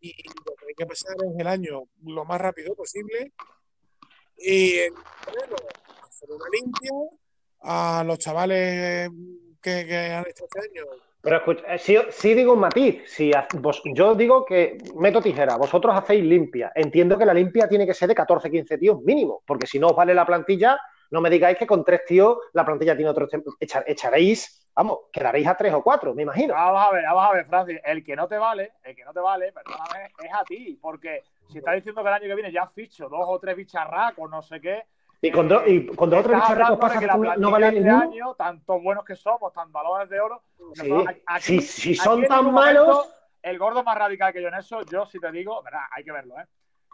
Y 0.00 0.14
lo 0.28 0.54
que 0.56 0.66
hay 0.68 0.74
que 0.74 0.86
pasar 0.86 1.16
es 1.24 1.38
el 1.38 1.46
año 1.46 1.84
lo 2.04 2.24
más 2.24 2.40
rápido 2.40 2.74
posible. 2.74 3.32
Y 4.38 4.78
en 4.78 4.94
bueno, 4.94 5.56
hacer 6.02 6.30
una 6.30 6.44
limpia 6.52 6.90
a 7.60 8.04
los 8.04 8.18
chavales 8.18 9.10
que, 9.60 9.86
que 9.86 9.96
han 9.96 10.26
hecho 10.28 10.44
este 10.44 10.60
año. 10.60 10.84
Pero 11.26 11.38
escucha, 11.38 11.74
eh, 11.74 11.78
sí, 11.78 11.98
sí 12.10 12.34
digo 12.34 12.52
un 12.52 12.60
matiz. 12.60 13.02
Si 13.06 13.32
vos- 13.58 13.82
yo 13.84 14.14
digo 14.14 14.44
que 14.44 14.78
meto 14.94 15.20
tijera, 15.20 15.56
vosotros 15.56 15.92
hacéis 15.96 16.22
limpia. 16.24 16.70
Entiendo 16.72 17.18
que 17.18 17.26
la 17.26 17.34
limpia 17.34 17.68
tiene 17.68 17.84
que 17.84 17.94
ser 17.94 18.06
de 18.08 18.14
14, 18.14 18.48
15 18.48 18.78
tíos 18.78 19.00
mínimo, 19.02 19.42
porque 19.44 19.66
si 19.66 19.80
no 19.80 19.88
os 19.88 19.96
vale 19.96 20.14
la 20.14 20.24
plantilla, 20.24 20.78
no 21.10 21.20
me 21.20 21.28
digáis 21.28 21.58
que 21.58 21.66
con 21.66 21.84
tres 21.84 22.04
tíos 22.04 22.38
la 22.52 22.64
plantilla 22.64 22.94
tiene 22.94 23.10
otro. 23.10 23.26
echa- 23.58 23.82
echaréis, 23.88 24.70
vamos, 24.72 24.98
quedaréis 25.12 25.48
a 25.48 25.56
tres 25.56 25.74
o 25.74 25.82
cuatro, 25.82 26.14
me 26.14 26.22
imagino. 26.22 26.54
Vamos 26.54 26.80
a 26.80 26.92
ver, 26.92 27.02
vamos 27.04 27.24
a 27.28 27.32
ver, 27.32 27.46
Francis. 27.46 27.80
El 27.84 28.04
que 28.04 28.14
no 28.14 28.28
te 28.28 28.38
vale, 28.38 28.74
el 28.84 28.94
que 28.94 29.04
no 29.04 29.12
te 29.12 29.18
vale, 29.18 29.52
perdóname, 29.52 30.12
es 30.22 30.32
a 30.32 30.44
ti. 30.44 30.78
Porque 30.80 31.22
si 31.48 31.58
estás 31.58 31.74
diciendo 31.74 32.02
que 32.04 32.08
el 32.08 32.14
año 32.14 32.28
que 32.28 32.34
viene 32.36 32.52
ya 32.52 32.62
has 32.62 32.72
ficho 32.72 33.08
dos 33.08 33.24
o 33.26 33.40
tres 33.40 33.56
bicharracos, 33.56 34.30
no 34.30 34.42
sé 34.42 34.60
qué, 34.60 34.84
Y 35.22 35.30
con, 35.30 35.48
do- 35.48 35.66
y 35.66 35.86
con 35.86 36.10
dos 36.10 36.20
o 36.20 36.22
tres 36.22 36.34
Estás 36.36 36.50
bicharracos 36.50 36.78
pasa 36.78 36.98
que 37.00 37.06
la 37.06 37.36
no 37.36 37.50
vale 37.50 37.68
este 37.68 37.80
ninguno. 37.80 38.02
año, 38.02 38.34
tanto 38.34 38.80
buenos 38.80 39.04
que 39.04 39.16
somos, 39.16 39.52
tan 39.52 39.72
balones 39.72 40.08
de 40.10 40.20
oro. 40.20 40.42
Sí. 40.74 40.88
nosotros 40.88 41.16
aquí- 41.26 41.60
Si, 41.60 41.60
si 41.62 41.94
son 41.94 42.22
en 42.22 42.28
tan 42.28 42.44
momento, 42.44 42.86
malos, 42.86 43.12
El 43.42 43.58
gordo 43.58 43.82
más 43.84 43.96
radical 43.96 44.32
que 44.32 44.42
yo 44.42 44.48
en 44.48 44.54
eso, 44.54 44.82
yo 44.90 45.06
si 45.06 45.18
te 45.20 45.30
digo, 45.32 45.62
verdad, 45.62 45.80
hay 45.92 46.02
que 46.04 46.12
verlo, 46.12 46.38
¿eh? 46.40 46.44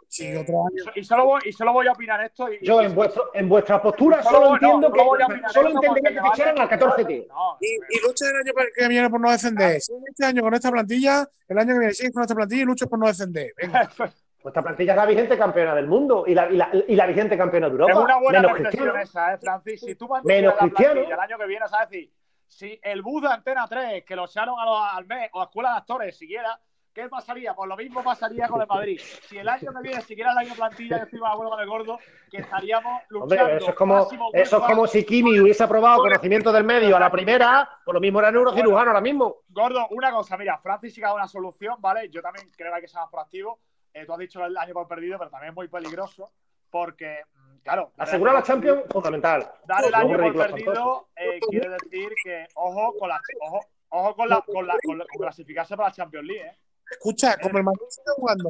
Sí, 0.07 0.27
Eh, 0.27 0.37
otro 0.37 0.65
y 0.75 0.81
año. 0.81 0.91
y, 0.95 1.03
solo 1.03 1.25
voy, 1.25 1.41
y 1.45 1.51
solo 1.51 1.73
voy 1.73 1.87
a 1.87 1.91
opinar 1.93 2.23
esto. 2.23 2.51
Y, 2.53 2.59
yo 2.63 2.81
y- 2.81 2.85
en, 2.85 2.93
vuestro, 2.93 3.31
en 3.33 3.49
vuestra 3.49 3.81
postura 3.81 4.21
solo 4.21 4.37
solo 4.37 4.49
no, 4.49 4.53
entiendo 4.55 4.87
a 4.87 4.93
que 4.93 4.99
opinar 5.01 5.51
solo 5.51 5.69
entendería 5.69 6.09
que 6.11 6.21
te 6.21 6.27
echaran 6.27 6.59
al 6.59 6.69
14, 6.69 7.05
tío. 7.05 7.23
No, 7.29 7.57
Y, 7.59 7.67
y 7.75 8.07
lucha 8.07 8.25
el 8.29 8.35
año 8.35 8.53
que 8.75 8.87
viene 8.87 9.09
por 9.09 9.19
no 9.19 9.31
descender. 9.31 9.81
Si 9.81 9.91
este 10.07 10.25
año 10.25 10.43
con 10.43 10.53
esta 10.53 10.69
plantilla, 10.71 11.27
el 11.47 11.57
año 11.57 11.73
que 11.73 11.79
viene 11.79 11.93
sigues 11.93 12.13
con 12.13 12.21
esta 12.21 12.35
plantilla 12.35 12.61
y 12.61 12.65
luchas 12.65 12.87
por 12.87 12.99
no 12.99 13.07
descender. 13.07 13.53
Venga. 13.59 13.89
Vuestra 14.43 14.61
plantilla 14.61 14.91
es 14.91 14.97
la 14.97 15.05
vigente 15.05 15.37
campeona 15.37 15.73
del 15.73 15.87
mundo 15.87 16.25
y 16.27 16.35
la, 16.35 16.49
y 16.51 16.57
la, 16.57 16.69
y 16.85 16.95
la 16.95 17.05
vigente 17.07 17.37
campeona 17.37 17.67
de 17.67 17.71
Europa. 17.71 17.93
Es 17.93 17.97
una 17.97 18.17
buena 18.19 18.41
menos 18.41 18.57
reflexión 18.57 18.99
esa, 18.99 19.33
¿eh, 19.33 19.37
Francis? 19.37 19.79
Si 19.79 19.95
tú 19.95 20.09
Menos 20.25 20.53
la 20.53 20.59
plantilla 20.59 20.91
el 20.91 21.19
año 21.19 21.37
que 21.37 21.47
viene, 21.47 21.67
¿sabes? 21.69 22.09
si 22.45 22.79
el 22.83 23.01
bus 23.01 23.21
de 23.21 23.29
Antena 23.29 23.65
3, 23.67 24.03
que 24.03 24.15
lo 24.15 24.25
echaron 24.25 24.59
a 24.59 24.65
los, 24.65 24.77
al 24.93 25.05
mes, 25.05 25.29
o 25.31 25.41
a 25.41 25.45
Escuela 25.45 25.71
de 25.71 25.77
Actores, 25.77 26.17
siguiera, 26.17 26.59
¿qué 26.93 27.07
pasaría? 27.07 27.55
Pues 27.55 27.69
lo 27.69 27.77
mismo 27.77 28.03
pasaría 28.03 28.47
con 28.49 28.61
el 28.61 28.67
Madrid. 28.67 28.99
Si 28.99 29.37
el 29.37 29.47
año 29.47 29.71
que 29.73 29.81
viene 29.81 30.01
siguiera 30.01 30.33
la 30.33 30.41
misma 30.41 30.55
plantilla, 30.55 30.97
yo 30.97 31.03
estoy 31.05 31.19
más 31.19 31.33
acuerdo 31.33 31.51
con 31.51 31.61
el 31.61 31.67
gordo, 31.67 31.99
que 32.29 32.37
estaríamos 32.37 33.01
luchando. 33.09 33.43
Hombre, 33.43 33.57
eso 33.57 33.69
es 33.69 33.75
como, 33.75 34.07
eso 34.33 34.57
es 34.57 34.63
como 34.63 34.87
si 34.87 35.05
Kimi 35.05 35.39
hubiese 35.39 35.63
aprobado 35.63 35.99
conocimiento 35.99 36.51
del 36.51 36.65
medio 36.65 36.95
a 36.97 36.99
la 36.99 37.09
primera, 37.09 37.67
por 37.85 37.95
lo 37.95 38.01
mismo 38.01 38.19
era 38.19 38.29
neurocirujano 38.29 38.89
ahora 38.89 39.01
mismo. 39.01 39.37
Gordo, 39.47 39.87
una 39.91 40.11
cosa, 40.11 40.37
mira, 40.37 40.59
Francis 40.59 40.93
sí 40.93 40.99
que 40.99 41.05
ha 41.05 41.07
dado 41.07 41.17
una 41.17 41.27
solución, 41.27 41.77
¿vale? 41.79 42.09
Yo 42.09 42.21
también 42.21 42.51
creo 42.55 42.71
que 42.71 42.75
hay 42.75 42.81
que 42.81 42.87
ser 42.89 42.99
más 42.99 43.09
proactivo. 43.09 43.59
Eh, 43.93 44.05
tú 44.05 44.13
has 44.13 44.19
dicho 44.19 44.43
el 44.45 44.57
año 44.57 44.73
por 44.73 44.87
perdido, 44.87 45.17
pero 45.19 45.29
también 45.29 45.51
es 45.51 45.55
muy 45.55 45.67
peligroso, 45.67 46.31
porque, 46.69 47.19
mm, 47.35 47.57
claro. 47.63 47.91
Asegurar 47.97 48.33
la 48.35 48.43
Champions, 48.43 48.81
fundamental. 48.91 49.51
Dar 49.65 49.85
el 49.85 49.93
año 49.93 50.17
por 50.17 50.33
perdido 50.35 51.07
eh, 51.15 51.39
quiere 51.49 51.69
decir 51.69 52.09
que 52.23 52.47
ojo 52.55 52.95
con 52.97 53.09
la 53.09 53.21
ojo, 53.41 53.59
ojo 53.89 54.15
con 54.15 54.29
la 54.29 54.41
con 54.41 54.65
la 54.67 54.75
con, 54.83 54.97
la- 54.97 55.05
con 55.05 55.21
clasificarse 55.21 55.75
para 55.77 55.89
la 55.89 55.93
Champions 55.95 56.25
League, 56.27 56.45
¿eh? 56.47 56.57
Escucha, 56.91 57.37
como 57.41 57.57
el 57.59 57.63
Madrid 57.63 57.85
sigue 57.89 58.11
jugando 58.17 58.49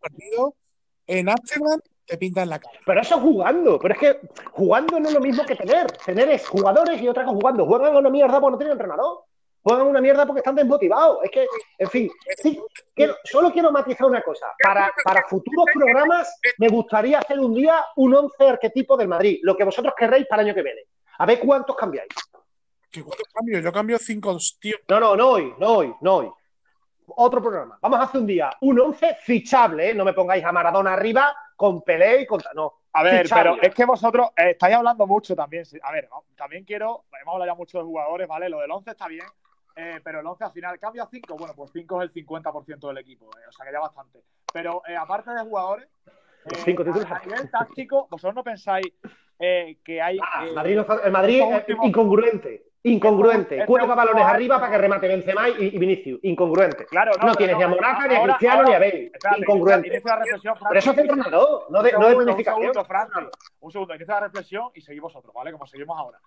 partidos, 0.00 0.54
en 1.06 1.28
Amsterdam 1.28 1.80
te 2.04 2.18
pintan 2.18 2.48
la 2.48 2.58
cara. 2.58 2.78
Pero 2.84 3.00
eso 3.00 3.16
es 3.16 3.20
jugando, 3.22 3.78
pero 3.78 3.94
es 3.94 4.00
que 4.00 4.20
jugando 4.52 4.98
no 5.00 5.08
es 5.08 5.14
lo 5.14 5.20
mismo 5.20 5.44
que 5.44 5.54
tener. 5.56 5.86
Tener 6.04 6.28
es 6.30 6.46
jugadores 6.48 7.00
y 7.00 7.08
otra 7.08 7.24
cosa 7.24 7.36
jugando. 7.36 7.66
Juegan 7.66 7.96
una 7.96 8.10
mierda 8.10 8.40
porque 8.40 8.52
no 8.52 8.58
tienen 8.58 8.72
entrenador. 8.72 9.24
Juegan 9.68 9.88
una 9.88 10.00
mierda 10.00 10.24
porque 10.24 10.38
están 10.38 10.54
desmotivados. 10.54 11.24
Es 11.24 11.30
que, 11.32 11.44
en 11.78 11.90
fin, 11.90 12.08
sí, 12.40 12.62
quiero- 12.94 13.16
solo 13.24 13.50
quiero 13.52 13.72
matizar 13.72 14.06
una 14.06 14.22
cosa. 14.22 14.46
Para, 14.62 14.92
para 15.04 15.24
futuros 15.26 15.64
programas 15.74 16.38
me 16.58 16.68
gustaría 16.68 17.18
hacer 17.18 17.40
un 17.40 17.52
día 17.52 17.84
un 17.96 18.14
11 18.14 18.48
arquetipo 18.48 18.96
del 18.96 19.08
Madrid, 19.08 19.40
lo 19.42 19.56
que 19.56 19.64
vosotros 19.64 19.92
querréis 19.98 20.26
para 20.28 20.42
el 20.42 20.48
año 20.48 20.54
que 20.54 20.62
viene. 20.62 20.82
A 21.18 21.26
ver 21.26 21.40
cuántos 21.40 21.74
cambiáis. 21.74 22.08
¿Qué 22.92 23.02
cuántos 23.02 23.26
cambios? 23.34 23.64
Yo 23.64 23.72
cambio 23.72 23.98
cinco, 23.98 24.36
tío. 24.60 24.76
No, 24.88 25.00
no, 25.00 25.16
no 25.16 25.30
hoy, 25.30 25.52
no 25.58 25.68
hoy, 25.72 25.94
no 26.00 26.14
hoy. 26.14 26.30
Otro 27.08 27.42
programa. 27.42 27.76
Vamos 27.82 27.98
a 27.98 28.02
hacer 28.04 28.20
un 28.20 28.26
día 28.28 28.50
un 28.60 28.78
11 28.78 29.16
fichable, 29.20 29.90
¿eh? 29.90 29.94
No 29.94 30.04
me 30.04 30.12
pongáis 30.12 30.44
a 30.44 30.52
Maradona 30.52 30.92
arriba 30.92 31.34
con 31.56 31.82
Pelé 31.82 32.22
y 32.22 32.26
con... 32.26 32.40
No, 32.54 32.82
A 32.92 33.02
ver, 33.02 33.22
Fichable. 33.22 33.52
pero 33.58 33.62
es 33.68 33.74
que 33.74 33.84
vosotros 33.84 34.28
eh, 34.36 34.50
estáis 34.50 34.76
hablando 34.76 35.08
mucho 35.08 35.34
también. 35.34 35.64
A 35.82 35.90
ver, 35.90 36.08
también 36.36 36.64
quiero, 36.64 37.06
hemos 37.20 37.32
hablado 37.34 37.50
ya 37.50 37.54
mucho 37.56 37.78
de 37.78 37.84
jugadores, 37.84 38.28
¿vale? 38.28 38.48
Lo 38.48 38.60
del 38.60 38.70
11 38.70 38.90
está 38.92 39.08
bien, 39.08 39.26
eh, 39.76 40.00
pero 40.02 40.20
el 40.20 40.26
11 40.26 40.44
al 40.44 40.52
final 40.52 40.78
cambia 40.78 41.02
a 41.04 41.08
5, 41.08 41.36
bueno, 41.36 41.54
pues 41.54 41.70
5 41.72 42.02
es 42.02 42.10
el 42.10 42.26
50% 42.26 42.88
del 42.88 42.98
equipo, 42.98 43.26
eh, 43.36 43.42
o 43.48 43.52
sea 43.52 43.66
que 43.66 43.72
ya 43.72 43.80
bastante. 43.80 44.22
Pero 44.52 44.82
eh, 44.88 44.96
aparte 44.96 45.30
de 45.30 45.42
jugadores, 45.42 45.88
eh, 46.46 46.54
cinco 46.64 46.82
a, 46.82 47.16
a 47.16 47.20
nivel 47.24 47.50
táctico, 47.50 48.08
vosotros 48.10 48.34
no 48.34 48.42
pensáis 48.42 48.86
eh, 49.38 49.78
que 49.84 50.00
hay... 50.00 50.18
Ah, 50.22 50.46
eh, 50.46 50.52
Madrid 50.52 50.76
no 50.76 51.00
el 51.04 51.12
Madrid 51.12 51.42
es 51.42 51.58
últimos- 51.60 51.86
incongruente. 51.86 52.64
Incongruente. 52.82 53.66
Cuelga 53.66 53.84
último 53.84 53.96
balones 53.96 54.24
arriba 54.24 54.60
para 54.60 54.70
que 54.72 54.78
remate 54.78 55.08
Benzema 55.08 55.48
y, 55.48 55.74
y 55.74 55.78
Vinicius. 55.78 56.20
Incongruente. 56.22 56.86
Claro, 56.86 57.12
no, 57.20 57.34
tienes 57.34 57.56
ni 57.56 57.62
a 57.64 57.68
Morata, 57.68 58.06
ni 58.06 58.14
a 58.14 58.22
Cristiano, 58.22 58.56
ahora- 58.58 58.68
ni 58.68 58.74
a 58.74 58.78
Bale. 58.78 59.10
Espérate, 59.12 59.40
Incongruente. 59.40 59.88
Inicio 59.88 60.08
la 60.10 60.16
reflexión, 60.16 60.54
Pero 60.68 60.78
eso 60.78 60.90
es 60.92 60.98
entrenador, 60.98 61.66
no 61.70 61.82
de, 61.82 61.92
no 61.92 61.98
de 61.98 62.04
segundo, 62.06 62.24
planificación. 62.24 62.56
Un 62.66 62.72
segundo, 62.72 62.84
Francis. 62.84 63.28
Un 63.60 63.72
segundo, 63.72 63.94
inicia 63.94 64.14
la 64.14 64.20
reflexión 64.20 64.70
y 64.74 64.80
seguimos 64.82 65.12
vosotros, 65.12 65.34
¿vale? 65.34 65.52
Como 65.52 65.66
seguimos 65.66 65.98
ahora. 65.98 66.18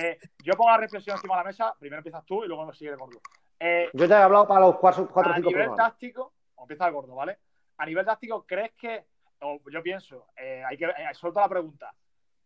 Eh, 0.00 0.18
yo 0.42 0.54
pongo 0.54 0.70
la 0.70 0.78
reflexión 0.78 1.16
encima 1.16 1.36
de 1.36 1.40
la 1.40 1.44
mesa, 1.46 1.74
primero 1.78 1.98
empiezas 2.00 2.24
tú 2.24 2.44
y 2.44 2.48
luego 2.48 2.66
me 2.66 2.74
sigue 2.74 2.90
el 2.90 2.96
gordo. 2.96 3.20
Eh, 3.60 3.88
Yo 3.92 4.04
ya 4.06 4.20
he 4.20 4.22
hablado 4.22 4.46
para 4.48 4.60
los 4.60 4.76
cuatro 4.76 5.08
o 5.12 5.20
a 5.20 5.38
nivel 5.38 5.70
táctico, 5.76 6.32
empieza 6.60 6.86
el 6.86 6.92
gordo, 6.92 7.14
¿vale? 7.14 7.38
A 7.78 7.86
nivel 7.86 8.04
táctico, 8.04 8.44
¿crees 8.46 8.72
que, 8.76 9.04
o 9.40 9.58
yo 9.70 9.82
pienso, 9.82 10.26
eh, 10.36 10.62
hay 10.68 10.76
que, 10.76 10.88
suelto 11.14 11.40
la 11.40 11.48
pregunta, 11.48 11.92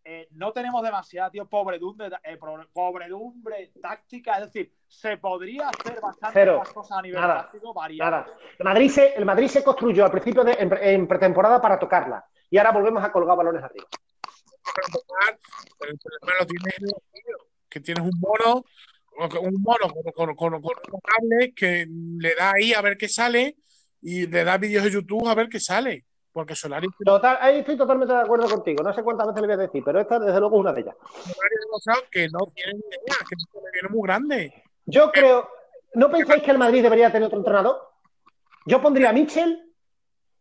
eh, 0.04 0.28
no 0.32 0.52
tenemos 0.52 0.82
demasiada, 0.82 1.30
tío, 1.30 1.48
pobredumbre, 1.48 2.08
eh, 2.24 2.38
pobredumbre 2.72 3.72
táctica, 3.80 4.38
es 4.38 4.46
decir, 4.46 4.72
se 4.88 5.16
podría 5.16 5.68
hacer 5.68 6.00
bastante 6.00 6.32
Cero. 6.40 6.58
más 6.58 6.72
cosas 6.72 6.98
a 6.98 7.02
nivel 7.02 7.20
Nada. 7.20 7.42
táctico, 7.42 7.72
variar. 7.72 8.10
Nada. 8.10 8.26
El 8.58 8.64
Madrid, 8.64 8.90
se, 8.90 9.14
el 9.14 9.24
Madrid 9.24 9.48
se 9.48 9.62
construyó 9.64 10.04
al 10.04 10.10
principio 10.10 10.44
de, 10.44 10.52
en, 10.58 10.68
pre- 10.68 10.92
en 10.94 11.06
pretemporada 11.06 11.60
para 11.60 11.78
tocarla. 11.78 12.24
Y 12.50 12.58
ahora 12.58 12.72
volvemos 12.72 13.02
a 13.02 13.10
colgar 13.12 13.36
balones 13.36 13.62
arriba. 13.62 13.86
el 15.80 15.98
problema 15.98 16.38
lo 16.40 16.46
tienes 16.46 16.74
que 17.68 17.80
tienes 17.80 18.04
un 18.04 18.12
mono, 18.20 18.64
un 19.40 19.62
mono 19.62 19.88
con, 20.14 20.34
con, 20.36 20.60
con, 20.60 21.00
cables 21.02 21.52
que 21.56 21.86
le 21.88 22.34
da 22.34 22.52
ahí 22.52 22.74
a 22.74 22.82
ver 22.82 22.98
qué 22.98 23.08
sale 23.08 23.56
y 24.02 24.26
le 24.26 24.44
da 24.44 24.58
vídeos 24.58 24.84
de 24.84 24.90
YouTube 24.90 25.26
a 25.26 25.34
ver 25.34 25.48
qué 25.48 25.58
sale. 25.58 26.04
Porque 26.32 26.54
Solari, 26.54 26.88
Total, 27.04 27.38
ahí 27.40 27.58
estoy 27.58 27.76
totalmente 27.76 28.14
de 28.14 28.20
acuerdo 28.20 28.48
contigo. 28.48 28.82
No 28.82 28.92
sé 28.94 29.02
cuántas 29.02 29.26
veces 29.26 29.42
le 29.42 29.46
voy 29.48 29.54
a 29.54 29.66
decir, 29.66 29.82
pero 29.84 30.00
esta 30.00 30.18
desde 30.18 30.40
luego 30.40 30.56
es 30.56 30.60
una 30.60 30.72
de 30.72 30.80
ellas. 30.80 30.96
Solari 31.00 31.54
ha 31.56 31.64
demostrado 31.66 32.00
que 32.10 32.28
no 32.28 32.38
tiene 32.54 32.72
ni 32.72 32.78
idea, 32.78 33.16
que 33.28 33.36
le 33.36 33.70
viene 33.72 33.88
muy 33.90 34.06
grande. 34.06 34.64
Yo 34.86 35.12
creo, 35.12 35.48
¿no 35.94 36.10
pensáis 36.10 36.42
que 36.42 36.50
el 36.50 36.58
Madrid 36.58 36.82
debería 36.82 37.12
tener 37.12 37.26
otro 37.26 37.38
entrenador? 37.38 37.76
Yo 38.64 38.80
pondría 38.80 39.10
a 39.10 39.12
Mitchell, 39.12 39.72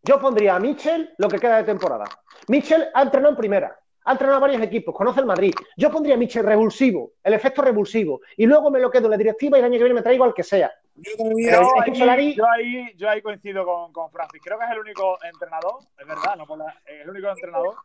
yo 0.03 0.19
pondría 0.19 0.55
a 0.55 0.59
Mitchell 0.59 1.13
lo 1.17 1.27
que 1.27 1.39
queda 1.39 1.57
de 1.57 1.63
temporada. 1.63 2.05
Mitchell 2.47 2.87
ha 2.93 3.01
entrenado 3.01 3.31
en 3.31 3.37
primera, 3.37 3.79
ha 4.05 4.11
entrenado 4.13 4.37
a 4.37 4.41
varios 4.41 4.61
equipos, 4.61 4.95
conoce 4.95 5.19
el 5.19 5.25
Madrid. 5.25 5.53
Yo 5.75 5.91
pondría 5.91 6.15
a 6.15 6.17
Mitchell 6.17 6.45
revulsivo, 6.45 7.13
el 7.23 7.33
efecto 7.33 7.61
revulsivo, 7.61 8.21
y 8.37 8.45
luego 8.45 8.71
me 8.71 8.79
lo 8.79 8.89
quedo 8.89 9.05
en 9.05 9.11
la 9.11 9.17
directiva 9.17 9.57
y 9.57 9.59
el 9.59 9.65
año 9.65 9.73
que 9.73 9.83
viene 9.83 9.95
me 9.95 10.01
traigo 10.01 10.23
al 10.23 10.33
que 10.33 10.43
sea. 10.43 10.71
Yo 10.95 11.11
todavía, 11.17 11.59
ahí, 11.81 11.91
Solari- 11.93 12.35
yo, 12.35 12.45
ahí, 12.49 12.93
yo 12.97 13.09
ahí 13.09 13.21
coincido 13.21 13.65
con, 13.65 13.91
con 13.93 14.11
Francis. 14.11 14.41
Creo 14.43 14.59
que 14.59 14.65
es 14.65 14.71
el 14.71 14.79
único 14.79 15.17
entrenador, 15.23 15.79
es 15.97 16.05
verdad, 16.07 16.35
no 16.35 16.43
es 16.85 17.01
el 17.01 17.09
único 17.09 17.29
entrenador 17.29 17.75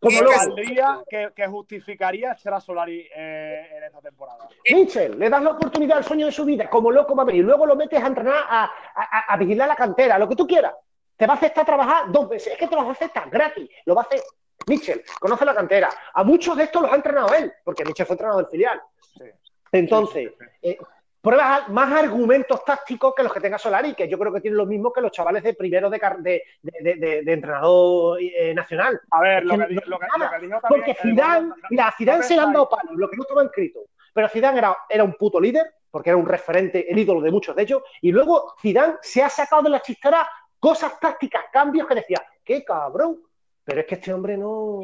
Como 0.00 0.18
que 0.18 0.24
loco. 0.24 0.36
valdría, 0.36 0.98
que, 1.08 1.32
que 1.34 1.46
justificaría 1.46 2.32
echar 2.32 2.54
a 2.54 2.60
Solari 2.60 3.08
eh, 3.14 3.68
en 3.76 3.84
esta 3.84 4.00
temporada. 4.02 4.48
Mitchell, 4.70 5.18
le 5.18 5.30
das 5.30 5.42
la 5.42 5.50
oportunidad 5.50 5.98
al 5.98 6.04
sueño 6.04 6.26
de 6.26 6.32
su 6.32 6.44
vida, 6.44 6.68
como 6.68 6.90
loco 6.90 7.14
va 7.14 7.22
a 7.22 7.26
venir, 7.26 7.42
y 7.42 7.46
luego 7.46 7.64
lo 7.66 7.76
metes 7.76 8.02
a 8.02 8.06
entrenar, 8.08 8.44
a, 8.48 8.64
a- 8.94 9.24
a 9.32 9.36
vigilar 9.36 9.68
la 9.68 9.76
cantera, 9.76 10.18
lo 10.18 10.28
que 10.28 10.36
tú 10.36 10.46
quieras. 10.46 10.74
Te 11.16 11.26
va 11.26 11.32
a 11.34 11.36
aceptar 11.36 11.64
trabajar 11.64 12.12
dos 12.12 12.28
veces, 12.28 12.52
es 12.52 12.58
que 12.58 12.66
te 12.68 12.74
lo 12.74 12.82
va 12.82 12.88
a 12.90 12.92
aceptar 12.92 13.30
gratis, 13.30 13.70
lo 13.86 13.94
va 13.94 14.02
a 14.02 14.04
hacer 14.04 14.20
Mitchell, 14.66 15.02
conoce 15.20 15.44
la 15.46 15.54
cantera. 15.54 15.88
A 16.12 16.24
muchos 16.24 16.56
de 16.56 16.64
estos 16.64 16.82
los 16.82 16.92
ha 16.92 16.96
entrenado 16.96 17.32
él, 17.32 17.52
porque 17.64 17.84
Mitchell 17.84 18.04
fue 18.06 18.14
entrenador 18.14 18.42
del 18.42 18.50
filial. 18.50 18.82
Sí. 19.16 19.24
Entonces, 19.72 20.32
Sí, 20.38 20.44
sí, 20.44 20.50
sí. 20.62 20.68
eh, 20.70 20.78
pruebas 21.26 21.68
más 21.70 21.92
argumentos 21.92 22.64
tácticos 22.64 23.14
que 23.14 23.22
los 23.22 23.32
que 23.32 23.40
tenga 23.40 23.58
Solari, 23.58 23.94
que 23.94 24.08
yo 24.08 24.18
creo 24.18 24.32
que 24.32 24.40
tienen 24.40 24.56
lo 24.58 24.64
mismo 24.66 24.92
que 24.92 25.00
los 25.00 25.10
chavales 25.10 25.42
de 25.42 25.54
primero 25.54 25.90
de, 25.90 25.98
car- 26.00 26.18
de, 26.18 26.42
de- 26.62 26.78
de- 26.80 26.94
de- 26.94 27.22
de 27.22 27.32
entrenador 27.32 28.18
eh, 28.20 28.54
nacional. 28.54 29.00
A 29.10 29.20
ver, 29.20 29.44
lo 29.44 29.54
que, 29.58 29.74
lo 29.74 29.80
que, 29.80 29.86
lo 29.90 29.98
que 29.98 30.46
dijo 30.46 30.60
también. 30.60 30.60
Porque 30.68 30.94
Zidane, 30.94 31.48
gordo- 31.48 31.56
no- 31.62 31.68
mira, 31.70 31.88
a 31.88 31.92
Zidane 31.92 32.18
no 32.18 32.24
se 32.24 32.34
le 32.36 32.40
han 32.40 32.52
dado 32.52 32.68
palos, 32.68 32.94
lo 32.96 33.10
que 33.10 33.16
no 33.16 33.22
estaba 33.24 33.42
escrito. 33.44 33.80
Pero 34.14 34.28
Zidane 34.28 34.58
era, 34.58 34.76
era 34.88 35.04
un 35.04 35.14
puto 35.14 35.40
líder, 35.40 35.66
porque 35.90 36.10
era 36.10 36.16
un 36.16 36.26
referente, 36.26 36.90
el 36.90 36.98
ídolo 36.98 37.20
de 37.20 37.30
muchos 37.30 37.54
de 37.56 37.62
ellos. 37.62 37.82
Y 38.00 38.12
luego 38.12 38.54
Zidane 38.62 38.94
se 39.02 39.22
ha 39.22 39.28
sacado 39.28 39.62
de 39.62 39.70
la 39.70 39.80
chistera 39.82 40.28
cosas 40.60 40.98
tácticas, 41.00 41.44
cambios 41.52 41.86
que 41.86 41.96
decía, 41.96 42.22
qué 42.44 42.64
cabrón. 42.64 43.20
Pero 43.64 43.80
es 43.80 43.86
que 43.86 43.96
este 43.96 44.12
hombre 44.14 44.36
no. 44.38 44.80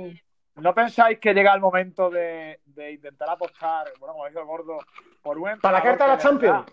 ¿No 0.56 0.74
pensáis 0.74 1.18
que 1.18 1.32
llega 1.32 1.54
el 1.54 1.60
momento 1.60 2.10
de, 2.10 2.60
de 2.66 2.92
intentar 2.92 3.28
apostar, 3.30 3.86
bueno, 3.98 4.12
como 4.14 4.26
dijo 4.28 4.40
el 4.40 4.46
gordo, 4.46 4.78
por 5.22 5.38
un 5.38 5.58
Para 5.60 5.78
la 5.78 5.82
carta 5.82 6.04
de 6.04 6.10
la 6.10 6.18
Champions. 6.18 6.66
verdad- 6.66 6.72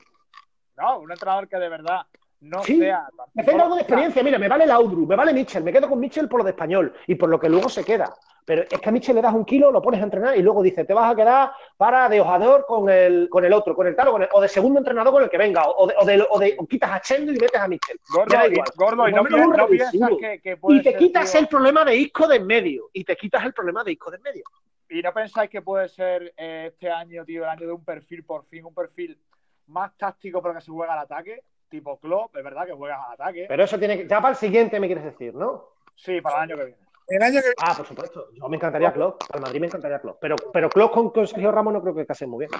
no, 0.77 0.99
un 0.99 1.11
entrenador 1.11 1.47
que 1.47 1.57
de 1.57 1.69
verdad 1.69 2.05
no 2.41 2.63
Sí. 2.63 2.77
sea. 2.79 3.07
Me 3.33 3.43
tengo 3.43 3.61
algo 3.61 3.75
de 3.75 3.81
experiencia, 3.81 4.23
mira, 4.23 4.39
me 4.39 4.47
vale 4.47 4.65
Laudru, 4.65 5.05
me 5.05 5.15
vale 5.15 5.33
Mitchell, 5.33 5.63
me 5.63 5.71
quedo 5.73 5.89
con 5.89 5.99
Mitchell 5.99 6.27
por 6.27 6.39
lo 6.39 6.43
de 6.45 6.51
español 6.51 6.93
y 7.07 7.15
por 7.15 7.29
lo 7.29 7.39
que 7.39 7.49
luego 7.49 7.69
se 7.69 7.83
queda. 7.83 8.15
Pero 8.45 8.63
es 8.63 8.79
que 8.79 8.89
a 8.89 8.91
Mitchell 8.91 9.15
le 9.15 9.21
das 9.21 9.33
un 9.33 9.45
kilo, 9.45 9.71
lo 9.71 9.81
pones 9.81 10.01
a 10.01 10.05
entrenar 10.05 10.35
y 10.35 10.41
luego 10.41 10.63
dice, 10.63 10.83
te 10.83 10.93
vas 10.93 11.11
a 11.11 11.15
quedar 11.15 11.51
para 11.77 12.09
de 12.09 12.19
hojador 12.19 12.65
con 12.65 12.89
el, 12.89 13.29
con 13.29 13.45
el 13.45 13.53
otro, 13.53 13.75
con 13.75 13.85
el 13.85 13.95
tal 13.95 14.07
o, 14.07 14.11
con 14.13 14.23
el- 14.23 14.29
o 14.31 14.41
de 14.41 14.47
segundo 14.47 14.79
entrenador 14.79 15.13
con 15.13 15.21
el 15.23 15.29
que 15.29 15.37
venga, 15.37 15.67
o 15.67 15.85
de, 15.85 15.93
o 15.97 16.05
de- 16.05 16.27
o 16.27 16.39
de- 16.39 16.55
o 16.57 16.65
quitas 16.65 16.89
a 16.91 16.99
Chendo 17.01 17.31
y 17.31 17.35
metes 17.37 17.59
a 17.61 17.67
Mitchell. 17.67 17.99
Gordo, 18.11 18.35
y, 18.47 18.53
igual. 18.53 18.67
gordo, 18.75 19.07
y 19.07 19.11
no, 19.11 19.17
lo 19.17 19.23
menos 19.23 19.39
pi- 19.39 19.45
un 19.45 19.57
no 19.57 19.67
piensas 19.67 20.09
que, 20.19 20.41
que 20.41 20.57
puede 20.57 20.79
Y 20.79 20.81
te 20.83 20.91
ser, 20.91 20.99
quitas 20.99 21.31
tío, 21.31 21.41
el 21.41 21.47
problema 21.47 21.85
de 21.85 21.95
Isco 21.95 22.27
de 22.27 22.37
en 22.37 22.47
medio. 22.47 22.89
Y 22.93 23.03
te 23.03 23.15
quitas 23.15 23.45
el 23.45 23.53
problema 23.53 23.83
de 23.83 23.91
Isco 23.91 24.09
de 24.09 24.17
en 24.17 24.23
medio. 24.23 24.43
¿Y 24.89 25.01
no 25.03 25.13
pensáis 25.13 25.49
que 25.51 25.61
puede 25.61 25.87
ser 25.87 26.33
eh, 26.35 26.71
este 26.73 26.89
año, 26.89 27.23
tío, 27.25 27.43
el 27.43 27.49
año 27.49 27.67
de 27.67 27.73
un 27.73 27.83
perfil, 27.85 28.23
por 28.23 28.45
fin, 28.45 28.65
un 28.65 28.73
perfil 28.73 29.19
más 29.67 29.95
táctico 29.95 30.41
pero 30.41 30.55
que 30.55 30.61
se 30.61 30.71
juega 30.71 30.93
al 30.93 30.99
ataque? 30.99 31.43
Tipo 31.69 31.99
Klopp, 31.99 32.35
es 32.35 32.43
verdad 32.43 32.65
que 32.65 32.73
juegas 32.73 32.99
al 33.07 33.13
ataque. 33.13 33.45
Pero 33.47 33.63
eso 33.63 33.77
tiene 33.77 33.97
que. 33.97 34.07
Ya 34.07 34.17
para 34.21 34.31
el 34.31 34.35
siguiente 34.37 34.79
me 34.79 34.87
quieres 34.87 35.03
decir, 35.05 35.35
¿no? 35.35 35.69
Sí, 35.95 36.19
para 36.21 36.37
el 36.37 36.41
año 36.43 36.57
que 36.57 36.65
viene. 36.65 36.79
El 37.07 37.21
año 37.23 37.41
que 37.41 37.53
Ah, 37.61 37.73
por 37.75 37.85
supuesto. 37.85 38.27
Yo 38.33 38.47
me 38.49 38.57
encantaría 38.57 38.91
Klopp. 38.93 39.21
Al 39.31 39.41
Madrid 39.41 39.59
me 39.61 39.67
encantaría 39.67 39.99
Klopp. 39.99 40.17
Pero, 40.21 40.35
pero 40.53 40.69
Klopp 40.69 40.91
con, 40.93 41.09
con 41.11 41.27
Sergio 41.27 41.51
Ramos 41.51 41.73
no 41.73 41.81
creo 41.81 41.93
que 41.95 42.05
case 42.05 42.25
muy 42.27 42.45
bien. 42.47 42.51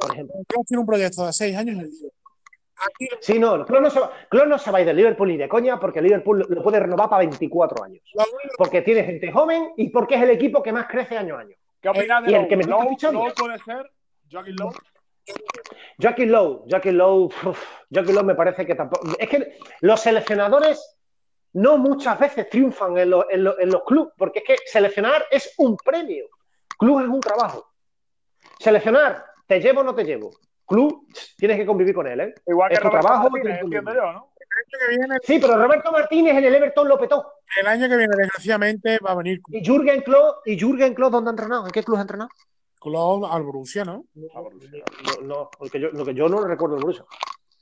Por 0.00 0.12
ejemplo. 0.12 0.34
Klopp 0.48 0.66
tiene 0.66 0.80
un 0.80 0.86
proyecto 0.86 1.26
de 1.26 1.32
seis 1.32 1.56
años 1.56 1.74
en 1.76 1.80
el. 1.82 1.90
Aquí 2.78 3.08
Sí, 3.20 3.38
no, 3.38 3.64
Klopp 3.64 3.80
no, 3.80 3.90
se 3.90 4.00
va, 4.00 4.10
Klopp 4.28 4.46
no 4.48 4.58
se 4.58 4.70
va 4.70 4.78
a 4.78 4.80
ir 4.82 4.86
del 4.86 4.96
Liverpool 4.96 5.28
ni 5.28 5.36
de 5.38 5.48
coña 5.48 5.80
porque 5.80 6.00
el 6.00 6.04
Liverpool 6.06 6.44
lo- 6.48 6.62
puede 6.62 6.78
renovar 6.78 7.08
para 7.08 7.20
24 7.20 7.84
años. 7.84 8.02
Porque 8.58 8.82
tiene 8.82 9.02
gente 9.04 9.32
joven 9.32 9.72
y 9.76 9.88
porque 9.90 10.16
es 10.16 10.22
el 10.22 10.30
equipo 10.30 10.62
que 10.62 10.72
más 10.72 10.86
crece 10.86 11.16
año 11.16 11.36
a 11.36 11.40
año. 11.40 11.56
¿Qué 11.80 11.88
opinas 11.88 12.22
de 12.24 12.30
¿Y 12.30 12.34
el 12.34 12.40
Lowe? 12.42 12.48
que 12.48 12.56
me 12.56 12.62
está 12.62 12.74
Lowe- 12.76 12.88
fichando? 12.90 13.20
Lowe 13.20 13.32
puede 13.34 13.58
ser 13.60 13.90
Joaquín 14.30 14.56
Lowe. 14.56 14.72
Jackie 15.98 16.26
Lowe, 16.26 16.64
Jackie 16.66 16.92
Lowe, 16.92 17.24
uf, 17.44 17.64
Jackie 17.90 18.12
Lowe 18.12 18.24
me 18.24 18.34
parece 18.34 18.66
que 18.66 18.74
tampoco. 18.74 19.06
Es 19.18 19.28
que 19.28 19.58
los 19.80 20.00
seleccionadores 20.00 20.98
no 21.54 21.78
muchas 21.78 22.18
veces 22.18 22.48
triunfan 22.50 22.96
en, 22.98 23.10
los- 23.10 23.24
en 23.30 23.44
los- 23.44 23.58
en 23.58 23.70
los 23.70 23.82
clubes, 23.84 24.12
porque 24.18 24.40
es 24.40 24.44
que 24.44 24.56
seleccionar 24.66 25.24
es 25.30 25.54
un 25.58 25.76
premio. 25.76 26.26
Club 26.78 27.00
es 27.00 27.08
un 27.08 27.20
trabajo. 27.20 27.66
Seleccionar, 28.58 29.24
te 29.46 29.60
llevo 29.60 29.80
o 29.80 29.84
no 29.84 29.94
te 29.94 30.04
llevo. 30.04 30.30
Club, 30.66 31.06
tienes 31.38 31.56
que 31.56 31.64
convivir 31.66 31.94
con 31.94 32.06
él, 32.08 32.20
¿eh? 32.20 32.34
Igual 32.46 32.68
que 32.70 32.74
Es 32.74 32.80
tu 32.80 32.88
Roberto 32.88 33.06
trabajo, 33.06 33.30
Martínez, 33.30 33.42
tienes 33.42 33.58
que 33.58 33.64
entiendo 33.64 33.90
convivir. 33.92 34.06
yo, 34.06 34.12
¿no? 34.12 34.32
el 34.38 34.48
año 34.58 34.78
que 34.88 34.96
viene, 34.96 35.16
Sí, 35.22 35.38
pero 35.38 35.56
Roberto 35.62 35.92
Martínez 35.92 36.36
en 36.36 36.44
el 36.44 36.54
Everton 36.54 36.88
lo 36.88 36.98
petó. 36.98 37.32
el 37.60 37.66
año 37.66 37.88
que 37.88 37.96
viene, 37.96 38.16
desgraciadamente, 38.16 38.98
va 38.98 39.12
a 39.12 39.14
venir 39.16 39.40
Y 39.50 39.64
Jürgen 39.64 40.00
Klopp, 40.02 40.46
¿y 40.46 40.58
Jürgen 40.58 40.94
Klopp 40.94 41.12
dónde 41.12 41.30
ha 41.30 41.32
entrenado? 41.32 41.66
¿En 41.66 41.72
qué 41.72 41.82
club 41.82 41.98
ha 41.98 42.02
entrenado? 42.02 42.30
Klopp 42.90 43.24
al 43.32 43.42
Borussia, 43.42 43.84
¿no? 43.84 44.04
No, 44.14 45.20
no, 45.22 45.50
porque 45.58 45.80
yo, 45.80 45.88
lo 45.90 46.04
que 46.04 46.14
yo 46.14 46.28
no 46.28 46.42
recuerdo 46.46 46.76
el 46.76 46.82
Borussia. 46.82 47.04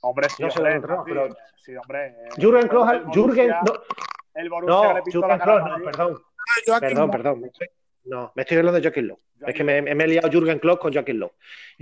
Hombre, 0.01 0.29
sí, 0.29 0.43
No 0.43 0.51
sé 0.51 0.59
hombre, 0.59 0.79
sí, 0.79 1.01
pero- 1.05 1.35
sí, 1.57 1.75
hombre. 1.75 2.05
eh, 2.07 2.29
Jürgen 2.37 2.67
Klopp, 2.67 2.89
el 2.89 3.05
Jürgen, 3.11 3.49
no, 3.49 3.73
El 4.35 4.49
Borussia 4.49 4.75
no, 4.75 4.87
que 4.89 4.93
le 4.93 5.01
pintó 5.01 5.19
la 5.21 5.27
Jürgen 5.27 5.39
cara 5.39 5.51
al 5.53 5.57
Klopp, 5.57 5.59
no, 5.59 5.69
Madrid. 5.71 5.85
perdón. 5.85 6.23
Joaquín 6.67 6.87
Perdón, 6.89 7.11
perdón. 7.11 7.51
no, 8.05 8.31
me 8.35 8.41
estoy 8.43 8.57
hablando 8.57 8.79
de 8.79 8.83
Joaquín 8.87 9.07
Lowe. 9.07 9.19
Es 9.47 9.53
que 9.55 9.63
me, 9.63 9.81
me 9.81 10.03
he 10.03 10.07
liado 10.07 10.29
Jürgen 10.29 10.59
Klopp 10.59 10.79
con 10.79 10.93
Joaquín 10.93 11.19
Lowe. 11.19 11.33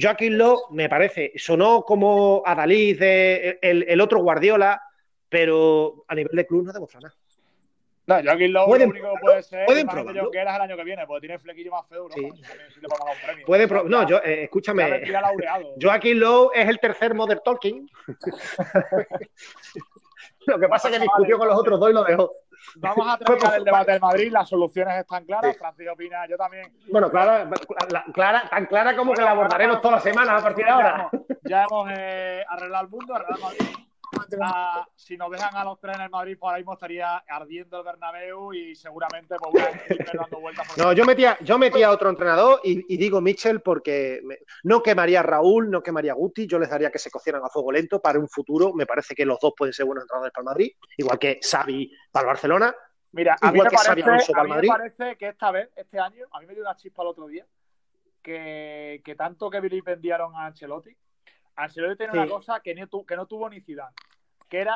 Joaquín 0.02 0.38
Lowe 0.38 0.68
me 0.72 0.88
parece, 0.90 1.34
sonó 1.36 1.84
como 1.84 2.42
Adalid 2.46 2.98
de 3.00 3.60
el, 3.62 3.84
el 3.84 4.02
otro 4.02 4.22
Guardiola, 4.22 4.82
pero 5.30 6.06
a 6.08 6.16
nivel 6.16 6.36
de 6.36 6.46
club 6.48 6.66
no 6.66 6.72
demuestra 6.74 7.00
nada. 7.02 7.16
No, 8.06 8.16
Joaquín 8.22 8.52
Lowe 8.52 8.66
Pueden 8.68 8.90
lo 8.90 8.92
único 8.96 9.14
que 9.14 9.20
puede 9.22 9.44
ser 9.44 9.66
pueden 9.66 9.88
probarlo. 9.88 10.22
John 10.24 10.32
Gueras 10.32 10.56
el 10.58 10.62
año 10.64 10.76
que 10.76 10.84
viene, 10.84 11.08
porque 11.08 11.22
tiene 11.22 11.36
el 11.36 11.40
flequillo 11.42 11.72
más 11.72 11.88
feo, 11.88 12.10
¿no? 12.10 12.14
Sí. 12.16 12.26
Eso 12.26 12.42
también 12.50 12.70
sí 12.72 12.80
le 12.82 12.88
premio. 13.26 13.46
Puede 13.46 13.68
pro- 13.68 13.84
no, 13.86 14.06
yo, 14.08 14.18
eh, 14.18 14.22
Ya 14.24 14.42
escúchame. 14.44 15.02
Joaquín 15.82 16.20
Lowe 16.20 16.52
es 16.54 16.68
el 16.68 16.80
tercer 16.80 17.14
Modern 17.14 17.40
Talking. 17.46 17.90
lo 20.48 20.60
que 20.60 20.68
pasa 20.68 20.90
es 20.90 20.96
que 20.96 21.02
discutió 21.02 21.38
con 21.38 21.48
los 21.48 21.58
otros 21.58 21.80
dos 21.80 21.90
y 21.90 21.94
lo 21.94 22.04
dejó. 22.04 22.32
Vamos 22.76 23.08
a 23.08 23.18
terminar 23.26 23.50
por- 23.50 23.58
el 23.58 23.64
debate 23.64 23.92
del 23.94 24.02
Madrid, 24.02 24.32
las 24.32 24.50
soluciones 24.50 24.98
están 25.00 25.26
claras. 25.26 25.54
Sí. 25.54 25.58
Francis 25.60 25.88
opina, 25.90 26.28
yo 26.28 26.36
también. 26.38 26.74
Bueno, 26.92 27.10
clara, 27.10 27.50
la- 27.90 28.04
clara, 28.14 28.44
tan 28.50 28.66
clara 28.66 28.96
como 28.96 29.14
que 29.14 29.22
la 29.22 29.28
Bueno, 29.30 29.42
abordaremos 29.42 29.82
todas 29.82 29.96
las 29.96 30.04
semanas 30.04 30.42
a 30.42 30.44
partir 30.44 30.66
de 30.66 30.70
ya 30.72 30.76
ahora. 30.76 31.10
hemos- 31.12 31.28
Ya 31.44 31.64
hemos 31.64 31.90
eh, 31.98 32.44
arreglado 32.50 32.84
el 32.84 32.90
mundo, 32.90 33.16
arreglado 33.16 33.38
el 33.38 33.44
Madrid. 33.44 33.76
Ah, 34.42 34.88
si 34.96 35.18
nos 35.18 35.32
dejan 35.32 35.56
a 35.56 35.64
los 35.64 35.80
tres 35.80 35.96
en 35.96 36.04
el 36.04 36.10
Madrid, 36.10 36.38
por 36.38 36.54
ahí 36.54 36.62
mismo 36.62 36.74
estaría 36.74 37.18
ardiendo 37.28 37.78
el 37.80 37.84
Bernabéu 37.84 38.54
y 38.54 38.76
seguramente 38.76 39.36
pues, 39.38 39.54
una 39.54 39.80
siempre 39.86 40.12
dando 40.20 40.40
vueltas 40.40 40.68
por 40.68 40.78
No, 40.78 40.94
yo 40.94 41.06
metía, 41.06 41.38
yo 41.42 41.58
metía 41.58 41.88
a 41.88 41.92
otro 41.92 42.10
entrenador 42.10 42.60
y, 42.64 42.94
y 42.94 42.98
digo 42.98 43.22
Mitchell 43.22 43.62
porque 43.62 44.22
me- 44.24 44.40
no 44.64 44.82
quemaría 44.82 45.20
a 45.20 45.24
Raúl, 45.24 45.70
no 45.70 45.82
quemaría 45.84 46.12
a 46.14 46.16
Guti, 46.16 46.48
yo 46.48 46.60
les 46.60 46.70
daría 46.70 46.92
que 46.92 47.00
se 47.00 47.12
cocieran 47.12 47.44
a 47.44 47.50
fuego 47.50 47.72
lento 47.72 48.02
para 48.02 48.20
un 48.20 48.28
futuro. 48.30 48.74
Me 48.74 48.86
parece 48.86 49.16
que 49.16 49.26
los 49.26 49.40
dos 49.40 49.54
pueden 49.58 49.74
ser 49.74 49.86
buenos 49.86 50.04
entrenadores 50.04 50.34
para 50.34 50.42
el 50.42 50.46
Madrid, 50.46 50.72
igual 50.98 51.20
que 51.20 51.40
Xavi 51.42 51.92
para 52.12 52.24
el 52.24 52.28
Barcelona. 52.28 52.76
Mira, 53.12 53.38
a 53.40 53.52
mí, 53.52 53.60
me 53.62 53.70
parece, 53.70 54.02
Alonso 54.04 54.32
para 54.34 54.42
a 54.42 54.46
el 54.46 54.50
mí 54.62 54.68
me 54.68 54.74
parece 54.74 55.18
que 55.18 55.28
esta 55.28 55.52
vez, 55.52 55.70
este 55.76 56.00
año, 56.00 56.26
a 56.32 56.40
mí 56.40 56.48
me 56.48 56.54
dio 56.54 56.64
una 56.64 56.76
chispa 56.76 57.04
el 57.04 57.10
otro 57.10 57.28
día, 57.28 57.46
que, 58.24 59.02
que 59.06 59.16
tanto 59.16 59.50
que 59.50 59.60
vendieron 59.60 60.36
a 60.36 60.48
Ancelotti, 60.48 60.96
Ancelotti 61.56 61.98
tiene 61.98 62.14
Sí. 62.14 62.18
una 62.20 62.28
cosa 62.28 62.60
que 62.60 62.74
no, 62.76 62.88
tu- 62.88 63.06
que 63.06 63.16
no 63.16 63.26
tuvo 63.26 63.50
ni 63.50 63.62
Zidane, 63.62 63.96
que 64.50 64.60
era 64.60 64.76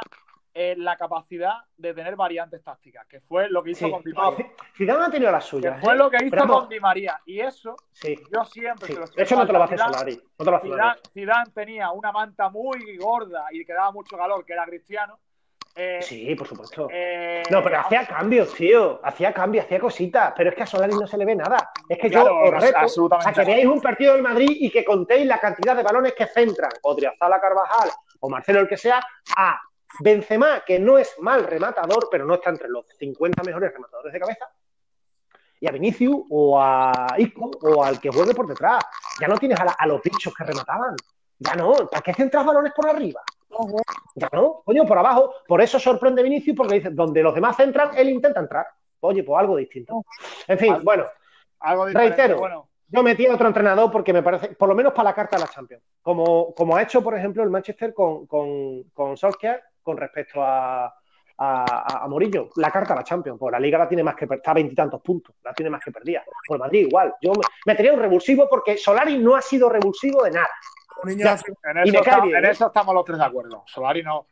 eh, 0.60 0.74
la 0.76 0.98
capacidad 0.98 1.54
de 1.76 1.94
tener 1.94 2.16
variantes 2.16 2.64
tácticas, 2.64 3.06
que 3.06 3.22
fue 3.22 3.48
lo 3.48 3.62
que 3.62 3.72
hizo 3.72 3.86
Sí. 3.86 3.92
con 3.92 4.02
Di 4.02 4.12
No, 4.12 4.32
María. 4.32 4.52
Zidane 4.76 5.06
ha 5.06 5.12
tenido 5.12 5.32
las 5.32 5.44
Que 5.44 5.50
suyas. 5.52 5.80
fue 5.82 5.94
¿eh? 5.94 5.98
lo 5.98 6.10
que 6.10 6.18
hizo 6.18 6.32
Pero 6.32 6.48
con 6.48 6.68
Di 6.70 6.80
María. 6.80 7.22
Y 7.28 7.40
eso, 7.42 7.76
sí, 7.92 8.16
yo 8.34 8.44
siempre 8.46 8.92
lo 8.96 9.04
estoy 9.04 9.22
Eso 9.24 9.36
no 9.36 9.46
te 9.46 9.54
lo 9.54 9.60
va 9.60 9.66
a 9.66 9.68
hacer 9.68 9.78
Solari. 9.80 10.16
No 10.16 10.22
te 10.38 10.46
lo 10.46 10.52
va 10.52 10.58
a 10.58 10.92
hacer. 10.94 11.12
Zidane 11.14 11.52
tenía 11.54 11.92
una 11.92 12.12
manta 12.12 12.50
muy 12.50 12.98
gorda 12.98 13.46
y 13.52 13.64
que 13.66 13.74
daba 13.74 13.92
mucho 13.92 14.18
calor, 14.18 14.44
que 14.46 14.54
era 14.54 14.66
Cristiano. 14.66 15.20
Eh, 15.80 16.00
Sí, 16.02 16.34
por 16.36 16.48
supuesto. 16.48 16.88
eh, 16.92 17.44
No, 17.52 17.64
pero 17.64 17.80
hacía 17.80 18.06
cambios, 18.08 18.54
tío. 18.56 19.00
Hacía 19.04 19.32
cambios, 19.34 19.66
hacía 19.66 19.80
cositas. 19.80 20.34
Pero 20.36 20.50
es 20.50 20.56
que 20.56 20.64
a 20.64 20.66
Solari 20.66 20.94
no 20.94 21.06
se 21.06 21.18
le 21.18 21.26
ve 21.26 21.36
nada. 21.36 21.70
Es 21.88 22.00
que 22.00 22.10
Claro, 22.10 22.30
yo 22.30 22.56
os 22.56 22.64
reto 22.64 22.78
absolutamente 22.80 23.30
a 23.30 23.34
que 23.34 23.46
veáis 23.52 23.66
un 23.68 23.82
partido 23.82 24.14
del 24.14 24.24
Madrid 24.24 24.50
y 24.60 24.72
que 24.72 24.84
contéis 24.84 25.26
la 25.28 25.40
cantidad 25.40 25.76
de 25.76 25.84
balones 25.84 26.14
que 26.14 26.26
centran 26.26 26.72
Odriazala 26.82 27.40
Carvajal 27.40 27.90
o 28.22 28.30
Marcelo, 28.30 28.60
el 28.62 28.68
que 28.68 28.78
sea, 28.78 29.00
a 29.38 29.60
Benzema, 30.00 30.62
que 30.66 30.80
no 30.80 30.98
es 30.98 31.14
mal 31.20 31.44
rematador, 31.44 32.08
pero 32.12 32.26
no 32.26 32.34
está 32.36 32.50
entre 32.50 32.70
los 32.70 32.86
50 32.98 33.44
mejores 33.44 33.72
rematadores 33.72 34.12
de 34.14 34.20
cabeza. 34.20 34.46
Y 35.60 35.68
a 35.68 35.72
Vinicius 35.72 36.18
o 36.30 36.60
a 36.62 36.92
Isco 37.18 37.52
o 37.62 37.84
al 37.84 38.00
que 38.00 38.10
juegue 38.10 38.34
por 38.34 38.48
detrás. 38.48 38.84
Ya 39.20 39.28
no 39.28 39.38
tienes 39.38 39.60
a, 39.60 39.66
la- 39.66 39.76
a 39.78 39.88
los 39.88 40.02
bichos 40.02 40.34
que 40.34 40.44
remataban. 40.44 40.96
Ya 41.40 41.54
no. 41.56 41.74
¿Para 41.88 42.02
qué 42.02 42.14
centras 42.14 42.46
balones 42.46 42.74
por 42.76 42.90
arriba? 42.90 43.22
No, 44.32 44.62
coño, 44.66 44.86
por 44.86 44.98
abajo. 44.98 45.34
Por 45.48 45.62
eso 45.62 45.80
sorprende 45.80 46.24
Vinicius, 46.24 46.56
porque 46.56 46.76
dice, 46.76 46.90
donde 46.92 47.22
los 47.22 47.34
demás 47.36 47.60
entran, 47.60 47.92
él 47.98 48.10
intenta 48.10 48.40
entrar. 48.40 48.66
Oye, 49.02 49.24
pues 49.24 49.40
algo 49.40 49.56
distinto. 49.58 50.04
En 50.48 50.58
fin, 50.58 50.74
Algo- 50.74 50.84
bueno, 50.86 51.06
algo 51.60 51.86
reitero. 51.88 52.40
Bueno, 52.40 52.68
yo 52.88 53.04
metí 53.04 53.26
a 53.28 53.34
otro 53.36 53.48
entrenador 53.48 53.92
porque 53.92 54.14
me 54.14 54.24
parece, 54.24 54.50
por 54.50 54.70
lo 54.70 54.76
menos 54.76 54.94
para 54.94 55.10
la 55.10 55.14
carta 55.16 55.36
de 55.38 55.42
la 55.44 55.48
Champions. 55.50 55.84
Como, 56.02 56.54
como 56.56 56.76
ha 56.76 56.82
hecho, 56.82 57.04
por 57.04 57.16
ejemplo, 57.16 57.44
el 57.44 57.50
Manchester 57.50 57.94
con, 57.94 58.26
con, 58.26 58.84
con 58.94 59.16
Solskjaer 59.18 59.62
con 59.84 59.98
respecto 59.98 60.42
a, 60.42 60.86
a, 60.86 60.92
a- 61.38 62.04
a 62.04 62.08
Mourinho. 62.08 62.50
La 62.56 62.72
carta 62.72 62.94
de 62.94 63.00
la 63.00 63.04
Champions. 63.04 63.38
Pues 63.40 63.52
la 63.52 63.60
Liga 63.60 63.78
la 63.78 63.88
tiene 63.88 64.04
más 64.04 64.16
que 64.16 64.26
está 64.26 64.52
a 64.52 64.54
veintitantos 64.56 65.02
puntos. 65.02 65.36
La 65.44 65.54
tiene 65.54 65.70
más 65.70 65.84
que 65.84 65.92
perdida. 65.92 66.24
Por 66.48 66.58
Madrid 66.58 66.88
igual. 66.88 67.14
Yo 67.22 67.32
me, 67.34 67.42
metería 67.66 67.94
un 67.94 68.00
revulsivo 68.00 68.48
porque 68.50 68.78
Solari 68.78 69.18
no 69.18 69.36
ha 69.36 69.42
sido 69.42 69.70
revulsivo 69.70 70.24
de 70.24 70.32
nada. 70.32 70.50
Un 71.04 71.10
niño 71.10 71.26
Ya. 71.26 71.34
africano. 71.34 71.82
en 71.82 71.88
y 71.88 71.90
eso, 71.90 72.00
me 72.00 72.04
cae 72.06 72.14
está- 72.14 72.26
bien, 72.26 72.38
en 72.38 72.46
¿eh? 72.46 72.50
eso 72.52 72.68
estamos 72.68 72.94
los 72.96 73.06
tres 73.06 73.18
de 73.20 73.26
acuerdo. 73.26 73.64
Solari 73.68 74.04
no, 74.04 74.28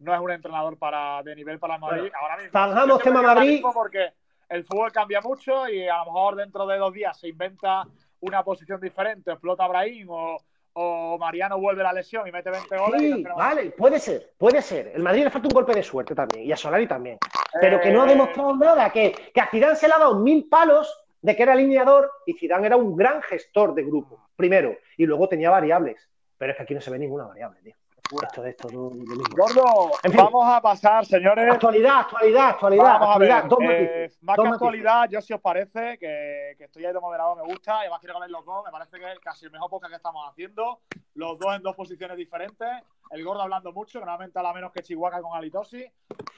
no 0.00 0.14
es 0.14 0.20
un 0.20 0.30
entrenador 0.30 0.78
para, 0.78 1.22
de 1.22 1.34
nivel 1.36 1.58
para 1.58 1.74
el 1.74 1.80
Madrid 1.80 2.00
Bueno, 2.02 2.16
ahora 2.20 2.36
mismo. 2.36 2.98
tema 2.98 3.22
Madrid. 3.22 3.62
Porque 3.72 4.12
el 4.48 4.64
fútbol 4.64 4.92
cambia 4.92 5.20
mucho 5.20 5.68
y 5.68 5.86
a 5.88 5.98
lo 5.98 6.04
mejor 6.06 6.36
dentro 6.36 6.66
de 6.66 6.78
dos 6.78 6.92
días 6.92 7.18
se 7.18 7.28
inventa 7.28 7.84
una 8.20 8.42
posición 8.42 8.80
diferente, 8.80 9.30
explota 9.30 9.66
Brahim 9.68 10.08
o, 10.10 10.36
o 10.72 11.18
Mariano 11.18 11.58
vuelve 11.58 11.82
la 11.82 11.92
lesión 11.92 12.26
y 12.26 12.32
mete 12.32 12.50
20 12.50 12.76
goles. 12.78 13.00
Sí, 13.00 13.24
vale, 13.36 13.70
puede 13.72 13.98
ser, 13.98 14.32
puede 14.38 14.60
ser. 14.62 14.92
El 14.94 15.02
Madrid 15.02 15.24
le 15.24 15.30
falta 15.30 15.48
un 15.48 15.54
golpe 15.54 15.74
de 15.74 15.82
suerte 15.82 16.14
también, 16.14 16.44
y 16.44 16.52
a 16.52 16.56
Solari 16.56 16.86
también. 16.86 17.18
Pero 17.60 17.80
que 17.80 17.90
no 17.90 18.02
ha 18.02 18.06
Eh, 18.06 18.08
demostrado 18.10 18.56
nada, 18.56 18.90
que, 18.90 19.12
que 19.32 19.40
a 19.40 19.46
Zidane 19.50 19.76
se 19.76 19.86
le 19.88 19.94
ha 19.94 19.98
dado 19.98 20.16
mil 20.16 20.48
palos 20.48 21.04
de 21.20 21.36
que 21.36 21.42
era 21.42 21.52
alineador 21.52 22.10
y 22.26 22.34
Zidane 22.34 22.66
era 22.66 22.76
un 22.76 22.96
gran 22.96 23.22
gestor 23.22 23.74
de 23.74 23.84
grupo, 23.84 24.28
primero, 24.36 24.76
y 24.96 25.06
luego 25.06 25.28
tenía 25.28 25.50
variables. 25.50 26.08
Pero 26.36 26.52
es 26.52 26.56
que 26.56 26.62
aquí 26.62 26.74
no 26.74 26.80
se 26.80 26.90
ve 26.90 26.98
ninguna 26.98 27.26
variable, 27.26 27.60
tío. 27.62 27.74
Esto 28.22 28.40
de 28.40 28.50
esto 28.50 28.68
lo 28.70 28.88
mismo. 28.90 29.22
Gordo, 29.36 29.90
En 30.02 30.12
fin. 30.12 30.18
vamos 30.24 30.46
a 30.48 30.62
pasar, 30.62 31.04
señores. 31.04 31.52
Actualidad, 31.52 31.98
actualidad, 32.00 32.48
actualidad, 32.50 32.84
Vamos 32.84 33.08
a 33.08 33.12
actualidad. 33.12 33.42
ver, 33.42 33.48
Dos 33.50 33.58
eh, 33.60 34.10
más 34.22 34.36
dos 34.36 34.44
que 34.44 34.48
matices. 34.48 34.52
actualidad, 34.54 35.08
yo 35.10 35.20
si 35.20 35.32
os 35.34 35.40
parece, 35.42 35.98
que, 35.98 36.54
que 36.56 36.64
estoy 36.64 36.86
ahí 36.86 36.92
de 36.94 37.00
moderado, 37.00 37.36
me 37.36 37.42
gusta, 37.42 37.74
y 37.74 37.80
además 37.80 38.00
quiero 38.00 38.18
veáis 38.18 38.32
los 38.32 38.46
dos, 38.46 38.64
me 38.64 38.70
parece 38.70 38.98
que 38.98 39.12
es 39.12 39.18
casi 39.18 39.44
el 39.44 39.50
mejor 39.50 39.68
podcast 39.68 39.90
que 39.90 39.96
estamos 39.96 40.26
haciendo, 40.26 40.80
los 41.16 41.38
dos 41.38 41.54
en 41.54 41.62
dos 41.62 41.76
posiciones 41.76 42.16
diferentes, 42.16 42.68
el 43.10 43.24
gordo 43.24 43.42
hablando 43.42 43.72
mucho, 43.74 43.98
que 43.98 44.06
normalmente 44.06 44.38
habla 44.38 44.54
menos 44.54 44.72
que 44.72 44.82
Chihuahua 44.82 45.20
con 45.20 45.36
Alitosi, 45.36 45.84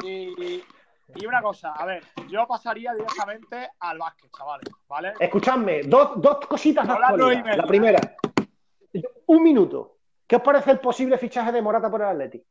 y, 0.02 0.08
y 0.08 0.64
una 1.26 1.42
cosa, 1.42 1.72
a 1.72 1.84
ver, 1.86 2.04
yo 2.28 2.46
pasaría 2.46 2.92
directamente 2.94 3.70
al 3.80 3.98
básquet, 3.98 4.30
chavales, 4.36 4.68
¿vale? 4.88 5.12
Escuchadme, 5.18 5.82
dos, 5.82 6.12
dos 6.20 6.46
cositas 6.46 6.86
y 6.86 6.90
actualidad. 6.90 7.44
media. 7.44 7.56
La 7.56 7.66
primera, 7.66 8.16
un 9.26 9.42
minuto. 9.42 9.96
¿Qué 10.26 10.36
os 10.36 10.42
parece 10.42 10.70
el 10.70 10.78
posible 10.80 11.18
fichaje 11.18 11.50
de 11.52 11.61
Morata 11.62 11.90
por 11.90 12.00
el 12.02 12.08
Atlético? 12.08 12.46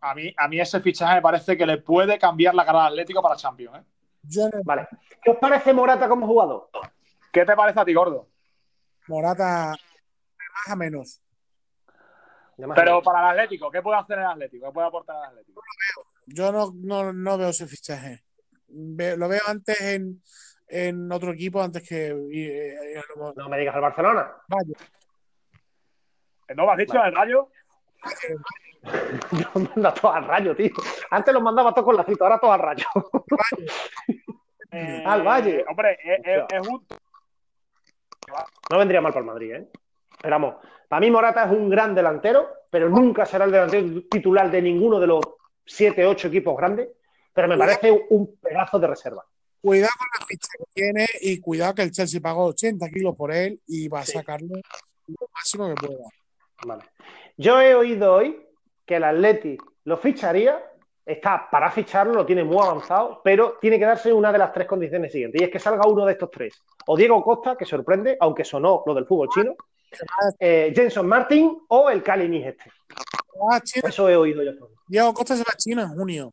A 0.00 0.14
mí, 0.14 0.32
a 0.36 0.48
mí 0.48 0.58
ese 0.60 0.80
fichaje 0.80 1.16
me 1.16 1.22
parece 1.22 1.56
que 1.56 1.66
le 1.66 1.78
puede 1.78 2.18
cambiar 2.18 2.54
la 2.54 2.64
cara 2.64 2.80
al 2.86 2.92
Atlético 2.92 3.22
para 3.22 3.36
Champions, 3.36 3.78
¿eh? 3.78 3.84
Yo 4.22 4.48
no- 4.48 4.62
Vale. 4.64 4.88
¿Qué 5.22 5.30
os 5.30 5.36
parece 5.36 5.72
Morata 5.72 6.08
como 6.08 6.26
jugador? 6.26 6.70
¿Qué 7.30 7.44
te 7.44 7.54
parece 7.54 7.80
a 7.80 7.84
ti, 7.84 7.92
gordo? 7.92 8.28
Morata 9.08 9.72
de 9.72 10.44
más 10.54 10.68
a 10.68 10.76
menos. 10.76 11.20
Pero 12.56 12.68
menos. 12.74 13.02
para 13.04 13.20
el 13.20 13.26
Atlético, 13.30 13.70
¿qué 13.70 13.82
puede 13.82 13.98
hacer 13.98 14.18
el 14.18 14.26
Atlético? 14.26 14.66
¿Qué 14.66 14.72
puede 14.72 14.86
aportar 14.88 15.16
el 15.16 15.28
Atlético? 15.30 15.62
Yo 16.26 16.52
no, 16.52 16.72
no, 16.74 17.12
no 17.12 17.38
veo 17.38 17.48
ese 17.48 17.66
fichaje. 17.66 18.22
Ve- 18.68 19.16
lo 19.16 19.28
veo 19.28 19.40
antes 19.46 19.80
en, 19.80 20.22
en 20.68 21.10
otro 21.12 21.32
equipo 21.32 21.60
antes 21.62 21.86
que 21.86 22.14
y, 22.30 22.44
eh, 22.46 23.02
lo- 23.16 23.32
No 23.34 23.48
me 23.48 23.58
digas 23.58 23.74
el 23.74 23.80
Barcelona. 23.82 24.32
vaya. 24.48 24.72
¿No 26.54 26.66
me 26.66 26.72
has 26.72 26.78
dicho 26.78 27.02
el 27.02 27.14
Rayo? 27.14 27.48
Yo 29.32 29.46
mando 29.74 29.94
todo 29.94 30.12
al 30.12 30.24
rayo, 30.26 30.56
tío. 30.56 30.70
Antes 31.10 31.32
los 31.32 31.42
mandaba 31.42 31.72
todos 31.72 31.84
con 31.86 31.96
lacito, 31.96 32.24
ahora 32.24 32.38
todo 32.40 32.52
al 32.52 32.60
rayo. 32.60 32.84
Eh, 34.72 35.02
Al 35.06 35.22
Valle. 35.22 35.64
Hombre, 35.68 35.98
es, 36.02 36.20
es- 36.50 36.68
un 36.68 36.84
No 38.70 38.78
vendría 38.78 39.00
mal 39.00 39.12
para 39.12 39.20
el 39.20 39.26
Madrid, 39.26 39.52
¿eh? 39.54 39.68
Pero 40.20 40.34
vamos, 40.34 40.54
para 40.88 41.00
mí 41.00 41.10
Morata 41.10 41.44
es 41.44 41.50
un 41.52 41.68
gran 41.70 41.94
delantero, 41.94 42.48
pero 42.70 42.88
nunca 42.88 43.24
será 43.24 43.44
el 43.44 43.52
delantero 43.52 44.02
titular 44.10 44.50
de 44.50 44.62
ninguno 44.62 44.98
de 44.98 45.06
los 45.06 45.20
7, 45.64 46.06
8 46.06 46.28
equipos 46.28 46.56
grandes. 46.56 46.88
Pero 47.34 47.48
me 47.48 47.56
parece 47.56 47.90
un 48.10 48.36
pedazo 48.36 48.78
de 48.78 48.86
reserva. 48.88 49.24
Cuidado 49.60 49.92
con 49.98 50.06
la 50.20 50.26
ficha 50.26 50.48
que 50.58 50.64
tiene 50.74 51.06
y 51.20 51.40
cuidado 51.40 51.74
que 51.74 51.82
el 51.82 51.92
Chelsea 51.92 52.20
pagó 52.20 52.46
80 52.46 52.88
kilos 52.90 53.16
por 53.16 53.32
él 53.32 53.60
y 53.68 53.88
va 53.88 54.00
a 54.00 54.04
Sí. 54.04 54.12
sacarle 54.12 54.60
lo 55.06 55.28
máximo 55.32 55.68
que 55.74 55.86
pueda. 55.86 56.04
Vale. 56.66 56.82
Yo 57.36 57.60
he 57.60 57.74
oído 57.74 58.12
hoy 58.14 58.44
que 58.84 58.96
el 58.96 59.04
Atleti 59.04 59.56
lo 59.84 59.96
ficharía, 59.96 60.62
está 61.06 61.48
para 61.50 61.70
ficharlo, 61.70 62.12
lo 62.12 62.26
tiene 62.26 62.44
muy 62.44 62.58
avanzado, 62.58 63.20
pero 63.24 63.56
tiene 63.60 63.78
que 63.78 63.84
darse 63.86 64.12
una 64.12 64.30
de 64.30 64.38
las 64.38 64.52
tres 64.52 64.66
condiciones 64.66 65.10
siguientes, 65.12 65.40
y 65.40 65.44
es 65.44 65.50
que 65.50 65.58
salga 65.58 65.86
uno 65.88 66.04
de 66.04 66.12
estos 66.12 66.30
tres. 66.30 66.54
O 66.86 66.96
Diego 66.96 67.22
Costa, 67.22 67.56
que 67.56 67.64
sorprende, 67.64 68.16
aunque 68.20 68.44
sonó 68.44 68.82
lo 68.86 68.94
del 68.94 69.06
fútbol 69.06 69.28
chino, 69.32 69.54
eh, 70.38 70.72
Jenson 70.74 71.06
Martin 71.06 71.58
o 71.68 71.88
el 71.90 72.02
Kalinic 72.02 72.46
este. 72.46 72.64
Ah, 73.50 73.60
China. 73.60 73.88
Eso 73.88 74.08
he 74.08 74.16
oído 74.16 74.42
yo. 74.42 74.52
Diego 74.88 75.14
Costa 75.14 75.36
se 75.36 75.42
va 75.42 75.50
a 75.52 75.56
China 75.56 75.82
en 75.82 75.88
junio. 75.90 76.32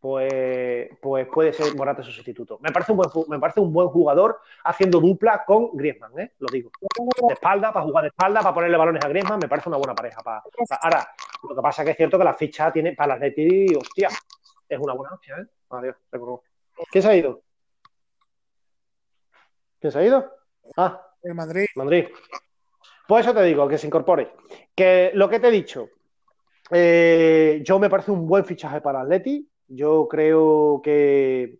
Pues, 0.00 0.90
pues 1.00 1.26
puede 1.32 1.52
ser 1.54 1.74
Morata 1.74 2.02
su 2.02 2.10
sustituto. 2.12 2.58
Me 2.60 2.70
parece 2.70 2.92
un 2.92 2.98
buen, 2.98 3.08
me 3.28 3.38
parece 3.38 3.60
un 3.60 3.72
buen 3.72 3.88
jugador 3.88 4.38
haciendo 4.64 5.00
dupla 5.00 5.44
con 5.46 5.70
Griezmann, 5.72 6.18
¿eh? 6.20 6.32
lo 6.40 6.48
digo. 6.52 6.70
De 7.26 7.32
espalda, 7.32 7.72
para 7.72 7.86
jugar 7.86 8.02
de 8.04 8.08
espalda, 8.08 8.42
para 8.42 8.52
ponerle 8.54 8.76
balones 8.76 9.02
a 9.02 9.08
Griezmann, 9.08 9.38
me 9.40 9.48
parece 9.48 9.70
una 9.70 9.78
buena 9.78 9.94
pareja. 9.94 10.20
para- 10.22 10.42
para- 10.68 10.80
Ahora, 10.82 11.08
lo 11.48 11.56
que 11.56 11.62
pasa 11.62 11.80
es 11.82 11.86
que 11.86 11.90
es 11.92 11.96
cierto 11.96 12.18
que 12.18 12.24
la 12.24 12.34
ficha 12.34 12.70
tiene 12.70 12.92
para 12.92 13.14
el 13.14 13.22
Atleti, 13.22 13.74
hostia, 13.74 14.10
es 14.68 14.78
una 14.78 14.92
buena 14.92 15.14
hostia, 15.14 15.36
¿eh? 15.38 15.46
Adiós. 15.70 15.96
¿Quién 16.90 17.02
se 17.02 17.08
ha 17.08 17.16
ido? 17.16 17.40
¿Quién 19.80 19.90
se 19.90 19.98
ha 19.98 20.04
ido? 20.04 20.30
Ah, 20.76 21.00
El 21.22 21.34
Madrid. 21.34 21.66
Madrid. 21.76 22.08
Pues 23.06 23.24
eso 23.24 23.34
te 23.34 23.42
digo, 23.42 23.68
que 23.68 23.78
se 23.78 23.86
incorpore. 23.86 24.32
Que 24.74 25.10
lo 25.14 25.28
que 25.28 25.40
te 25.40 25.48
he 25.48 25.50
dicho, 25.50 25.88
eh, 26.70 27.60
yo 27.62 27.78
me 27.78 27.90
parece 27.90 28.10
un 28.10 28.26
buen 28.26 28.44
fichaje 28.44 28.80
para 28.80 29.02
Atleti. 29.02 29.48
Yo 29.68 30.06
creo 30.08 30.80
que 30.82 31.58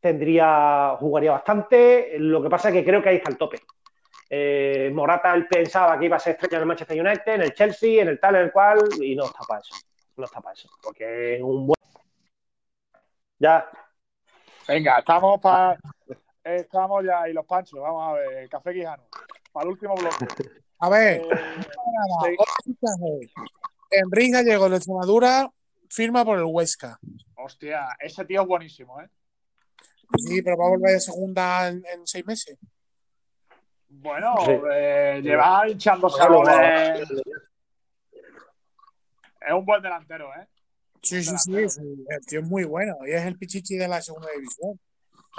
tendría, 0.00 0.96
jugaría 0.98 1.32
bastante. 1.32 2.14
Lo 2.18 2.42
que 2.42 2.50
pasa 2.50 2.68
es 2.68 2.74
que 2.74 2.84
creo 2.84 3.02
que 3.02 3.10
ahí 3.10 3.16
está 3.16 3.30
el 3.30 3.38
tope. 3.38 3.60
Eh, 4.28 4.90
Morata 4.94 5.34
él 5.34 5.46
pensaba 5.46 5.98
que 5.98 6.06
iba 6.06 6.16
a 6.16 6.20
ser 6.20 6.34
estrella 6.34 6.58
en 6.58 6.62
el 6.62 6.68
Manchester 6.68 7.00
United, 7.00 7.34
en 7.34 7.42
el 7.42 7.54
Chelsea, 7.54 8.02
en 8.02 8.08
el 8.08 8.20
tal, 8.20 8.36
en 8.36 8.42
el 8.42 8.52
cual, 8.52 8.78
y 9.02 9.16
no 9.16 9.24
está 9.24 9.40
para 9.46 9.60
eso. 9.60 9.74
No 10.16 10.24
está 10.24 10.40
para 10.40 10.54
eso. 10.54 10.68
Porque 10.82 11.36
es 11.36 11.42
un 11.42 11.66
buen. 11.66 11.76
Ya, 13.38 13.68
Venga, 14.70 15.00
estamos 15.00 15.40
para. 15.40 15.76
Estamos 16.44 17.04
ya 17.04 17.28
y 17.28 17.32
los 17.32 17.44
panchos. 17.44 17.80
Vamos 17.80 18.08
a 18.08 18.12
ver, 18.12 18.48
Café 18.48 18.72
Quijano. 18.72 19.02
Para 19.52 19.64
el 19.64 19.72
último 19.72 19.94
bloque. 19.94 20.26
A 20.78 20.88
ver, 20.88 21.22
Eh. 21.22 22.36
Enrique 23.90 24.30
Gallego 24.32 24.68
de 24.68 24.76
Extremadura 24.76 25.50
firma 25.88 26.24
por 26.24 26.38
el 26.38 26.44
Huesca. 26.44 26.98
hostia, 27.36 27.88
ese 27.98 28.24
tío 28.24 28.42
es 28.42 28.46
buenísimo, 28.48 29.00
¿eh? 29.00 29.08
Sí, 30.18 30.42
pero 30.42 30.56
va 30.58 30.66
a 30.66 30.70
volver 30.70 30.92
de 30.92 31.00
segunda 31.00 31.68
en, 31.68 31.82
en 31.92 32.06
seis 32.06 32.24
meses. 32.26 32.58
Bueno, 33.88 34.34
Sí. 34.44 34.52
eh, 34.72 35.20
lleva 35.22 35.68
hinchándose 35.68 36.22
a 36.22 36.28
goles. 36.28 37.10
Es 39.40 39.52
un 39.52 39.64
buen 39.64 39.82
delantero, 39.82 40.30
¿eh? 40.34 40.46
Sí, 41.02 41.22
sí, 41.24 41.34
sí, 41.38 41.68
sí, 41.68 42.04
El 42.08 42.26
tío 42.26 42.40
es 42.40 42.46
muy 42.46 42.64
bueno. 42.64 42.94
Y 43.06 43.12
es 43.12 43.24
el 43.24 43.38
pichichi 43.38 43.76
de 43.76 43.88
la 43.88 44.02
segunda 44.02 44.28
división. 44.34 44.78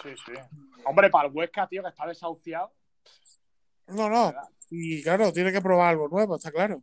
Sí, 0.01 0.09
sí. 0.25 0.33
Hombre, 0.85 1.09
para 1.11 1.27
el 1.27 1.33
Huesca, 1.35 1.67
tío, 1.67 1.83
que 1.83 1.89
está 1.89 2.07
desahuciado. 2.07 2.73
No, 3.91 4.09
no. 4.09 4.33
Y 4.69 5.03
claro, 5.03 5.31
tiene 5.33 5.51
que 5.51 5.61
probar 5.61 5.89
algo 5.89 6.07
nuevo, 6.07 6.35
está 6.35 6.51
claro. 6.51 6.81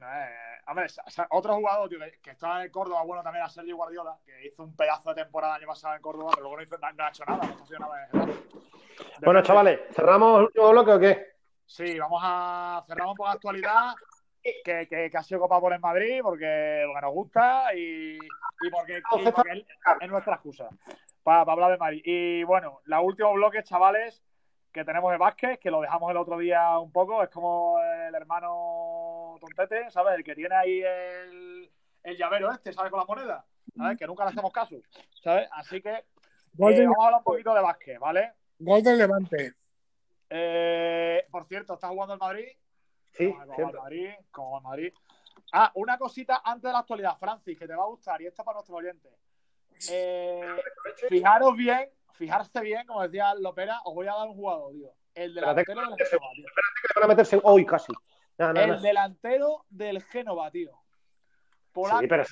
Eh, 0.00 0.34
hombre, 0.68 0.88
sa- 0.88 1.04
sa- 1.08 1.26
otro 1.30 1.54
jugador, 1.56 1.88
tío, 1.88 1.98
que, 1.98 2.18
que 2.22 2.30
está 2.30 2.64
en 2.64 2.70
Córdoba, 2.70 3.02
bueno, 3.02 3.22
también 3.22 3.44
a 3.44 3.48
Sergio 3.48 3.76
Guardiola, 3.76 4.16
que 4.24 4.46
hizo 4.46 4.62
un 4.64 4.74
pedazo 4.76 5.10
de 5.12 5.22
temporada 5.24 5.56
el 5.56 5.62
año 5.62 5.68
pasado 5.68 5.94
en 5.96 6.02
Córdoba, 6.02 6.30
pero 6.34 6.42
luego 6.42 6.56
no, 6.56 6.62
hizo- 6.62 6.78
no- 6.78 6.92
no 6.92 7.04
ha 7.04 7.08
hecho 7.08 7.24
nada. 7.26 7.44
No 7.44 7.50
está 7.50 7.64
haciendo 7.64 7.86
nada 7.88 8.04
en 8.04 8.10
Getafe. 8.20 8.48
Bueno, 9.24 9.42
chavales, 9.42 9.80
¿cerramos 9.92 10.38
el 10.38 10.44
último 10.46 10.70
bloque 10.70 10.90
o 10.92 10.98
qué? 11.00 11.26
Sí, 11.66 11.98
vamos 11.98 12.20
a 12.24 12.84
cerramos 12.86 13.14
por 13.16 13.26
la 13.26 13.32
actualidad, 13.34 13.94
que, 14.42 14.86
que, 14.88 15.10
que 15.10 15.16
ha 15.18 15.22
sido 15.22 15.40
Copa 15.40 15.60
por 15.60 15.72
el 15.72 15.80
Madrid, 15.80 16.20
porque, 16.22 16.84
porque 16.86 17.00
nos 17.02 17.12
gusta 17.12 17.74
y, 17.74 18.16
y 18.16 18.70
porque, 18.70 18.98
y 18.98 19.30
porque 19.30 19.52
es, 19.52 19.66
es 20.00 20.08
nuestra 20.08 20.34
excusa 20.34 20.68
para, 21.22 21.40
hablar 21.42 21.72
de 21.72 21.76
Madrid. 21.78 22.00
Y 22.04 22.42
bueno, 22.44 22.80
la 22.86 23.00
último 23.00 23.32
bloque, 23.34 23.62
chavales, 23.62 24.22
que 24.72 24.84
tenemos 24.84 25.10
de 25.10 25.18
básquet, 25.18 25.58
que 25.58 25.70
lo 25.70 25.80
dejamos 25.80 26.10
el 26.10 26.16
otro 26.16 26.38
día 26.38 26.78
un 26.78 26.92
poco, 26.92 27.22
es 27.22 27.30
como 27.30 27.78
el 27.80 28.14
hermano 28.14 29.36
tontete, 29.40 29.90
¿sabes? 29.90 30.16
El 30.16 30.24
que 30.24 30.34
tiene 30.34 30.54
ahí 30.54 30.82
el, 30.82 31.70
el 32.02 32.16
llavero 32.16 32.50
este, 32.52 32.72
¿sabes? 32.72 32.90
Con 32.90 33.00
la 33.00 33.06
moneda, 33.06 33.44
¿sabes? 33.76 33.98
Que 33.98 34.06
nunca 34.06 34.24
le 34.24 34.30
hacemos 34.30 34.52
caso, 34.52 34.76
¿sabes? 35.22 35.48
Así 35.52 35.80
que 35.80 35.90
eh, 35.90 36.04
vamos 36.52 36.78
a 36.98 37.04
hablar 37.06 37.18
un 37.20 37.24
poquito 37.24 37.54
de 37.54 37.60
básquet, 37.60 37.98
¿vale? 37.98 38.32
gol 38.58 38.82
del 38.82 38.98
Levante. 38.98 39.54
Eh, 40.30 41.26
por 41.30 41.46
cierto, 41.46 41.74
¿está 41.74 41.88
jugando 41.88 42.14
el 42.14 42.20
Madrid? 42.20 42.48
Sí, 43.12 43.32
¿Cómo 43.32 43.46
va 43.46 43.70
el. 43.70 43.76
Madrid? 43.76 44.10
¿Cómo 44.30 44.50
va 44.52 44.58
el 44.58 44.64
Madrid? 44.64 44.92
Ah, 45.52 45.70
una 45.74 45.96
cosita 45.96 46.42
antes 46.44 46.64
de 46.64 46.72
la 46.72 46.80
actualidad, 46.80 47.16
Francis, 47.18 47.58
que 47.58 47.66
te 47.66 47.74
va 47.74 47.84
a 47.84 47.88
gustar, 47.88 48.20
y 48.20 48.26
esto 48.26 48.44
para 48.44 48.56
nuestros 48.56 48.78
oyentes. 48.78 49.12
Eh, 49.90 50.56
fijaros 51.08 51.56
bien, 51.56 51.88
fijarse 52.14 52.60
bien, 52.60 52.86
como 52.86 53.02
decía 53.02 53.34
Lopera, 53.34 53.78
os 53.84 53.94
voy 53.94 54.06
a 54.06 54.14
dar 54.14 54.28
un 54.28 54.34
jugador, 54.34 54.72
tío. 54.72 54.90
El 55.14 55.34
delantero 55.34 55.80
del 55.80 56.06
Génova, 56.06 56.32
tío. 56.34 56.44
Que 56.46 57.00
van 57.00 57.04
a 57.04 57.08
meterse 57.08 57.40
hoy 57.42 57.66
casi. 57.66 57.92
No, 58.38 58.52
no, 58.52 58.60
El 58.60 58.68
no. 58.70 58.80
delantero 58.80 59.64
del 59.68 60.02
Génova, 60.02 60.50
tío. 60.50 60.70
Polaco, 61.72 62.00
Sí, 62.00 62.06
pero 62.08 62.22
es- 62.22 62.30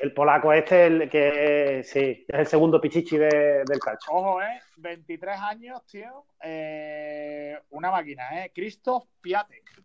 El 0.00 0.12
polaco 0.12 0.52
este, 0.52 0.86
el 0.86 1.08
que 1.10 1.82
sí, 1.84 2.24
es 2.28 2.38
el 2.38 2.46
segundo 2.46 2.80
pichichi 2.80 3.16
de- 3.16 3.62
del 3.66 3.78
calcio. 3.80 4.12
Ojo, 4.12 4.42
¿eh? 4.42 4.60
23 4.76 5.38
años, 5.40 5.84
tío. 5.86 6.26
Eh, 6.42 7.58
una 7.70 7.90
máquina, 7.90 8.44
¿eh? 8.44 8.52
Christoph 8.54 9.06
Piatek. 9.20 9.82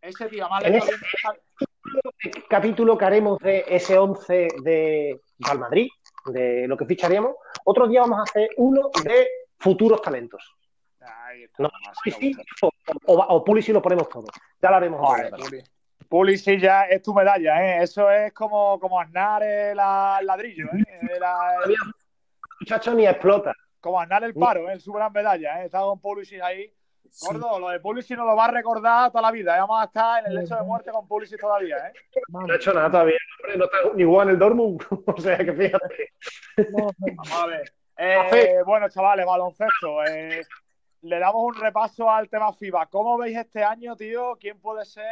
Ese 0.00 0.28
tío, 0.28 0.48
más 0.48 0.64
En 0.64 0.74
ese- 0.76 0.92
capítulo 2.48 2.96
que 2.98 3.04
haremos 3.04 3.38
de 3.38 3.64
ese 3.68 3.98
11 3.98 4.48
de 4.62 5.20
Real 5.38 5.58
Madrid, 5.58 5.88
de 6.26 6.66
lo 6.68 6.76
que 6.76 6.84
ficharíamos. 6.86 7.36
Otro 7.64 7.86
día 7.88 8.00
vamos 8.02 8.18
a 8.20 8.22
hacer 8.22 8.50
uno 8.56 8.90
de 9.04 9.28
futuros 9.58 10.00
talentos. 10.02 10.54
Ahí 11.00 11.44
está. 11.44 11.62
No, 11.62 11.70
Pulisic 12.04 12.38
o, 12.62 12.70
o, 13.06 13.14
o 13.14 13.44
Pulisic 13.44 13.74
lo 13.74 13.82
ponemos 13.82 14.08
todo. 14.08 14.26
Ya 14.60 14.70
lo 14.70 14.76
haremos. 14.76 15.00
Puli. 15.38 15.62
Pulisic 16.08 16.60
ya 16.60 16.84
es 16.84 17.02
tu 17.02 17.12
medalla, 17.14 17.62
¿eh? 17.62 17.82
Eso 17.82 18.10
es 18.10 18.32
como, 18.32 18.78
como 18.80 18.98
Aznar 19.00 19.42
el, 19.42 19.76
la- 19.76 20.18
el 20.20 20.26
ladrillo, 20.26 20.66
¿eh? 20.66 21.18
La- 21.20 21.56
el- 21.66 21.74
Muchacho 22.60 22.92
ni 22.94 23.06
explota. 23.06 23.54
como 23.80 24.00
Aznar 24.00 24.24
el 24.24 24.34
paro, 24.34 24.68
¿eh? 24.68 24.74
Es 24.74 24.82
su 24.84 24.92
gran 24.92 25.12
medalla, 25.12 25.62
¿eh? 25.62 25.66
Está 25.66 25.80
con 25.80 26.00
Pulisic 26.00 26.40
ahí. 26.42 26.72
Gordo, 27.20 27.58
lo 27.58 27.68
de 27.70 27.80
Pulisic 27.80 28.16
nos 28.16 28.26
lo 28.26 28.36
va 28.36 28.46
a 28.46 28.50
recordar 28.50 29.10
toda 29.10 29.22
la 29.22 29.30
vida. 29.30 29.56
¿eh? 29.56 29.60
Vamos 29.60 29.80
a 29.80 29.84
estar 29.84 30.24
en 30.24 30.30
el 30.30 30.34
lecho 30.36 30.56
de 30.56 30.62
muerte 30.62 30.90
con 30.90 31.06
Pulisic 31.08 31.40
todavía, 31.40 31.76
¿eh? 31.78 31.92
No 32.28 32.40
ha 32.52 32.56
hecho 32.56 32.72
nada 32.72 32.90
todavía. 32.90 33.16
Hombre, 33.42 33.58
no 33.58 33.64
está 33.64 33.76
ni 33.94 34.02
igual 34.02 34.28
en 34.28 34.34
el 34.34 34.38
Dortmund. 34.38 34.82
o 35.06 35.20
sea 35.20 35.38
que 35.38 35.52
fíjate. 35.52 36.12
Vamos 36.72 37.32
a 37.32 37.46
ver. 37.46 37.72
Eh, 37.96 38.62
bueno, 38.64 38.88
chavales, 38.88 39.26
baloncesto. 39.26 40.04
eh, 40.06 40.42
le 41.02 41.18
damos 41.18 41.42
un 41.44 41.54
repaso 41.54 42.10
al 42.10 42.28
tema 42.28 42.52
FIBA. 42.52 42.86
¿Cómo 42.86 43.16
veis 43.18 43.36
este 43.36 43.62
año, 43.62 43.94
tío? 43.96 44.36
¿Quién 44.40 44.60
puede 44.60 44.84
ser 44.84 45.04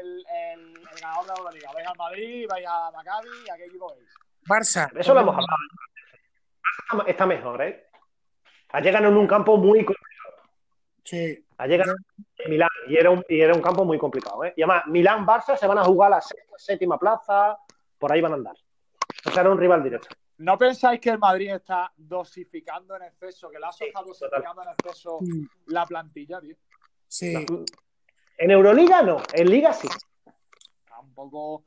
el, 0.00 0.24
el, 0.52 0.60
el 0.76 1.00
ganador 1.00 1.26
de 1.38 1.44
la 1.44 1.50
Liga? 1.52 1.70
¿Vais 1.74 1.86
al 1.86 1.96
Madrid? 1.96 2.46
¿Vais 2.50 2.66
a 2.68 2.90
Maccabi? 2.92 3.28
¿A 3.52 3.56
qué 3.56 3.64
equipo 3.66 3.92
veis? 3.94 4.08
Barça. 4.48 4.88
Eso 4.98 5.14
lo 5.14 5.20
hemos 5.20 5.34
hablado. 5.34 7.06
Está 7.06 7.26
mejor, 7.26 7.62
¿eh? 7.62 7.86
Ha 8.70 8.80
llegado 8.80 9.08
en 9.08 9.16
un 9.16 9.26
campo 9.26 9.56
muy 9.56 9.84
Sí. 11.08 11.42
Ha 11.56 11.66
llegado 11.66 11.92
a 11.92 12.48
Milán 12.48 12.68
y 12.86 12.96
era, 12.96 13.10
un, 13.10 13.24
y 13.28 13.40
era 13.40 13.54
un 13.54 13.62
campo 13.62 13.84
muy 13.84 13.98
complicado. 13.98 14.44
¿eh? 14.44 14.52
Y 14.56 14.62
además, 14.62 14.84
Milán-Barça 14.88 15.56
se 15.56 15.66
van 15.66 15.78
a 15.78 15.84
jugar 15.84 16.12
a 16.12 16.16
la 16.16 16.20
sexta, 16.20 16.54
séptima 16.58 16.98
plaza, 16.98 17.56
por 17.98 18.12
ahí 18.12 18.20
van 18.20 18.32
a 18.32 18.34
andar. 18.34 18.56
O 19.24 19.30
sea, 19.30 19.40
era 19.40 19.50
un 19.50 19.58
rival 19.58 19.82
directo. 19.82 20.08
¿No 20.36 20.58
pensáis 20.58 21.00
que 21.00 21.08
el 21.10 21.18
Madrid 21.18 21.50
está 21.54 21.90
dosificando 21.96 22.94
en 22.94 23.04
exceso, 23.04 23.50
que 23.50 23.58
la 23.58 23.68
ASO 23.68 23.84
está 23.86 24.02
dosificando 24.02 24.62
en 24.62 24.68
exceso 24.68 25.18
Sí. 25.22 25.48
la 25.66 25.86
plantilla, 25.86 26.40
tío? 26.40 26.56
Sí. 27.06 27.46
En 28.36 28.50
Euroliga 28.50 29.02
no, 29.02 29.16
en 29.32 29.50
Liga 29.50 29.72
sí. 29.72 29.88
Tampoco, 30.88 31.64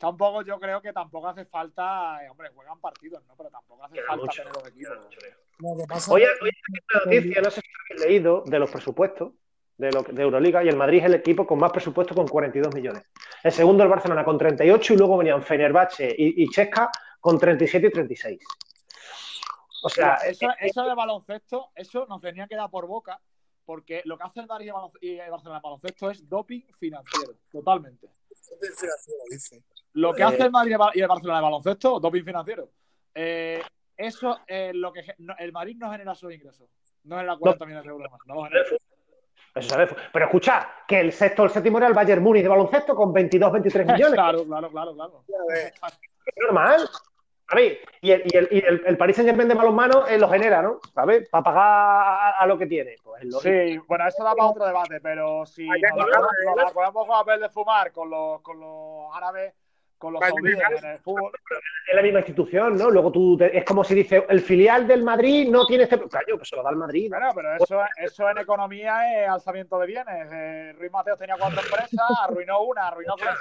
tampoco 0.00 0.42
yo 0.42 0.58
creo 0.58 0.80
que 0.80 0.92
tampoco 0.92 1.28
hace 1.28 1.44
falta, 1.44 2.24
eh, 2.24 2.30
hombre, 2.30 2.48
juegan 2.54 2.80
partidos, 2.80 3.22
¿no? 3.26 3.36
Pero 3.36 3.50
tampoco 3.50 3.84
hace 3.84 3.94
Queda 3.94 4.06
falta 4.06 4.24
mucho, 4.24 4.42
tener 4.42 4.56
los 4.56 4.66
equipos. 4.66 5.08
Lo 5.58 5.76
que 5.76 5.86
pasa 5.86 6.12
Hoy, 6.12 6.22
hoy 6.22 6.50
hay 6.50 6.80
una 6.88 7.04
noticia, 7.04 7.42
no 7.42 7.50
sé 7.50 7.60
si 7.60 7.68
habéis 7.92 8.06
leído, 8.06 8.42
de 8.46 8.58
los 8.58 8.70
presupuestos 8.70 9.32
de, 9.76 9.92
lo, 9.92 10.02
de 10.02 10.22
Euroliga 10.22 10.64
y 10.64 10.68
el 10.68 10.76
Madrid 10.76 11.00
es 11.00 11.04
el 11.04 11.14
equipo 11.14 11.46
con 11.46 11.58
más 11.58 11.70
presupuesto 11.70 12.14
con 12.14 12.26
42 12.26 12.74
millones. 12.74 13.04
El 13.42 13.52
segundo 13.52 13.84
el 13.84 13.90
Barcelona 13.90 14.24
con 14.24 14.38
38 14.38 14.94
y 14.94 14.96
luego 14.96 15.18
venían 15.18 15.42
Fenerbahce 15.42 16.14
y, 16.16 16.42
y 16.42 16.48
Chesca 16.48 16.90
con 17.20 17.38
37 17.38 17.86
y 17.86 17.90
36. 17.90 18.40
O 19.82 19.88
sea, 19.90 20.18
Mira, 20.22 20.30
eso, 20.30 20.50
eh, 20.50 20.54
eso 20.60 20.82
de 20.82 20.94
baloncesto, 20.94 21.70
eso 21.74 22.06
nos 22.06 22.22
tenía 22.22 22.46
que 22.46 22.56
dar 22.56 22.70
por 22.70 22.86
boca, 22.86 23.20
porque 23.66 24.00
lo 24.06 24.16
que 24.16 24.24
hace 24.24 24.40
el 24.40 24.46
Madrid 24.46 24.72
y 25.02 25.18
el 25.18 25.30
Barcelona 25.30 25.58
en 25.58 25.62
baloncesto 25.62 26.10
es 26.10 26.26
doping 26.26 26.62
financiero, 26.78 27.34
totalmente. 27.52 28.08
dice. 29.30 29.62
Lo 29.94 30.12
que 30.12 30.22
Eh. 30.22 30.24
hace 30.26 30.42
el 30.44 30.50
Madrid 30.50 30.76
y 30.94 31.00
el 31.00 31.08
Barcelona 31.08 31.38
de 31.38 31.44
baloncesto, 31.44 31.98
doping 32.00 32.24
financiero. 32.24 32.68
Eh, 33.14 33.60
eso 33.96 34.38
es 34.46 34.74
lo 34.74 34.92
que 34.92 35.02
no- 35.18 35.34
el 35.38 35.52
Madrid 35.52 35.76
no 35.78 35.90
genera 35.90 36.12
esos 36.12 36.32
ingresos. 36.32 36.68
No 37.04 37.16
genera 37.16 37.36
40 37.36 37.64
millones 37.66 37.84
de 37.84 37.90
euros 37.90 38.10
más. 38.10 38.20
No 38.26 38.34
lo 38.36 38.44
genera. 38.44 38.64
eso 39.54 39.68
se 39.68 39.76
ve. 39.76 39.88
Pero 40.12 40.24
escucha, 40.26 40.68
que 40.86 41.00
el 41.00 41.12
sexto 41.12 41.42
o 41.42 41.44
el 41.46 41.50
séptimo 41.50 41.78
era 41.78 41.88
el 41.88 41.94
Bayern 41.94 42.22
Múnich 42.22 42.42
de 42.44 42.48
baloncesto 42.48 42.94
con 42.94 43.12
22, 43.12 43.50
23 43.52 43.86
millones. 44.08 44.14
Claro, 44.14 44.44
claro, 44.44 44.70
claro, 44.70 44.94
claro. 44.94 45.24
Es 45.48 45.72
normal. 46.36 46.88
¿Sabes? 47.48 47.78
Y 48.00 48.12
el, 48.12 48.22
y 48.32 48.36
el, 48.36 48.48
y 48.52 48.58
el, 48.64 48.82
el 48.86 48.96
Paris 48.96 49.16
Saint 49.16 49.28
Germain 49.28 49.48
de 49.48 49.56
balonmano 49.56 50.06
eh, 50.06 50.16
lo 50.18 50.28
genera, 50.28 50.62
¿no? 50.62 50.78
¿Sabes? 50.94 51.28
Para 51.28 51.42
pagar 51.42 51.64
a, 51.66 52.30
a 52.38 52.46
lo 52.46 52.56
que 52.56 52.66
tiene. 52.66 52.94
Pues 53.02 53.22
es 53.24 53.28
lógico. 53.32 53.52
Sí, 53.52 53.78
bueno, 53.88 54.06
eso 54.06 54.22
da 54.22 54.36
para 54.36 54.50
otro 54.50 54.64
debate, 54.66 55.00
pero 55.00 55.44
si 55.44 55.66
nos 55.66 56.72
podemos 56.72 56.92
con 56.94 57.08
papel 57.08 57.40
de 57.40 57.48
fumar 57.48 57.90
con 57.90 58.08
los, 58.08 58.40
con 58.42 58.60
los 58.60 59.16
árabes, 59.16 59.52
con 60.00 60.14
los 60.14 60.22
saudíes 60.24 60.58
vale. 60.58 60.78
en 60.78 60.84
el 60.86 60.98
fútbol, 60.98 61.30
Es 61.88 61.94
la 61.94 62.02
misma 62.02 62.20
institución, 62.20 62.76
¿no? 62.76 62.90
Luego 62.90 63.12
tú, 63.12 63.36
te- 63.36 63.56
es 63.56 63.64
como 63.64 63.84
si 63.84 63.94
dice, 63.94 64.24
el 64.28 64.40
filial 64.40 64.88
del 64.88 65.02
Madrid 65.02 65.48
no 65.48 65.66
tiene 65.66 65.84
este... 65.84 65.98
Caño, 66.08 66.36
pues 66.36 66.48
se 66.48 66.56
lo 66.56 66.62
da 66.62 66.70
el 66.70 66.76
Madrid. 66.76 67.10
¿no? 67.10 67.18
Bueno, 67.18 67.30
pero 67.34 67.54
eso, 67.56 67.80
eso 67.98 68.30
en 68.30 68.38
economía 68.38 69.22
es 69.22 69.28
alzamiento 69.28 69.78
de 69.78 69.86
bienes. 69.86 70.28
Eh, 70.32 70.72
Ruiz 70.78 70.90
Mateos 70.90 71.18
tenía 71.18 71.36
cuatro 71.38 71.60
empresas, 71.64 72.00
arruinó 72.22 72.62
una, 72.62 72.88
arruinó 72.88 73.14
tres 73.16 73.34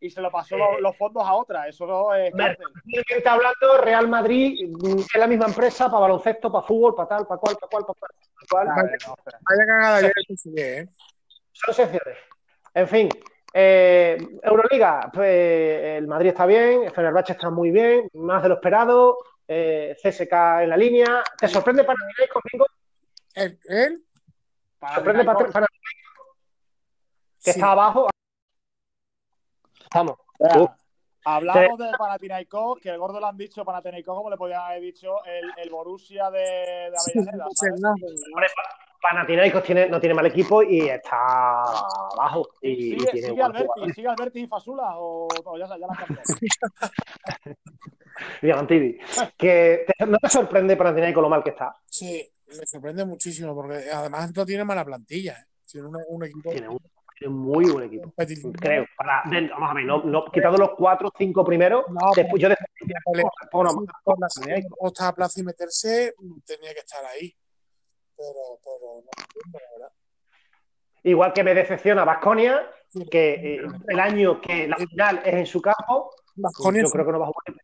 y 0.00 0.08
se 0.08 0.22
lo 0.22 0.30
pasó 0.30 0.56
los, 0.56 0.80
los 0.80 0.96
fondos 0.96 1.22
a 1.22 1.34
otra. 1.34 1.68
Eso 1.68 1.86
no 1.86 2.14
es 2.14 2.32
cárcel. 2.34 2.66
¿De 2.84 3.04
quién 3.04 3.18
está 3.18 3.34
hablando? 3.34 3.76
Real 3.82 4.08
Madrid 4.08 4.68
mm, 4.70 5.00
es 5.00 5.14
la 5.16 5.26
misma 5.26 5.46
empresa 5.46 5.86
para 5.90 6.00
baloncesto, 6.00 6.50
para 6.50 6.66
fútbol, 6.66 6.94
para 6.94 7.08
tal, 7.08 7.26
para 7.26 7.38
cual, 7.38 7.56
para 7.60 7.68
cual, 7.70 7.84
para 7.84 7.98
cual. 7.98 8.10
para 8.48 8.74
cual. 8.74 8.84
Vale, 8.86 8.96
no. 9.06 9.14
Vaya 9.42 9.66
cagada 9.66 10.10
¿eh? 10.56 10.88
Son 11.52 11.74
secciones. 11.74 12.16
En 12.72 12.88
fin, 12.88 13.08
eh, 13.52 14.18
Euroliga, 14.42 15.10
pues 15.12 15.28
el 15.96 16.06
Madrid 16.06 16.30
está 16.30 16.46
bien, 16.46 16.84
el 16.84 16.90
Fenerbahce 16.92 17.32
está 17.32 17.50
muy 17.50 17.70
bien, 17.70 18.08
más 18.14 18.42
de 18.42 18.48
lo 18.48 18.54
esperado, 18.56 19.18
eh, 19.48 19.96
CSK 20.02 20.32
en 20.62 20.68
la 20.68 20.76
línea. 20.76 21.22
¿Te 21.38 21.48
sorprende 21.48 21.84
Panathinaikos, 21.84 22.42
conmigo? 22.42 22.66
¿Él? 23.34 23.58
él? 23.68 24.04
Para 24.78 24.94
¿Sorprende 24.96 25.24
Panathinaikos? 25.24 25.68
Que 27.42 27.52
Sí. 27.52 27.58
está 27.58 27.72
abajo. 27.72 28.08
Uh. 29.94 30.66
Hablamos 31.24 31.78
de 31.78 31.90
Panathinaikos, 31.98 32.80
que 32.80 32.90
el 32.90 32.98
gordo 32.98 33.20
le 33.20 33.26
han 33.26 33.36
dicho 33.36 33.64
Panathinaikos 33.64 34.16
como 34.16 34.30
le 34.30 34.36
podían 34.36 34.62
haber 34.62 34.80
dicho 34.80 35.22
el, 35.24 35.50
el 35.56 35.70
Borussia 35.70 36.30
de, 36.30 36.40
de 36.40 36.96
Avellaneda. 36.96 37.46
¿sabes? 37.52 37.80
Panathinaikos 39.00 39.62
tiene, 39.62 39.88
no 39.88 39.98
tiene 40.00 40.14
mal 40.14 40.26
equipo 40.26 40.62
y 40.62 40.88
está 40.88 41.62
abajo. 42.12 42.48
Y, 42.60 42.70
y 42.70 42.74
¿Sigue, 42.98 43.10
tiene 43.12 43.28
sigue 43.28 43.32
buen 43.32 43.56
Alberti. 43.56 43.92
¿Sigue 43.94 44.08
Alberti 44.08 44.40
y 44.40 44.46
Fasula 44.46 44.98
o, 44.98 45.26
o 45.44 45.58
ya, 45.58 45.66
ya 45.66 45.76
la 45.78 45.86
han 45.88 45.96
cambiado? 46.06 46.22
Diamantidi. 48.42 48.98
Que 49.36 49.84
te- 49.86 50.06
no 50.06 50.18
te 50.18 50.28
sorprende 50.28 50.76
Panathinaikos 50.76 51.22
lo 51.22 51.28
mal 51.28 51.42
que 51.42 51.50
está. 51.50 51.74
Sí, 51.86 52.28
me 52.48 52.66
sorprende 52.66 53.04
muchísimo 53.04 53.54
porque 53.54 53.90
además 53.92 54.32
no 54.34 54.44
tiene 54.44 54.64
mala 54.64 54.84
plantilla. 54.84 55.32
¿eh? 55.34 55.44
Tiene 55.70 55.88
un, 55.88 55.96
un 56.08 56.24
equipo 56.24 56.50
Tiene 56.50 56.68
un, 56.68 56.78
tiene 57.18 57.34
muy 57.34 57.70
buen 57.70 57.86
equipo. 57.86 58.12
Creo. 58.60 58.84
Para, 58.96 59.22
de- 59.30 59.48
vamos 59.48 59.70
a 59.70 59.74
ver, 59.74 59.84
no, 59.84 60.02
no, 60.04 60.24
quitando 60.30 60.58
los 60.58 60.70
cuatro 60.76 61.08
o 61.08 61.12
cinco 61.16 61.44
primeros, 61.44 61.84
No, 61.88 62.10
después 62.14 62.42
yo 62.42 62.48
después 62.48 62.68
La 62.80 63.00
pelea 63.12 63.28
bueno, 63.52 63.86
por 64.04 64.18
la 64.20 64.28
octava 64.80 65.14
plaza 65.14 65.40
y 65.40 65.44
meterse, 65.44 66.14
tenía 66.44 66.72
que 66.74 66.80
estar 66.80 67.04
ahí. 67.06 67.34
Pero, 68.20 68.58
pero 68.62 69.02
no 69.02 69.10
entiendo, 69.16 69.58
verdad. 69.78 69.92
igual 71.04 71.32
que 71.32 71.42
me 71.44 71.54
decepciona 71.54 72.04
Vasconia, 72.04 72.70
que 73.10 73.54
eh, 73.54 73.60
el 73.88 74.00
año 74.00 74.40
que 74.40 74.68
la 74.68 74.76
final 74.76 75.22
es 75.24 75.34
en 75.34 75.46
su 75.46 75.62
campo, 75.62 76.10
Baskonia, 76.36 76.82
yo 76.82 76.90
creo 76.90 77.06
que 77.06 77.12
no 77.12 77.20
va 77.20 77.26
a 77.26 77.28
jugar. 77.28 77.62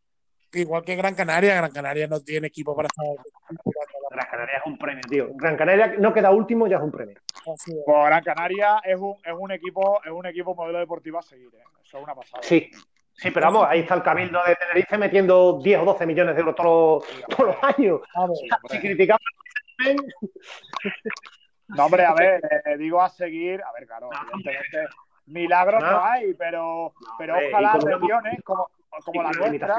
igual 0.53 0.83
que 0.83 0.95
Gran 0.95 1.13
Canaria, 1.13 1.55
Gran 1.55 1.71
Canaria 1.71 2.07
no 2.07 2.19
tiene 2.21 2.47
equipo 2.47 2.75
para 2.75 2.87
estar 2.87 3.05
Gran 4.09 4.27
Canaria 4.31 4.57
es 4.57 4.65
un 4.65 4.77
premio, 4.79 5.01
tío. 5.07 5.27
Gran 5.35 5.55
Canaria 5.57 5.95
no 5.99 6.13
queda 6.13 6.31
último, 6.31 6.65
ya 6.67 6.77
es 6.77 6.83
un 6.83 6.91
premio. 6.91 7.19
Pues 7.45 7.59
Gran 8.07 8.23
Canaria 8.23 8.79
es 8.83 8.97
un, 8.97 9.15
es 9.23 9.33
un 9.37 9.51
equipo 9.51 10.01
es 10.03 10.11
un 10.11 10.25
equipo 10.25 10.55
modelo 10.55 10.79
deportivo 10.79 11.19
a 11.19 11.21
seguir. 11.21 11.49
¿eh? 11.53 11.63
Eso 11.83 11.97
es 11.97 12.03
una 12.03 12.15
pasada. 12.15 12.41
Sí, 12.41 12.71
sí, 13.13 13.29
pero 13.31 13.47
vamos, 13.47 13.67
ahí 13.69 13.81
está 13.81 13.93
el 13.95 14.03
Cabildo 14.03 14.39
de 14.47 14.55
Tenerife 14.55 14.97
metiendo 14.97 15.59
10 15.61 15.79
o 15.81 15.85
12 15.85 16.05
millones 16.05 16.35
de 16.35 16.39
euros 16.39 16.55
todos, 16.55 17.05
los- 17.19 17.37
todos 17.37 17.55
los 17.55 17.63
años. 17.77 18.01
Si 18.71 18.79
criticamos 18.79 19.21
No, 21.69 21.85
hombre, 21.85 22.05
a 22.05 22.13
ver, 22.13 22.41
eh, 22.65 22.77
digo 22.77 23.01
a 23.01 23.09
seguir. 23.09 23.61
A 23.61 23.73
ver, 23.73 23.85
claro, 23.87 24.09
evidentemente, 24.21 24.87
milagros 25.25 25.83
no, 25.83 25.91
No. 25.91 26.03
hay, 26.05 26.33
pero, 26.33 26.93
pero 27.17 27.33
hombre, 27.33 27.49
ojalá 27.51 27.73
regiones 27.73 28.41
como, 28.45 28.69
como 29.03 29.23
la 29.23 29.31
nuestra. 29.31 29.75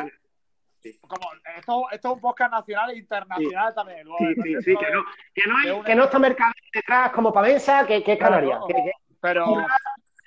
Como, 1.01 1.31
esto, 1.57 1.91
esto 1.91 2.09
es 2.09 2.15
un 2.15 2.21
podcast 2.21 2.53
nacional 2.53 2.91
e 2.91 2.99
internacional 2.99 3.75
también. 3.75 4.05
luego, 4.07 4.19
Sí, 4.43 4.55
sí, 4.63 4.77
que 4.77 4.91
no, 4.93 5.03
que 5.35 5.47
no, 5.47 5.57
hay- 5.57 5.71
una- 5.71 5.85
que 5.85 5.95
no 5.95 6.05
está 6.05 6.19
Mercader 6.19 6.55
detrás 6.75 7.11
como 7.13 7.33
Pamensa, 7.33 7.87
que, 7.87 8.05
que 8.05 8.13
es 8.13 8.19
Canaria. 8.19 8.59
Claro. 8.59 8.67
Que- 8.67 8.75
que- 8.75 8.93
Pero 9.21 9.47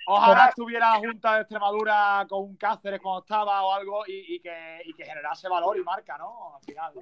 ojalá 0.08 0.48
estuviera 0.48 0.94
Junta 0.96 1.36
de 1.36 1.40
Extremadura 1.42 2.26
con 2.28 2.42
un 2.42 2.56
Cáceres 2.56 3.00
cuando 3.00 3.20
estaba 3.20 3.62
o 3.62 3.72
algo 3.72 4.02
y, 4.06 4.34
y 4.34 4.40
que, 4.40 4.82
y 4.84 4.92
que 4.94 5.04
generase 5.04 5.48
valor 5.48 5.78
y 5.78 5.82
marca, 5.84 6.18
¿no? 6.18 6.56
Al 6.56 6.62
final. 6.64 6.92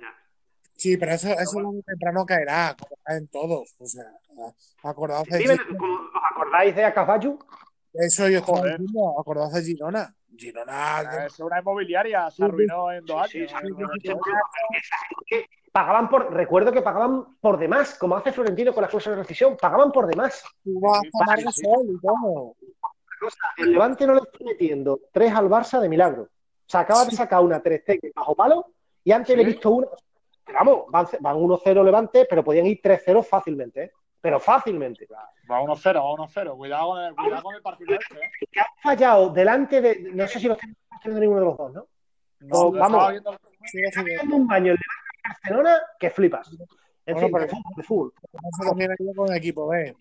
Sí, 0.81 0.97
pero 0.97 1.12
eso, 1.12 1.28
eso 1.28 1.59
muy 1.61 1.83
temprano 1.83 2.24
caerá, 2.24 2.74
como 2.78 2.97
caen 3.03 3.28
todos. 3.28 3.74
O 3.78 3.85
sea, 3.87 4.05
acordaos 4.83 5.28
de 5.28 5.37
Dime, 5.37 5.59
Girona. 5.59 5.78
¿cómo- 5.78 5.95
¿Os 5.95 6.22
acordáis 6.33 6.74
de 6.74 6.85
Acaballo? 6.85 7.39
Eso 7.93 8.28
yo 8.31 8.39
estaba 8.39 8.59
Joder. 8.61 8.78
diciendo, 8.78 9.20
acordaos 9.20 9.53
de 9.53 9.62
Girona. 9.62 10.14
Girona, 10.35 11.03
Eh, 11.03 11.26
Es 11.26 11.39
una 11.41 11.61
inmobiliaria, 11.61 12.31
se 12.31 12.45
arruinó 12.45 12.91
en 12.93 13.05
dos 13.05 13.28
Sí, 13.28 13.41
años. 13.41 13.51
sí, 13.61 13.68
sí, 13.68 13.85
sí, 14.01 14.09
sí. 14.09 14.14
Que 15.26 15.47
pagaban 15.70 16.09
por, 16.09 16.33
recuerdo 16.33 16.72
que 16.72 16.81
pagaban 16.81 17.37
por 17.43 17.59
demás, 17.59 17.99
como 17.99 18.16
hace 18.16 18.33
Florentino 18.33 18.72
con 18.72 18.81
las 18.81 18.91
cosas 18.91 19.11
de 19.12 19.16
rescisión, 19.18 19.59
pagaban 19.61 19.93
por 19.93 20.07
demás. 20.07 20.43
El 23.59 23.72
Levante 23.72 24.07
no 24.07 24.14
le 24.14 24.20
está 24.20 24.39
metiendo 24.45 25.01
tres 25.12 25.33
al 25.35 25.49
Barça 25.51 25.78
de 25.78 25.89
milagro. 25.91 26.22
O 26.22 26.28
sea, 26.70 26.81
acaba 26.81 27.05
de 27.05 27.11
sacar 27.11 27.43
una 27.43 27.61
3 27.61 27.83
bajo 28.14 28.35
palo 28.35 28.66
y 29.05 29.12
antes 29.12 29.37
le 29.37 29.43
he 29.43 29.47
visto 29.47 29.70
una. 29.70 29.89
Pero 30.45 30.59
Vamos, 30.59 30.84
van, 30.88 31.07
van 31.20 31.36
1-0 31.36 31.84
Levante, 31.84 32.26
pero 32.28 32.43
podían 32.43 32.66
ir 32.66 32.80
3-0 32.82 33.22
fácilmente, 33.24 33.84
¿eh? 33.84 33.93
Pero 34.20 34.38
fácilmente. 34.41 35.07
Va 35.51 35.61
1-0, 35.61 35.95
va 35.97 36.26
1-0 36.26 36.57
Cuidado 36.57 36.88
con 36.91 37.03
el, 37.03 37.14
cuidado 37.14 37.43
con 37.43 37.55
el 37.55 37.62
partido 37.62 37.95
este, 37.95 38.14
¿eh? 38.16 38.30
Que 38.51 38.61
han 38.61 38.66
fallado 38.82 39.30
delante 39.30 39.80
de. 39.80 40.01
No 40.12 40.26
sé 40.26 40.38
si 40.41 40.47
lo 40.49 40.55
están 40.55 40.76
haciendo 40.91 41.20
ninguno 41.20 41.41
de 41.41 41.47
los 41.47 41.57
dos, 41.57 41.72
¿no? 41.72 41.86
No, 42.41 42.70
vamos. 42.72 43.11
viendo- 43.11 43.36
Haciendo 43.62 44.36
un 44.36 44.47
baño 44.47 44.72
en 44.72 44.78
Barcelona 45.22 45.80
que 45.99 46.11
flipas. 46.11 46.51
En 47.07 47.14
Bueno, 47.14 47.28
fin, 47.28 47.32
pero- 47.32 47.45
de 47.45 47.49
fútbol, 47.51 47.72
de 47.76 47.82
fútbol. 47.82 48.12
eso 48.32 48.68
también 48.70 48.91
ayuda 48.93 49.12
con 49.16 49.30
el 49.30 49.36
equipo 49.36 49.66
B. 49.68 49.97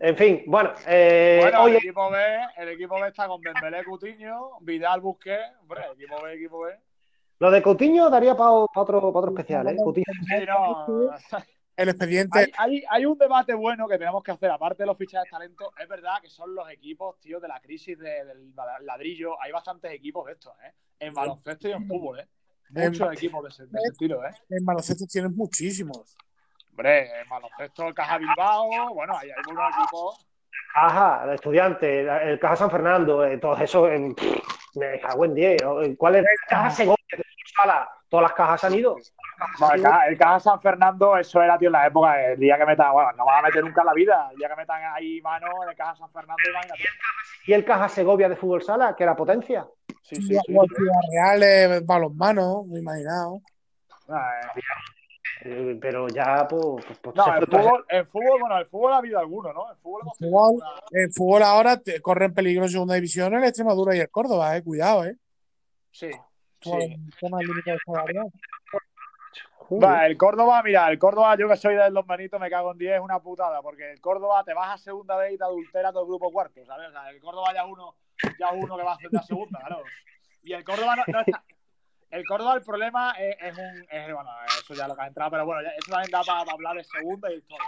En 0.00 0.16
fin, 0.16 0.42
bueno, 0.46 0.72
eh, 0.86 1.38
Bueno, 1.42 1.58
el 1.58 1.64
oye, 1.64 1.76
equipo 1.78 2.10
B, 2.10 2.18
el 2.56 2.68
equipo 2.70 3.00
B 3.00 3.08
está 3.08 3.26
con 3.28 3.40
Dembélé, 3.40 3.84
Coutinho, 3.84 4.58
Vidal, 4.60 5.00
Busquets, 5.00 5.56
hombre, 5.60 5.82
equipo 5.94 6.22
B, 6.22 6.34
equipo 6.34 6.60
B. 6.60 6.78
lo 7.40 7.50
de 7.50 7.62
Coutinho 7.62 8.08
daría 8.10 8.36
para 8.36 8.50
otro, 8.52 9.00
pa 9.12 9.18
otro 9.18 9.30
especial, 9.30 9.66
¿eh? 9.68 9.76
Coutinho. 9.82 10.04
Sí, 10.26 10.46
no, 10.46 11.10
El 11.76 11.88
expediente, 11.88 12.38
hay, 12.38 12.52
hay, 12.58 12.84
hay 12.90 13.06
un 13.06 13.16
debate 13.16 13.54
bueno 13.54 13.88
que 13.88 13.96
tenemos 13.96 14.22
que 14.22 14.32
hacer, 14.32 14.50
aparte 14.50 14.82
de 14.82 14.86
los 14.86 14.98
fichajes 14.98 15.24
de 15.24 15.30
talento, 15.30 15.72
es 15.82 15.88
verdad 15.88 16.20
que 16.20 16.28
son 16.28 16.54
los 16.54 16.68
equipos, 16.70 17.18
tío, 17.20 17.40
de 17.40 17.48
la 17.48 17.58
crisis 17.60 17.98
de- 17.98 18.22
del 18.26 18.52
ladrillo, 18.82 19.40
hay 19.40 19.50
bastantes 19.50 19.90
equipos 19.92 20.26
de 20.26 20.32
estos, 20.32 20.52
¿eh? 20.62 20.72
En 20.98 21.14
baloncesto 21.14 21.68
y 21.68 21.72
en 21.72 21.86
fútbol, 21.88 22.20
¿eh? 22.20 22.28
Muchos 22.68 23.06
En- 23.08 23.12
equipos 23.14 23.42
de 23.44 23.48
ese, 23.48 23.62
de 23.66 23.78
ese 23.78 23.88
estilo, 23.92 24.22
¿eh? 24.26 24.30
en 24.50 24.64
baloncesto 24.66 25.06
tienen 25.06 25.34
muchísimos. 25.34 26.16
Hombre, 26.68 27.18
en 27.22 27.28
baloncesto, 27.30 27.88
el 27.88 27.94
Caja 27.94 28.18
Bilbao, 28.18 28.68
bueno, 28.94 29.16
hay 29.16 29.30
unos 29.50 29.64
equipos. 29.78 30.26
Caja, 30.74 31.24
el 31.24 31.30
estudiante, 31.34 32.30
el 32.30 32.38
Caja 32.38 32.56
San 32.56 32.70
Fernando, 32.70 33.24
eh, 33.24 33.38
todo 33.38 33.56
eso, 33.56 33.88
en, 33.88 34.14
me 34.74 35.00
cago 35.00 35.24
en 35.24 35.34
10. 35.34 35.62
¿Cuál 35.96 36.16
es 36.16 36.20
el 36.22 36.28
Caja 36.46 36.70
Segovia? 36.70 36.99
De 37.44 37.52
Sala? 37.56 37.88
Todas 38.08 38.22
las 38.24 38.32
cajas 38.32 38.64
han 38.64 38.74
ido. 38.74 38.96
No, 39.60 39.72
el, 39.72 39.82
Caja, 39.82 40.06
el 40.08 40.18
Caja 40.18 40.40
San 40.40 40.60
Fernando, 40.60 41.16
eso 41.16 41.40
era, 41.40 41.56
tío, 41.56 41.68
en 41.68 41.72
la 41.72 41.86
época, 41.86 42.20
el 42.32 42.38
día 42.38 42.58
que 42.58 42.66
metan, 42.66 42.92
bueno, 42.92 43.12
no 43.12 43.24
van 43.24 43.38
a 43.38 43.48
meter 43.48 43.64
nunca 43.64 43.80
en 43.82 43.86
la 43.86 43.94
vida, 43.94 44.28
el 44.32 44.36
día 44.36 44.48
que 44.48 44.56
metan 44.56 44.82
ahí 44.92 45.20
mano 45.22 45.46
en 45.62 45.70
el 45.70 45.76
Caja 45.76 45.94
San 45.96 46.10
Fernando, 46.10 46.42
imagínate. 46.50 46.82
Y 47.46 47.52
el 47.52 47.64
Caja 47.64 47.88
Segovia 47.88 48.28
de 48.28 48.36
Fútbol 48.36 48.62
Sala, 48.62 48.94
que 48.96 49.04
era 49.04 49.14
potencia. 49.16 49.66
Sí, 50.02 50.16
sí, 50.16 50.36
sí. 50.44 50.56
Reales, 51.12 51.86
balonmano, 51.86 52.64
me 52.66 52.78
he 52.78 52.80
imaginado. 52.82 53.40
Ah, 54.08 54.40
eh. 55.44 55.78
Pero 55.80 56.06
ya, 56.08 56.46
pues. 56.48 56.84
pues, 57.00 57.16
No, 57.16 57.36
en 57.36 57.46
fue- 57.46 57.62
fútbol, 57.62 57.86
en 57.88 58.06
fútbol, 58.08 58.40
bueno, 58.40 58.58
en 58.60 58.68
fútbol 58.68 58.92
ha 58.92 58.96
habido 58.98 59.18
alguno, 59.20 59.52
¿no? 59.54 59.70
En 59.70 59.78
fútbol 59.78 60.02
hemos 60.02 60.18
tenido 60.18 60.38
Fútbol. 60.38 60.62
En 60.90 61.12
fútbol 61.12 61.42
ahora 61.44 61.76
te 61.78 62.00
corren 62.02 62.34
peligro 62.34 62.64
en 62.64 62.70
segunda 62.70 62.94
división 62.96 63.32
el 63.34 63.44
Extremadura 63.44 63.96
y 63.96 64.00
el 64.00 64.10
Córdoba, 64.10 64.54
eh. 64.56 64.62
Cuidado, 64.62 65.06
eh. 65.06 65.16
Sí, 65.92 66.10
Por 66.62 66.80
sí. 66.82 66.92
el 66.92 67.14
tema 67.18 67.38
del 67.38 67.46
límite 67.48 67.70
de 67.72 67.78
salario. 67.84 68.24
Va, 69.82 70.06
el 70.06 70.16
Córdoba, 70.16 70.62
mira, 70.64 70.90
el 70.90 70.98
Córdoba, 70.98 71.36
yo 71.36 71.48
que 71.48 71.56
soy 71.56 71.76
de 71.76 71.90
los 71.90 72.04
manitos, 72.06 72.40
me 72.40 72.50
cago 72.50 72.72
en 72.72 72.78
10, 72.78 72.94
es 72.96 73.00
una 73.00 73.20
putada, 73.20 73.62
porque 73.62 73.92
el 73.92 74.00
Córdoba 74.00 74.42
te 74.42 74.52
vas 74.52 74.74
a 74.74 74.78
segunda 74.78 75.16
vez 75.16 75.34
y 75.34 75.38
te 75.38 75.44
adultera 75.44 75.92
todo 75.92 76.02
el 76.02 76.08
grupo 76.08 76.32
cuarto, 76.32 76.64
¿sabes? 76.66 76.88
O 76.88 76.92
sea, 76.92 77.08
el 77.08 77.20
Córdoba 77.20 77.52
ya 77.54 77.62
es 77.62 77.68
uno, 77.70 77.94
ya 78.38 78.48
es 78.48 78.52
uno 78.64 78.76
que 78.76 78.82
va 78.82 78.92
a 78.92 78.94
hacer 78.96 79.12
la 79.12 79.22
segunda, 79.22 79.60
claro. 79.60 79.84
Y 80.42 80.52
el 80.54 80.64
Córdoba 80.64 80.96
no, 80.96 81.04
no 81.06 81.20
está. 81.20 81.44
El 82.10 82.24
Córdoba, 82.26 82.54
el 82.54 82.62
problema 82.62 83.12
es, 83.12 83.36
es 83.40 83.56
un. 83.56 83.86
Es, 83.88 84.12
bueno, 84.12 84.30
eso 84.58 84.74
ya 84.74 84.88
lo 84.88 84.96
que 84.96 85.02
ha 85.02 85.06
entrado, 85.06 85.30
pero 85.30 85.46
bueno, 85.46 85.62
ya- 85.62 85.70
eso 85.76 85.92
también 85.92 86.10
da 86.10 86.22
para, 86.24 86.50
hablar 86.50 86.76
de 86.76 86.82
segunda 86.82 87.32
y 87.32 87.40
todo. 87.42 87.58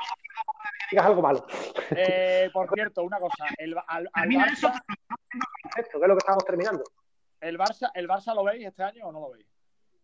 Digas 0.90 1.06
algo 1.06 1.22
malo. 1.22 1.46
Eh, 1.94 2.50
por 2.52 2.68
cierto, 2.74 3.04
una 3.04 3.18
cosa, 3.18 3.46
el, 3.58 3.76
al, 3.86 4.10
al 4.12 4.32
eso. 4.32 4.68
Barça, 4.68 4.82
Perfecto, 5.62 5.98
que 6.00 6.04
es 6.04 6.08
lo 6.08 6.14
que 6.14 6.18
estamos 6.18 6.44
terminando. 6.44 6.82
El, 7.42 7.58
Barça, 7.58 7.90
¿El 7.94 8.08
Barça 8.08 8.34
lo 8.34 8.44
veis 8.44 8.66
este 8.66 8.82
año 8.82 9.06
o 9.08 9.12
no 9.12 9.20
lo 9.20 9.30
veis? 9.32 9.46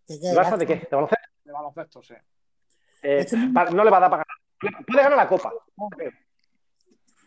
¿De 0.07 0.20
qué? 0.20 0.30
¿El 0.30 0.36
Barça 0.36 0.57
de 0.57 0.66
qué? 0.66 0.74
¿De 0.76 0.89
baloncesto? 0.91 1.28
De 1.45 1.53
baloncesto, 1.53 2.03
sí. 2.03 2.14
Eh, 3.03 3.18
Este- 3.20 3.36
no 3.36 3.84
le 3.84 3.91
va 3.91 3.97
a 3.97 4.01
dar 4.01 4.11
para 4.11 4.24
ganar. 4.61 4.84
Puede 4.84 5.03
ganar 5.03 5.16
la 5.18 5.28
Copa. 5.28 5.53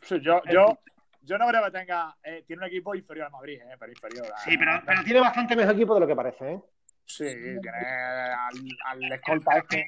Sí, 0.04 0.20
yo, 0.22 0.42
yo, 0.52 0.78
yo 1.22 1.38
no 1.38 1.48
creo 1.48 1.64
que 1.66 1.72
tenga. 1.72 2.16
eh, 2.24 2.44
tiene 2.46 2.64
un 2.64 2.68
equipo 2.68 2.94
inferior 2.96 3.28
al 3.28 3.32
Madrid, 3.32 3.62
eh, 3.62 3.76
pero 3.80 3.92
inferior. 3.92 4.28
a- 4.34 4.38
Sí, 4.40 4.58
pero, 4.58 4.72
pero 4.86 5.04
tiene 5.04 5.20
bastante 5.22 5.56
mejor 5.56 5.74
equipo 5.76 5.94
de 5.94 6.00
lo 6.02 6.08
que 6.08 6.16
parece. 6.16 6.52
¿eh? 6.54 6.62
Sí, 7.06 7.26
tiene 7.26 7.70
al, 7.70 8.56
al 8.86 9.12
escolta 9.14 9.58
este. 9.58 9.86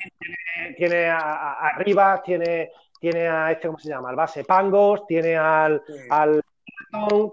Tiene 0.78 1.10
a, 1.10 1.18
a- 1.20 1.68
a 1.70 1.78
Rivas, 1.80 2.22
tiene, 2.24 2.72
tiene 3.00 3.28
a 3.28 3.52
este, 3.52 3.68
¿cómo 3.68 3.80
se 3.80 3.90
llama? 3.90 4.10
Al 4.10 4.16
base 4.16 4.44
Pangos, 4.46 5.06
tiene 5.08 5.36
al, 5.36 5.82
Sí. 5.86 5.94
al 6.10 6.42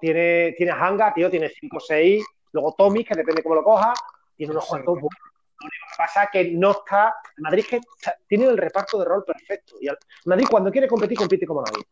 tiene, 0.01 0.55
tiene 0.57 0.73
a 0.73 0.77
Hanga, 0.87 1.13
tío, 1.13 1.31
tiene 1.31 1.49
5 1.51 1.77
o 1.77 1.81
6. 1.81 2.25
Luego 2.53 2.75
Tommy, 2.77 3.05
que 3.05 3.15
depende 3.15 3.43
cómo 3.43 3.55
lo 3.57 3.63
coja, 3.65 3.93
tiene 4.37 4.53
unos 4.53 4.65
Sí. 4.65 4.71
cuantos 4.71 4.95
buenos. 4.95 5.19
Lo 5.61 5.67
único 5.67 5.87
que 5.91 5.97
pasa 5.99 6.25
es 6.25 6.31
que 6.31 6.45
no 6.53 6.71
está. 6.71 7.15
Madrid 7.39 7.65
que 7.69 7.77
está- 7.77 8.17
tiene 8.27 8.47
el 8.47 8.57
reparto 8.57 8.99
de 8.99 9.05
rol 9.05 9.25
perfecto. 9.25 9.75
Y 9.81 9.89
al- 9.89 9.99
Madrid, 10.25 10.47
cuando 10.51 10.71
quiere 10.71 10.89
competir, 10.89 11.19
compite 11.19 11.47
como 11.47 11.63
nadie. 11.63 11.85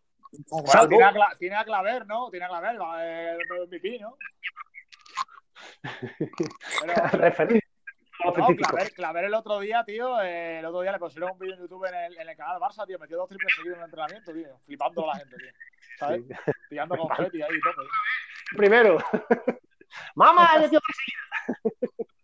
Bueno, 0.50 0.66
Salvo- 0.66 0.88
tiene 0.88 1.04
a, 1.04 1.36
tiene 1.38 1.56
a 1.56 1.64
Claver, 1.64 2.06
¿no? 2.06 2.30
Tiene 2.30 2.46
a 2.46 2.48
Claver, 2.48 2.80
va, 2.80 2.98
eh, 3.06 3.36
MVP, 3.66 3.98
¿no? 3.98 4.16
Referencia. 7.12 7.68
no. 8.24 8.32
Claver, 8.32 8.92
Claver 8.94 9.24
el 9.24 9.34
otro 9.34 9.60
día, 9.60 9.84
tío, 9.84 10.20
eh, 10.20 10.58
el 10.58 10.64
otro 10.66 10.80
día 10.82 10.92
le 10.92 10.98
pusieron 10.98 11.32
un 11.32 11.38
vídeo 11.38 11.54
en 11.54 11.60
YouTube 11.60 11.84
en 11.86 11.94
el, 11.94 12.18
en 12.18 12.28
el 12.28 12.36
canal 12.36 12.60
Barça, 12.60 12.86
tío, 12.86 12.98
metió 12.98 13.16
dos 13.16 13.28
triples 13.28 13.54
seguidos 13.54 13.76
en 13.76 13.80
el 13.82 13.84
entrenamiento, 13.86 14.32
tío, 14.32 14.58
flipando 14.66 15.04
a 15.04 15.06
la 15.14 15.20
gente, 15.20 15.36
tío. 15.36 15.50
¿Sabes? 15.98 16.22
Tirando 16.68 16.96
confeti 17.32 17.42
ahí 17.42 17.60
todo. 17.62 17.84
Primero. 18.56 18.98
¡Mamá! 20.14 20.48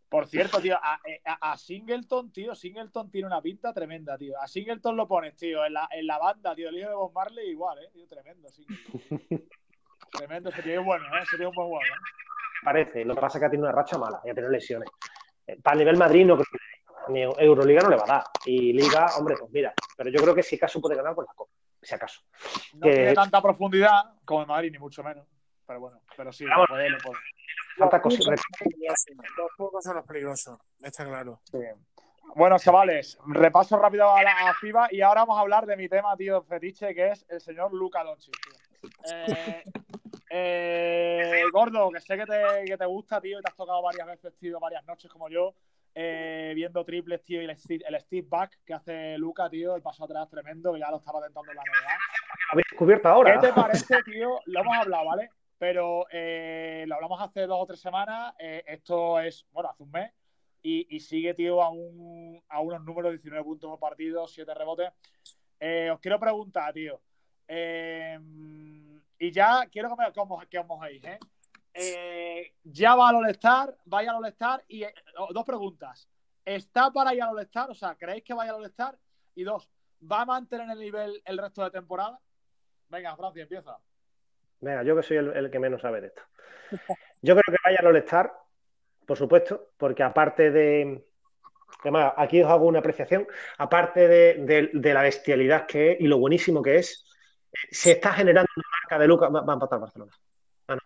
Por 0.08 0.28
cierto, 0.28 0.60
tío, 0.60 0.76
a, 0.80 1.00
eh, 1.04 1.20
a- 1.24 1.52
a 1.52 1.56
Singleton, 1.56 2.30
tío, 2.30 2.54
Singleton 2.54 3.10
tiene 3.10 3.26
una 3.26 3.42
pinta 3.42 3.72
tremenda, 3.72 4.16
tío. 4.16 4.40
A 4.40 4.46
Singleton 4.46 4.96
lo 4.96 5.08
pones, 5.08 5.36
tío, 5.36 5.64
en 5.64 5.72
la, 5.72 5.88
en 5.90 6.06
la 6.06 6.18
banda, 6.18 6.54
tío, 6.54 6.68
el 6.68 6.78
hijo 6.78 6.88
de 6.90 6.94
Bob 6.94 7.12
Marley 7.12 7.50
igual, 7.50 7.78
¿eh? 7.82 7.88
Tío, 7.92 8.06
tremendo, 8.06 8.48
Singleton. 8.48 9.00
tremendo, 10.12 10.50
es 10.50 10.84
bueno, 10.84 11.04
¿eh? 11.16 11.24
Sería 11.28 11.48
un 11.48 11.54
buen 11.54 11.66
jugador, 11.68 11.88
¿eh? 11.88 12.00
parece. 12.64 13.04
Lo 13.04 13.14
que 13.16 13.20
pasa 13.20 13.38
es 13.38 13.40
que 13.42 13.46
ha 13.46 13.50
tenido 13.50 13.68
una 13.68 13.76
racha 13.76 13.98
mala 13.98 14.20
y 14.24 14.30
ha 14.30 14.34
tenido 14.34 14.50
lesiones. 14.52 14.88
Eh, 15.46 15.60
Para 15.60 15.74
el 15.74 15.78
nivel 15.80 15.96
Madrid 15.96 16.24
no 16.24 16.34
creo 16.36 16.46
que 16.52 17.12
ni 17.12 17.20
Euroliga 17.22 17.82
no 17.82 17.90
le 17.90 17.96
va 17.96 18.04
a 18.04 18.06
dar. 18.06 18.24
Y 18.46 18.72
Liga, 18.72 19.06
hombre, 19.18 19.34
pues 19.38 19.50
mira. 19.50 19.74
Pero 19.96 20.10
yo 20.10 20.22
creo 20.22 20.34
que 20.34 20.42
si 20.44 20.56
acaso 20.56 20.80
puede 20.80 20.94
ganar, 20.96 21.14
pues 21.14 21.26
la 21.26 21.34
Copa. 21.34 21.52
Si 21.82 21.94
acaso. 21.94 22.22
No 22.74 22.86
Que- 22.86 22.94
tiene 22.94 23.14
tanta 23.14 23.42
profundidad 23.42 24.14
como 24.24 24.42
el 24.42 24.46
Madrid, 24.46 24.70
ni 24.72 24.78
mucho 24.78 25.02
menos. 25.02 25.26
Pero 25.66 25.80
bueno, 25.80 26.00
pero 26.16 26.32
sí, 26.32 26.44
lo 26.44 26.66
puede, 26.66 26.90
lo 26.90 26.98
puede. 26.98 27.18
Falta 27.78 27.96
Los 27.96 28.02
cosa. 28.18 28.30
pocos. 28.30 29.04
Los 29.36 29.50
pocos 29.56 29.84
son 29.84 29.96
los 29.96 30.06
peligrosos, 30.06 30.58
está 30.82 31.04
claro. 31.04 31.40
Sí. 31.50 31.58
Bueno, 32.36 32.58
chavales, 32.58 33.18
repaso 33.26 33.78
rápido 33.78 34.10
a 34.14 34.22
la 34.22 34.48
a 34.50 34.54
FIBA 34.54 34.88
y 34.90 35.00
ahora 35.02 35.22
vamos 35.22 35.38
a 35.38 35.40
hablar 35.42 35.66
de 35.66 35.76
mi 35.76 35.88
tema, 35.88 36.16
tío, 36.16 36.42
fetiche, 36.42 36.94
que 36.94 37.08
es 37.12 37.24
el 37.28 37.40
señor 37.40 37.72
Luca 37.72 38.02
Doncic, 38.02 38.34
tío. 38.40 38.90
Eh, 39.12 39.62
eh, 40.30 41.42
gordo, 41.52 41.90
que 41.90 42.00
sé 42.00 42.16
que 42.16 42.24
te, 42.26 42.64
que 42.66 42.76
te 42.76 42.86
gusta, 42.86 43.20
tío, 43.20 43.38
y 43.38 43.42
te 43.42 43.48
has 43.50 43.56
tocado 43.56 43.82
varias 43.82 44.06
veces, 44.06 44.36
tío, 44.38 44.58
varias 44.58 44.84
noches 44.84 45.10
como 45.10 45.28
yo, 45.28 45.54
eh, 45.94 46.52
viendo 46.54 46.84
triples, 46.84 47.22
tío, 47.22 47.40
y 47.40 47.44
el, 47.44 47.56
Steve- 47.56 47.84
el 47.86 48.00
Steve 48.00 48.26
Back 48.28 48.58
que 48.64 48.74
hace 48.74 49.16
Luca, 49.18 49.48
tío, 49.48 49.76
el 49.76 49.82
paso 49.82 50.04
atrás 50.04 50.28
tremendo, 50.28 50.72
que 50.72 50.80
ya 50.80 50.90
lo 50.90 50.96
estaba 50.98 51.22
tentando 51.22 51.50
en 51.52 51.56
la. 51.56 51.62
Lo 51.62 52.52
habéis 52.52 52.66
descubierto 52.70 53.08
ahora. 53.08 53.38
¿Qué 53.38 53.46
te 53.46 53.52
parece, 53.52 54.02
tío? 54.04 54.40
Lo 54.46 54.60
hemos 54.60 54.76
hablado, 54.76 55.04
¿vale? 55.06 55.30
Pero 55.58 56.06
eh, 56.10 56.84
lo 56.86 56.96
hablamos 56.96 57.20
hace 57.20 57.46
dos 57.46 57.58
o 57.60 57.66
tres 57.66 57.80
semanas. 57.80 58.34
eh, 58.38 58.64
esto 58.66 59.20
es, 59.20 59.46
bueno, 59.52 59.70
hace 59.70 59.82
un 59.82 59.90
mes. 59.90 60.12
Y, 60.66 60.98
sigue, 61.00 61.34
tío, 61.34 61.62
a, 61.62 61.68
un, 61.68 62.42
a 62.48 62.60
unos 62.60 62.82
números, 62.82 63.12
19 63.12 63.44
puntos 63.44 63.68
por 63.68 63.78
partido, 63.78 64.26
7 64.26 64.54
rebotes. 64.54 64.90
Eh, 65.60 65.90
os 65.90 66.00
quiero 66.00 66.18
preguntar, 66.18 66.72
tío. 66.72 67.02
y 69.18 69.30
ya 69.30 69.66
quiero 69.70 69.90
que, 69.90 69.96
me, 69.96 70.10
que, 70.10 70.20
os, 70.20 70.46
que 70.46 70.62
mojéis, 70.62 71.02
ya 72.62 72.94
va 72.94 73.10
al 73.10 73.16
All-Star, 73.16 73.76
vaya 73.84 74.10
al 74.10 74.16
All-Star. 74.24 74.64
Y 74.68 74.84
dos 75.30 75.44
preguntas. 75.44 76.08
¿Está 76.44 76.90
para 76.90 77.14
ir 77.14 77.22
al 77.22 77.36
All-Star? 77.36 77.70
O 77.70 77.74
sea, 77.74 77.94
¿creéis 77.96 78.24
que 78.24 78.32
vaya 78.32 78.52
al 78.52 78.60
All-Star? 78.60 78.98
Y 79.34 79.44
dos, 79.44 79.68
¿va 80.10 80.22
a 80.22 80.26
mantener 80.26 80.70
el 80.70 80.78
nivel 80.78 81.22
el 81.26 81.36
resto 81.36 81.62
de 81.62 81.70
temporada? 81.70 82.18
Venga, 82.88 83.16
Francia, 83.16 83.42
empieza. 83.42 83.78
Venga, 84.64 84.82
yo 84.82 84.96
que 84.96 85.02
soy 85.02 85.18
el, 85.18 85.50
que 85.50 85.58
menos 85.58 85.82
sabe 85.82 86.00
de 86.00 86.06
esto. 86.08 86.22
Yo 87.20 87.34
creo 87.34 87.42
que 87.46 87.62
vaya 87.62 87.78
al 87.80 87.86
All-Star, 87.88 88.32
por 89.06 89.18
supuesto, 89.18 89.68
porque 89.76 90.02
aparte 90.02 90.50
de. 90.50 91.04
Además, 91.82 92.14
aquí 92.16 92.42
os 92.42 92.50
hago 92.50 92.66
una 92.66 92.78
apreciación. 92.78 93.26
Aparte 93.58 94.08
de, 94.08 94.70
de- 94.72 94.94
la 94.94 95.02
bestialidad 95.02 95.66
que 95.66 95.92
es 95.92 96.00
y 96.00 96.06
lo 96.06 96.16
buenísimo 96.18 96.62
que 96.62 96.78
es, 96.78 97.04
se 97.70 97.92
está 97.92 98.14
generando 98.14 98.48
una 98.56 98.68
marca 98.80 98.98
de 98.98 99.06
Luca. 99.06 99.28
Va, 99.28 99.52
a 99.52 99.52
empatar 99.52 99.80
Barcelona. 99.80 100.12
Ah. 100.68 100.78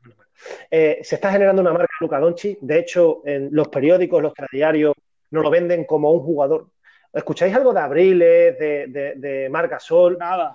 Eh, 0.70 0.98
se 1.02 1.14
está 1.14 1.30
generando 1.30 1.62
una 1.62 1.72
marca 1.72 1.92
de 2.00 2.04
Luca 2.04 2.18
Doncic. 2.18 2.58
De 2.60 2.80
hecho, 2.80 3.22
en 3.24 3.48
los 3.52 3.68
periódicos, 3.68 4.20
los 4.20 4.34
telediarios, 4.34 4.94
nos 5.30 5.44
lo 5.44 5.50
venden 5.50 5.84
como 5.84 6.10
un 6.10 6.20
jugador. 6.20 6.66
¿Escucháis 7.12 7.54
algo 7.54 7.72
de 7.72 7.80
Abriles, 7.80 8.58
de, 8.58 8.86
de, 8.88 9.14
de 9.14 9.48
Marc 9.48 9.70
Gasol? 9.70 10.18
Nada. 10.18 10.52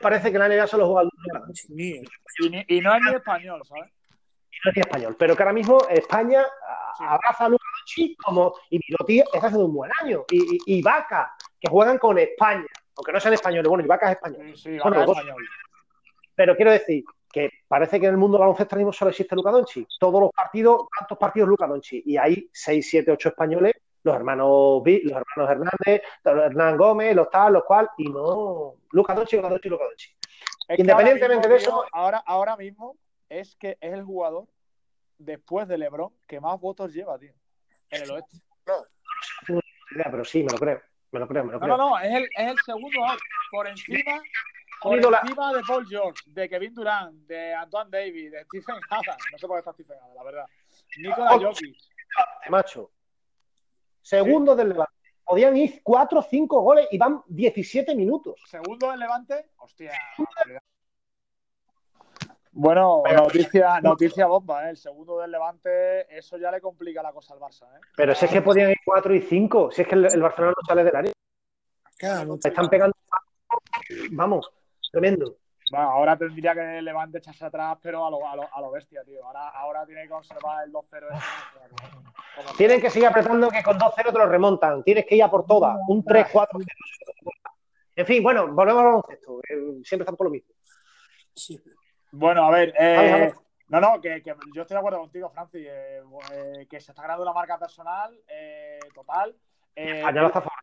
Parece 0.00 0.32
que 0.32 0.38
la 0.38 0.48
NBA 0.48 0.66
solo 0.66 0.86
juega 0.86 1.08
Doncic. 1.46 1.70
Ni- 1.70 2.02
Y, 2.40 2.76
y 2.78 2.80
no 2.80 2.94
es 2.94 3.02
ni 3.02 3.14
español, 3.14 3.62
¿sabes? 3.64 3.90
no 4.64 4.70
es 4.70 4.76
ni 4.76 4.80
español, 4.80 5.16
pero 5.18 5.36
que 5.36 5.42
ahora 5.42 5.52
mismo 5.52 5.78
España 5.90 6.42
Sí. 6.96 7.04
abraza 7.06 7.46
a 7.46 7.48
Luka 7.48 7.64
Doncic 7.80 8.16
como 8.22 8.54
y 8.70 8.78
Miroti 8.78 9.18
está 9.20 9.38
haciendo 9.48 9.66
un 9.66 9.74
buen 9.74 9.90
año 10.00 10.24
y, 10.30 10.56
y, 10.56 10.78
y 10.78 10.82
Vaca 10.82 11.34
que 11.60 11.68
juegan 11.68 11.98
con 11.98 12.18
España, 12.18 12.64
aunque 12.96 13.12
no 13.12 13.18
sean 13.20 13.34
españoles, 13.34 13.68
bueno, 13.68 13.84
y 13.84 13.88
Vaca 13.88 14.06
es 14.06 14.12
español. 14.16 14.52
Sí, 14.54 14.62
sí, 14.62 14.78
Bueno, 14.80 15.02
es 15.02 15.08
español. 15.08 15.44
Pero 16.36 16.56
quiero 16.56 16.70
decir 16.70 17.04
que 17.32 17.50
parece 17.68 17.98
que 17.98 18.06
en 18.06 18.12
el 18.12 18.16
mundo 18.18 18.38
baloncesto 18.38 18.76
mismo 18.76 18.92
solo 18.92 19.10
existe 19.10 19.34
Luka 19.34 19.50
Doncic. 19.50 19.88
Todos 19.98 20.20
los 20.20 20.30
partidos, 20.30 20.82
¿cuántos 20.96 21.18
partidos 21.18 21.48
Luka 21.48 21.66
Doncic? 21.66 22.06
Y 22.06 22.16
hay 22.16 22.48
6, 22.52 22.88
7, 22.88 23.10
8 23.10 23.28
españoles, 23.30 23.72
los 24.04 24.14
hermanos 24.14 24.82
los 24.84 25.12
hermanos 25.12 25.50
Hernández, 25.50 26.02
Hernán 26.24 26.76
Gómez, 26.76 27.16
los 27.16 27.28
tal, 27.30 27.54
los 27.54 27.64
cual, 27.64 27.88
y 27.98 28.08
no 28.10 28.74
Luka 28.92 29.14
Doncic, 29.14 29.40
Luka 29.42 29.84
Doncic. 29.84 30.16
Es 30.68 30.76
que 30.76 30.82
Independientemente 30.82 31.46
ahora 31.46 31.48
de 31.48 31.56
eso- 31.62 31.84
ahora, 31.92 32.18
ahora 32.26 32.56
mismo 32.56 32.96
es 33.28 33.56
que 33.56 33.76
es 33.80 33.92
el 33.92 34.02
jugador 34.04 34.46
después 35.18 35.66
de 35.68 35.78
LeBron 35.78 36.12
que 36.26 36.40
más 36.40 36.60
votos 36.60 36.92
lleva, 36.92 37.18
tío. 37.18 37.32
En 37.90 38.02
el 38.02 38.10
oeste. 38.12 38.38
Idea, 39.94 40.08
Pero 40.10 40.24
sí, 40.24 40.42
me 40.42 40.52
lo 40.52 40.58
creo, 40.58 40.80
me 41.12 41.20
lo 41.20 41.28
creo, 41.28 41.44
me 41.44 41.52
lo 41.52 41.58
No, 41.58 41.64
creo. 41.64 41.76
no, 41.76 41.90
no, 41.90 41.98
es 41.98 42.12
el, 42.14 42.24
es 42.24 42.50
el 42.50 42.58
segundo 42.64 42.98
por 43.50 43.66
encima, 43.68 44.22
por 44.82 44.96
encima 44.98 45.52
de 45.54 45.62
Paul 45.66 45.86
George, 45.86 46.22
de 46.26 46.48
Kevin 46.48 46.74
Durant, 46.74 47.14
de 47.26 47.54
Antoine 47.54 47.90
Davis, 47.90 48.32
de 48.32 48.44
Stephen 48.44 48.76
Adams. 48.90 49.24
No 49.32 49.38
sé 49.38 49.46
por 49.46 49.56
qué 49.56 49.58
está 49.60 49.72
Stephen 49.72 49.96
Adams, 49.98 50.14
la 50.14 50.22
verdad. 50.24 50.46
Nikola 50.98 51.34
Oh. 51.34 51.40
Jokic. 51.40 51.76
macho. 52.50 52.90
Segundo 54.04 54.54
del 54.54 54.68
Levante. 54.68 54.92
Podían 55.24 55.56
ir 55.56 55.80
4 55.82 56.18
o 56.18 56.22
5 56.22 56.60
goles 56.60 56.88
y 56.90 56.98
van 56.98 57.22
17 57.26 57.94
minutos. 57.94 58.38
Segundo 58.46 58.90
del 58.90 59.00
Levante. 59.00 59.46
Hostia. 59.56 59.92
Bueno, 62.52 63.02
noticia, 63.10 63.80
noticia 63.80 64.26
bomba, 64.26 64.66
¿eh? 64.66 64.70
El 64.70 64.76
segundo 64.76 65.18
del 65.18 65.30
Levante, 65.30 66.16
eso 66.16 66.36
ya 66.36 66.52
le 66.52 66.60
complica 66.60 67.02
la 67.02 67.12
cosa 67.12 67.34
al 67.34 67.40
Barça, 67.40 67.64
¿eh? 67.74 67.80
Pero 67.96 68.14
si 68.14 68.26
es 68.26 68.30
que 68.30 68.42
podían 68.42 68.70
ir 68.70 68.76
4 68.84 69.14
y 69.14 69.22
5, 69.22 69.70
si 69.72 69.82
es 69.82 69.88
que 69.88 69.94
el, 69.94 70.04
el 70.04 70.22
Barcelona 70.22 70.54
no 70.54 70.66
sale 70.68 70.84
del 70.84 70.94
área. 70.94 71.12
Queda 71.98 72.24
mucho. 72.24 72.42
Se 72.42 72.48
están 72.48 72.68
pegando. 72.68 72.94
Vamos, 74.12 74.52
tremendo. 74.92 75.38
Bueno, 75.74 75.90
ahora 75.90 76.16
tendría 76.16 76.54
que 76.54 76.80
Levante 76.82 77.18
echarse 77.18 77.44
atrás, 77.46 77.76
pero 77.82 78.06
a 78.06 78.10
lo, 78.10 78.24
a 78.28 78.36
lo, 78.36 78.54
a 78.54 78.60
lo 78.60 78.70
bestia, 78.70 79.02
tío. 79.04 79.26
Ahora, 79.26 79.48
ahora 79.48 79.84
tiene 79.84 80.02
que 80.04 80.08
conservar 80.08 80.64
el 80.64 80.72
2-0 80.72 81.06
ese. 81.10 81.24
Como- 82.36 82.56
Tienen 82.56 82.80
que 82.80 82.90
seguir 82.90 83.08
apretando 83.08 83.48
que 83.50 83.60
con 83.62 83.76
2-0 83.76 84.12
te 84.12 84.18
lo 84.18 84.26
remontan. 84.26 84.84
Tienes 84.84 85.04
que 85.04 85.16
ir 85.16 85.24
a 85.24 85.30
por 85.30 85.44
todas. 85.46 85.76
Un 85.88 86.04
3-4. 86.04 86.64
En 87.96 88.06
fin, 88.06 88.22
bueno, 88.22 88.46
volvemos 88.52 88.80
al 88.82 88.86
baloncesto. 88.86 89.40
Siempre 89.82 90.02
estamos 90.02 90.16
con 90.18 90.26
lo 90.26 90.30
mismo. 90.30 90.52
Sí. 91.34 91.60
Bueno, 92.12 92.44
a 92.44 92.50
ver, 92.52 92.72
eh, 92.78 92.94
Vamos, 92.96 93.10
vamos. 93.10 93.34
no, 93.68 93.80
no, 93.80 94.00
que, 94.00 94.22
que 94.22 94.34
yo 94.54 94.62
estoy 94.62 94.74
de 94.76 94.78
acuerdo 94.78 95.00
contigo, 95.00 95.28
Francis, 95.30 95.66
eh, 95.68 96.02
eh, 96.32 96.66
que 96.70 96.80
se 96.80 96.92
está 96.92 97.02
creando 97.02 97.24
una 97.24 97.32
marca 97.32 97.58
personal 97.58 98.16
eh, 98.28 98.78
total. 98.94 99.34
Eh, 99.74 100.04
hasta 100.04 100.40
fuera. 100.40 100.56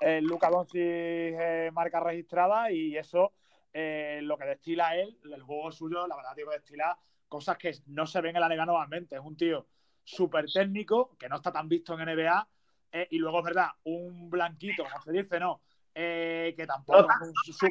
eh, 0.00 0.20
Luca 0.20 0.50
Doncic 0.50 0.76
eh, 0.82 1.70
marca 1.72 2.00
registrada 2.00 2.70
y 2.70 2.96
eso 2.98 3.32
eh, 3.72 4.20
lo 4.22 4.36
que 4.38 4.44
destila 4.46 4.96
él, 4.96 5.18
el 5.24 5.42
juego 5.42 5.70
suyo, 5.72 6.06
la 6.06 6.16
verdad, 6.16 6.34
tío, 6.34 6.48
que 6.48 6.56
destila 6.56 6.98
cosas 7.28 7.56
que 7.58 7.72
no 7.86 8.06
se 8.06 8.20
ven 8.20 8.34
en 8.36 8.40
la 8.40 8.48
NBA 8.48 8.66
normalmente. 8.66 9.16
Es 9.16 9.22
un 9.22 9.36
tío 9.36 9.66
súper 10.04 10.46
técnico, 10.52 11.16
que 11.18 11.28
no 11.28 11.36
está 11.36 11.52
tan 11.52 11.68
visto 11.68 11.94
en 11.94 12.00
NBA, 12.08 12.48
eh, 12.92 13.06
y 13.10 13.18
luego 13.18 13.38
es 13.40 13.44
verdad, 13.44 13.68
un 13.84 14.30
blanquito, 14.30 14.84
como 14.84 15.00
se 15.02 15.12
dice, 15.12 15.38
no, 15.38 15.60
eh, 15.94 16.54
que 16.56 16.66
tampoco 16.66 17.02
No 17.02 17.08
es 17.14 17.28
un, 17.28 17.34
su- 17.44 17.50
es 17.52 17.62
un- 17.62 17.68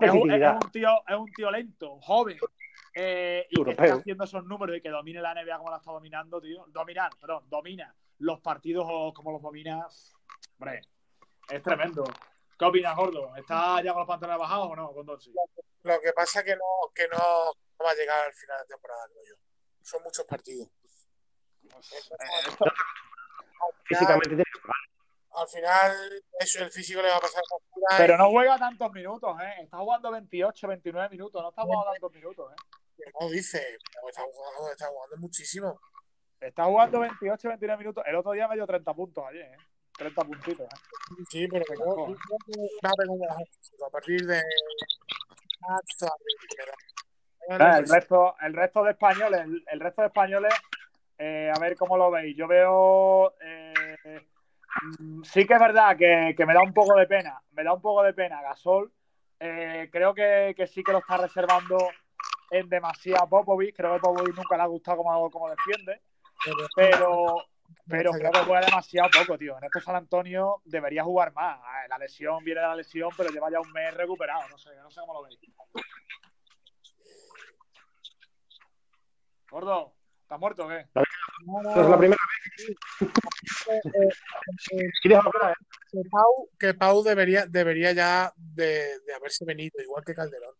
es 0.00 0.10
competitividad. 0.10 0.54
un 0.64 0.70
tío, 0.70 0.88
es 1.06 1.16
un 1.16 1.32
tío 1.32 1.50
lento, 1.50 2.00
joven, 2.00 2.38
eh, 2.94 3.46
y 3.50 3.56
que 3.64 3.70
está 3.72 3.82
haciendo 4.00 4.24
esos 4.24 4.44
números 4.44 4.76
y 4.76 4.80
que 4.80 4.88
domine 4.88 5.20
la 5.20 5.32
NBA 5.32 5.58
como 5.58 5.70
la 5.70 5.76
está 5.76 5.92
dominando, 5.92 6.40
tío. 6.40 6.64
Dominar, 6.68 7.10
perdón, 7.20 7.44
domina 7.48 7.94
los 8.20 8.40
partidos 8.40 9.12
como 9.14 9.32
los 9.32 9.42
domina. 9.42 9.86
Hombre, 10.58 10.80
es 11.50 11.62
tremendo. 11.62 12.04
¿Qué 12.58 12.64
opinas, 12.64 12.96
Gordo? 12.96 13.36
¿Está 13.36 13.80
ya 13.82 13.92
con 13.92 14.00
los 14.00 14.08
pantalones 14.08 14.40
bajados 14.40 14.68
o 14.70 14.76
no? 14.76 14.92
Con 14.92 15.06
Doncic? 15.06 15.32
Lo 15.82 16.00
que 16.00 16.12
pasa 16.12 16.42
que 16.42 16.56
no, 16.56 16.64
que 16.94 17.06
no, 17.08 17.18
va 17.84 17.90
a 17.90 17.94
llegar 17.94 18.26
al 18.26 18.34
final 18.34 18.58
de 18.60 18.66
temporada, 18.66 19.06
creo 19.06 19.22
yo. 19.28 19.34
Son 19.82 20.02
muchos 20.02 20.24
partidos. 20.26 20.68
Eh, 21.62 22.48
esto- 22.48 22.64
Físicamente 23.84 24.28
tiene 24.28 24.44
que 24.44 24.60
jugar. 24.60 24.76
Al 25.30 25.48
final, 25.48 26.24
eso, 26.40 26.64
el 26.64 26.70
físico 26.70 27.00
le 27.00 27.08
va 27.10 27.16
a 27.16 27.20
pasar 27.20 27.42
factura. 27.48 27.96
pero 27.96 28.16
no 28.18 28.30
juega 28.30 28.58
tantos 28.58 28.90
minutos, 28.92 29.36
¿eh? 29.40 29.62
Está 29.62 29.78
jugando 29.78 30.10
28, 30.10 30.68
29 30.68 31.08
minutos. 31.10 31.40
No 31.42 31.50
está 31.50 31.62
jugando 31.62 31.92
tantos 31.92 32.12
minutos, 32.12 32.52
¿eh? 32.52 32.56
no 33.20 33.28
dice, 33.30 33.78
pero 33.94 34.08
está 34.08 34.22
jugando, 34.22 34.72
está 34.72 34.86
jugando 34.88 35.16
muchísimo. 35.18 35.80
Está 36.40 36.64
jugando 36.64 37.00
28, 37.00 37.48
29 37.48 37.78
minutos. 37.78 38.04
El 38.06 38.16
otro 38.16 38.32
día 38.32 38.48
me 38.48 38.56
dio 38.56 38.66
30 38.66 38.94
puntos 38.94 39.24
ayer, 39.28 39.42
¿eh? 39.46 39.56
30 39.98 40.22
puntitos, 40.24 40.66
¿eh? 40.66 41.24
Sí, 41.28 41.46
pero 41.48 41.64
Venga, 41.68 41.84
yo- 41.84 41.94
yo 42.08 42.16
creo 42.16 42.38
que 42.46 42.60
va 43.82 43.86
a 43.86 43.90
partir 43.90 44.26
de 44.26 44.42
marzo, 45.60 46.14
Eh, 47.50 47.78
el 47.78 47.88
resto, 47.88 48.34
el 48.42 48.52
resto 48.54 48.84
de 48.84 48.90
españoles, 48.92 49.40
el, 49.40 49.64
el 49.70 49.80
resto 49.80 50.02
de 50.02 50.08
españoles, 50.08 50.54
eh, 51.18 51.50
a 51.54 51.58
ver 51.58 51.76
cómo 51.76 51.96
lo 51.96 52.10
veis. 52.10 52.36
Yo 52.36 52.46
veo, 52.46 53.34
eh, 53.40 54.20
mm, 54.98 55.22
sí 55.24 55.46
que 55.46 55.54
es 55.54 55.60
verdad 55.60 55.96
que, 55.96 56.34
que 56.36 56.46
me 56.46 56.52
da 56.54 56.60
un 56.62 56.72
poco 56.74 56.94
de 56.96 57.06
pena, 57.06 57.40
me 57.52 57.64
da 57.64 57.72
un 57.72 57.80
poco 57.80 58.02
de 58.02 58.12
pena 58.12 58.42
Gasol. 58.42 58.92
Eh, 59.40 59.88
creo 59.90 60.14
que, 60.14 60.52
que 60.56 60.66
sí 60.66 60.82
que 60.82 60.92
lo 60.92 60.98
está 60.98 61.16
reservando 61.16 61.78
en 62.50 62.68
demasiado 62.68 63.22
a 63.24 63.28
Popovich. 63.28 63.74
Creo 63.74 63.94
que 63.94 64.00
Popovich 64.00 64.36
nunca 64.36 64.56
le 64.56 64.62
ha 64.64 64.66
gustado 64.66 64.98
como, 64.98 65.30
como 65.30 65.48
defiende, 65.50 66.02
pero- 66.76 67.36
pero, 67.86 68.12
creo 68.12 68.30
que 68.32 68.38
juega 68.40 68.60
demasiado 68.66 69.08
poco, 69.10 69.38
tío. 69.38 69.56
En 69.58 69.64
esto 69.64 69.80
San 69.80 69.96
Antonio 69.96 70.60
debería 70.64 71.04
jugar 71.04 71.32
más. 71.32 71.58
Ah, 71.62 71.86
La 71.88 71.98
lesión 71.98 72.42
viene 72.44 72.60
de 72.60 72.66
la 72.66 72.76
lesión, 72.76 73.10
pero 73.16 73.30
lleva 73.30 73.50
ya 73.50 73.60
un 73.60 73.72
mes 73.72 73.94
recuperado. 73.94 74.48
No 74.48 74.58
sé, 74.58 74.70
no 74.76 74.90
sé 74.90 75.00
cómo 75.00 75.14
lo 75.14 75.22
veis. 75.22 75.38
Gordo, 79.50 79.94
¿estás 80.22 80.38
muerto 80.38 80.66
o 80.66 80.68
qué? 80.68 80.86
No, 81.46 81.82
es 81.82 81.88
la 81.88 81.98
primera 81.98 82.20
eh, 82.60 83.80
eh, 83.84 84.90
¿Quieres 85.00 85.18
hablar? 85.18 85.54
que 85.90 86.00
Pau, 86.10 86.50
que 86.58 86.74
Pau 86.74 87.02
debería, 87.02 87.46
debería 87.46 87.92
ya 87.92 88.32
de, 88.36 88.98
de 89.06 89.14
haberse 89.14 89.44
venido, 89.44 89.80
igual 89.82 90.04
que 90.04 90.14
Calderón. 90.14 90.54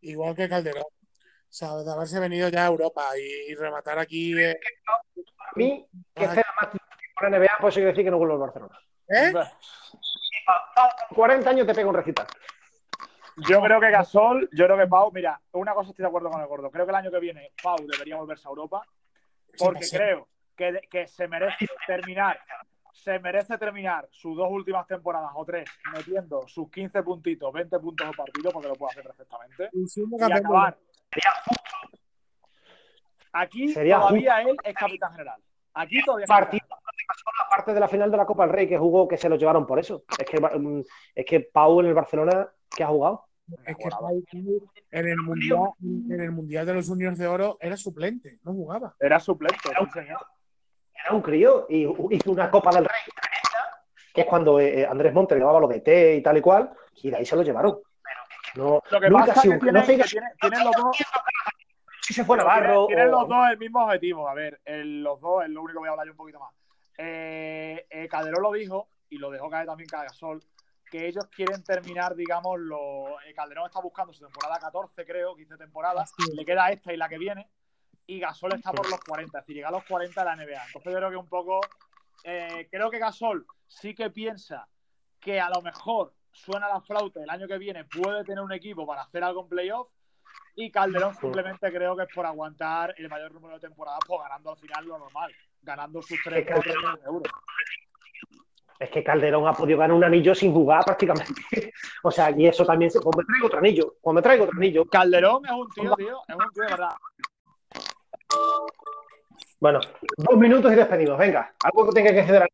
Igual 0.00 0.34
que 0.34 0.48
Calderón. 0.48 0.82
O 0.82 1.52
sea, 1.58 1.76
de 1.76 1.92
haberse 1.92 2.18
venido 2.18 2.48
ya 2.48 2.64
a 2.64 2.68
Europa 2.68 3.06
y, 3.16 3.52
y 3.52 3.54
rematar 3.54 3.98
aquí. 3.98 4.36
eh, 4.38 4.58
mí, 5.56 5.86
que 6.14 6.24
esté 6.24 6.42
más 6.60 6.70
tiempo 6.70 6.86
en 7.22 7.30
NBA, 7.32 7.58
pues 7.60 7.72
eso 7.72 7.78
quiere 7.78 7.90
decir 7.90 8.04
que 8.04 8.10
no 8.10 8.18
vuelvo 8.18 8.34
al 8.34 8.40
Barcelona. 8.40 8.78
¿Eh? 9.08 9.32
40 11.14 11.50
años 11.50 11.66
te 11.66 11.74
pego 11.74 11.90
un 11.90 11.96
recital. 11.96 12.26
Yo 13.48 13.60
creo 13.60 13.80
que 13.80 13.90
Gasol, 13.90 14.48
yo 14.52 14.64
creo 14.64 14.78
que 14.78 14.86
Pau, 14.86 15.10
mira, 15.12 15.38
una 15.52 15.74
cosa 15.74 15.90
estoy 15.90 16.02
de 16.04 16.08
acuerdo 16.08 16.30
con 16.30 16.40
el 16.40 16.46
gordo. 16.46 16.70
Creo 16.70 16.86
que 16.86 16.90
el 16.90 16.96
año 16.96 17.10
que 17.10 17.20
viene 17.20 17.52
Pau 17.62 17.76
debería 17.86 18.16
volverse 18.16 18.48
a 18.48 18.50
Europa 18.50 18.82
porque 19.58 19.84
Sí, 19.84 19.90
sí. 19.90 19.96
creo 19.96 20.28
que, 20.56 20.80
que 20.90 21.06
se 21.06 21.28
merece 21.28 21.66
terminar, 21.86 22.40
se 22.92 23.18
merece 23.18 23.58
terminar 23.58 24.08
sus 24.10 24.36
dos 24.36 24.48
últimas 24.50 24.86
temporadas 24.86 25.30
o 25.34 25.44
tres 25.44 25.68
metiendo 25.92 26.48
sus 26.48 26.70
15 26.70 27.02
puntitos, 27.02 27.52
20 27.52 27.78
puntos 27.78 28.06
por 28.06 28.16
partido 28.16 28.50
porque 28.50 28.68
lo 28.68 28.74
puede 28.74 28.92
hacer 28.92 29.04
perfectamente 29.04 29.68
Y 29.72 30.32
acabar. 30.32 30.78
Aquí 33.32 33.68
Sería 33.68 33.98
todavía 33.98 34.40
él 34.40 34.56
es 34.64 34.74
capitán 34.74 35.12
general. 35.12 35.42
Aquí 35.78 36.02
todavía 36.04 36.26
Partido 36.26 36.64
general. 36.64 37.46
aparte 37.46 37.74
de 37.74 37.80
la 37.80 37.88
final 37.88 38.10
de 38.10 38.16
la 38.16 38.26
Copa 38.26 38.44
del 38.46 38.54
Rey 38.54 38.68
que 38.68 38.78
jugó, 38.78 39.06
que 39.06 39.16
se 39.16 39.28
lo 39.28 39.36
llevaron 39.36 39.66
por 39.66 39.78
eso. 39.78 40.04
Es 40.18 40.26
que, 40.26 40.40
mm, 40.40 40.82
es 41.14 41.24
que 41.26 41.40
Pau 41.40 41.80
en 41.80 41.86
el 41.86 41.94
Barcelona, 41.94 42.48
que 42.74 42.82
ha 42.82 42.86
jugado? 42.88 43.26
Es 43.64 43.76
que 43.76 43.88
Pau 43.90 44.22
en 44.90 45.06
el 45.06 45.16
mundial, 45.18 45.60
en 45.82 46.20
el 46.20 46.32
mundial 46.32 46.66
de 46.66 46.74
los 46.74 46.88
Juniors 46.88 47.18
de 47.18 47.26
Oro 47.26 47.58
era 47.60 47.76
suplente, 47.76 48.38
no 48.42 48.52
jugaba. 48.52 48.94
Era 48.98 49.20
suplente, 49.20 49.58
sí, 49.68 49.90
señor. 49.92 50.18
Era 50.94 51.14
un 51.14 51.22
crío 51.22 51.66
y 51.68 51.82
hizo 52.10 52.30
una 52.32 52.50
Copa 52.50 52.70
del 52.74 52.86
Rey 52.86 53.00
tremenda, 53.14 53.82
que 54.14 54.20
es 54.22 54.26
cuando 54.26 54.58
eh, 54.58 54.86
Andrés 54.86 55.12
Monte 55.12 55.34
le 55.36 55.44
daba 55.44 55.60
lo 55.60 55.68
de 55.68 55.80
té 55.80 56.16
y 56.16 56.22
tal 56.22 56.38
y 56.38 56.40
cual, 56.40 56.72
y 57.02 57.10
de 57.10 57.16
ahí 57.18 57.26
se 57.26 57.36
lo 57.36 57.42
llevaron. 57.42 57.78
Pero 58.02 58.20
es 58.30 58.52
que 58.52 58.58
no, 58.58 58.82
Lo 58.90 59.00
que 59.00 59.10
nunca 59.10 59.26
pasa 59.26 59.40
ha 59.40 59.42
sido 59.42 59.54
es 59.54 59.60
un- 59.60 59.66
que 59.66 59.72
no 59.72 59.82
tienen, 59.82 59.96
sé 59.98 60.02
que 60.02 60.10
tienen- 60.10 60.32
tienen 60.40 60.64
los 60.64 60.72
dos 60.74 60.96
si 62.06 62.14
se 62.14 62.24
fue 62.24 62.36
Navarro. 62.36 62.86
Tienen, 62.86 63.08
o- 63.08 63.10
los 63.20 63.28
dos 63.28 63.50
el 63.50 63.58
mismo 63.58 63.82
objetivo. 63.84 64.28
A 64.28 64.34
ver, 64.34 64.60
el- 64.64 65.02
los 65.02 65.20
dos 65.20 65.42
es 65.42 65.50
lo 65.50 65.62
único 65.62 65.80
que 65.80 65.80
voy 65.80 65.88
a 65.88 65.90
hablar 65.90 66.06
yo 66.06 66.12
un 66.12 66.16
poquito 66.16 66.38
más. 66.38 66.52
Eh, 66.96 67.84
eh, 67.90 68.06
Calderón 68.08 68.42
lo 68.42 68.52
dijo, 68.52 68.88
y 69.08 69.18
lo 69.18 69.28
dejó 69.30 69.50
caer 69.50 69.66
también 69.66 69.88
Cagasol, 69.88 70.40
que 70.88 71.08
ellos 71.08 71.26
quieren 71.34 71.64
terminar, 71.64 72.14
digamos, 72.14 72.60
lo, 72.60 73.20
eh, 73.22 73.34
Calderón 73.34 73.66
está 73.66 73.80
buscando 73.80 74.12
su 74.12 74.24
temporada 74.24 74.60
14, 74.60 75.04
creo, 75.04 75.34
15 75.34 75.56
temporadas, 75.56 76.12
Sí. 76.16 76.30
le 76.36 76.44
queda 76.44 76.70
esta 76.70 76.92
y 76.92 76.96
la 76.96 77.08
que 77.08 77.18
viene, 77.18 77.50
y 78.06 78.20
Gasol 78.20 78.54
está 78.54 78.70
por 78.70 78.88
los 78.88 79.00
40, 79.00 79.40
es 79.40 79.44
decir, 79.44 79.56
llega 79.56 79.68
a 79.68 79.72
los 79.72 79.84
40 79.84 80.20
de 80.20 80.26
la 80.26 80.36
NBA. 80.36 80.62
Entonces 80.66 80.92
yo 80.92 80.98
creo 80.98 81.10
que 81.10 81.16
un 81.16 81.28
poco, 81.28 81.58
eh, 82.22 82.68
creo 82.70 82.88
que 82.88 83.00
Gasol 83.00 83.44
sí 83.66 83.96
que 83.96 84.10
piensa 84.10 84.68
que 85.18 85.40
a 85.40 85.50
lo 85.50 85.60
mejor 85.60 86.14
suena 86.30 86.68
la 86.68 86.80
flauta 86.80 87.20
el 87.20 87.30
año 87.30 87.48
que 87.48 87.58
viene, 87.58 87.84
puede 87.84 88.22
tener 88.22 88.44
un 88.44 88.52
equipo 88.52 88.86
para 88.86 89.02
hacer 89.02 89.24
algo 89.24 89.42
en 89.42 89.48
playoff, 89.48 89.88
y 90.56 90.70
Calderón 90.70 91.14
simplemente 91.14 91.70
creo 91.70 91.94
que 91.94 92.04
es 92.04 92.08
por 92.12 92.24
aguantar 92.24 92.94
el 92.96 93.08
mayor 93.08 93.32
número 93.32 93.54
de 93.54 93.60
temporadas, 93.60 94.00
pues 94.06 94.20
ganando 94.22 94.50
al 94.50 94.56
final 94.56 94.86
lo 94.86 94.98
normal, 94.98 95.30
ganando 95.62 96.02
sus 96.02 96.18
3 96.24 96.46
4 96.50 96.74
millones 96.74 97.02
de 97.02 97.06
euros. 97.06 97.32
Es 98.78 98.90
que 98.90 99.04
Calderón 99.04 99.46
ha 99.46 99.52
podido 99.52 99.78
ganar 99.78 99.96
un 99.96 100.04
anillo 100.04 100.34
sin 100.34 100.52
jugar 100.52 100.84
prácticamente. 100.84 101.72
o 102.02 102.10
sea, 102.10 102.30
y 102.30 102.46
eso 102.46 102.64
también 102.64 102.90
se. 102.90 103.00
Cuando 103.00 103.18
me 103.18 103.24
traigo 103.26 103.46
otro 103.46 103.58
anillo, 103.58 103.94
cuando 104.00 104.18
me 104.18 104.22
traigo 104.22 104.44
otro 104.44 104.56
anillo. 104.56 104.84
Calderón 104.86 105.44
es 105.44 105.52
un 105.52 105.70
tío, 105.70 105.94
tío, 105.94 106.18
es 106.26 106.34
un 106.34 106.52
tío 106.52 106.62
de 106.62 106.70
verdad. 106.70 106.94
Bueno, 109.60 109.80
dos 110.16 110.36
minutos 110.38 110.72
y 110.72 110.74
despedimos. 110.74 111.18
Venga, 111.18 111.54
algo 111.62 111.86
que 111.86 111.92
tenga 111.92 112.12
que 112.12 112.26
ceder. 112.26 112.48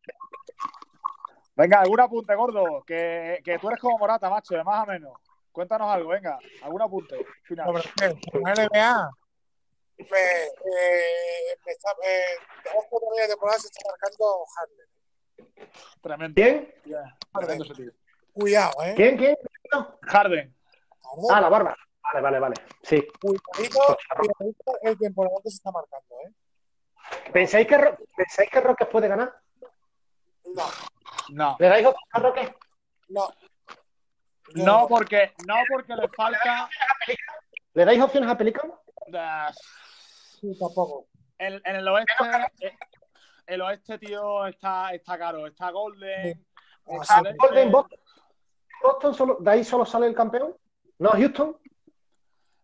Venga, 1.55 1.81
algún 1.81 1.99
apunte, 1.99 2.35
gordo, 2.35 2.83
que, 2.85 3.39
que 3.43 3.59
tú 3.59 3.67
eres 3.67 3.79
como 3.79 3.97
Morata, 3.97 4.29
macho, 4.29 4.55
de 4.55 4.63
más 4.63 4.83
o 4.83 4.91
menos. 4.91 5.13
Cuéntanos 5.53 5.87
algo, 5.89 6.09
venga, 6.09 6.37
algún 6.63 6.81
apunte 6.81 7.25
final. 7.43 7.67
Sobre 7.67 7.83
qué, 7.95 8.39
la 8.43 8.53
NBA. 8.55 9.09
Me, 9.97 10.05
eh, 10.07 11.57
me 11.65 11.71
está, 11.71 11.91
eh, 12.03 12.37
de 13.21 13.27
temporada 13.27 13.59
se 13.59 13.67
está 13.67 13.89
marcando 13.89 14.43
Harden. 14.55 15.59
Tremendo. 16.01 16.33
¿Quién? 16.35 16.73
Ya, 16.85 17.17
tremendo 17.33 17.63
ese 17.65 17.73
tío. 17.75 17.91
Cuidado, 18.33 18.71
¿eh? 18.83 18.93
¿Quién? 18.95 19.17
¿Quién? 19.17 19.37
Harden. 19.71 19.95
Harden, 20.01 20.53
Ah, 21.31 21.39
la 21.41 21.49
barba. 21.49 21.75
Vale, 22.01 22.21
vale, 22.21 22.39
vale. 22.39 22.55
Sí. 22.81 23.07
cuidadito, 23.21 23.97
cuidadito 24.17 24.73
el 24.81 24.97
temporada 24.97 25.35
que 25.43 25.49
se 25.51 25.55
está 25.57 25.71
marcando, 25.71 26.15
¿eh? 26.25 26.31
¿Pensáis 27.31 27.67
que, 27.67 27.77
Ro- 27.77 27.97
¿Pensáis 28.17 28.49
que 28.49 28.59
Roques 28.61 28.87
puede 28.87 29.07
ganar? 29.07 29.33
No, 30.45 30.65
No. 31.29 31.55
¿Le 31.59 31.67
dais 31.69 31.85
opción 31.85 32.09
a 32.11 32.19
Roques? 32.19 32.49
no. 33.09 33.27
No 34.55 34.87
porque, 34.87 35.33
no 35.47 35.55
porque 35.69 35.95
le 35.95 36.07
falta. 36.09 36.69
¿Le 37.73 37.85
dais 37.85 38.01
opciones 38.01 38.29
a 38.29 38.37
Pelican? 38.37 38.71
eh, 39.07 39.49
Sí, 40.39 40.57
tampoco. 40.59 41.07
en, 41.37 41.61
en 41.65 41.75
el 41.77 41.87
oeste. 41.87 42.13
eh, 42.61 42.77
El 43.47 43.61
oeste, 43.61 43.97
tío, 43.97 44.45
está, 44.47 44.91
está 44.93 45.17
caro. 45.17 45.47
Está 45.47 45.71
Golden. 45.71 46.45
está 47.01 47.15
Denver. 47.21 47.35
Golden 47.39 47.71
Boston. 47.71 47.99
Boston 48.81 49.13
solo, 49.13 49.37
¿De 49.39 49.51
ahí 49.51 49.63
solo 49.63 49.85
sale 49.85 50.07
el 50.07 50.15
campeón? 50.15 50.55
¿No, 50.99 51.11
Houston? 51.11 51.57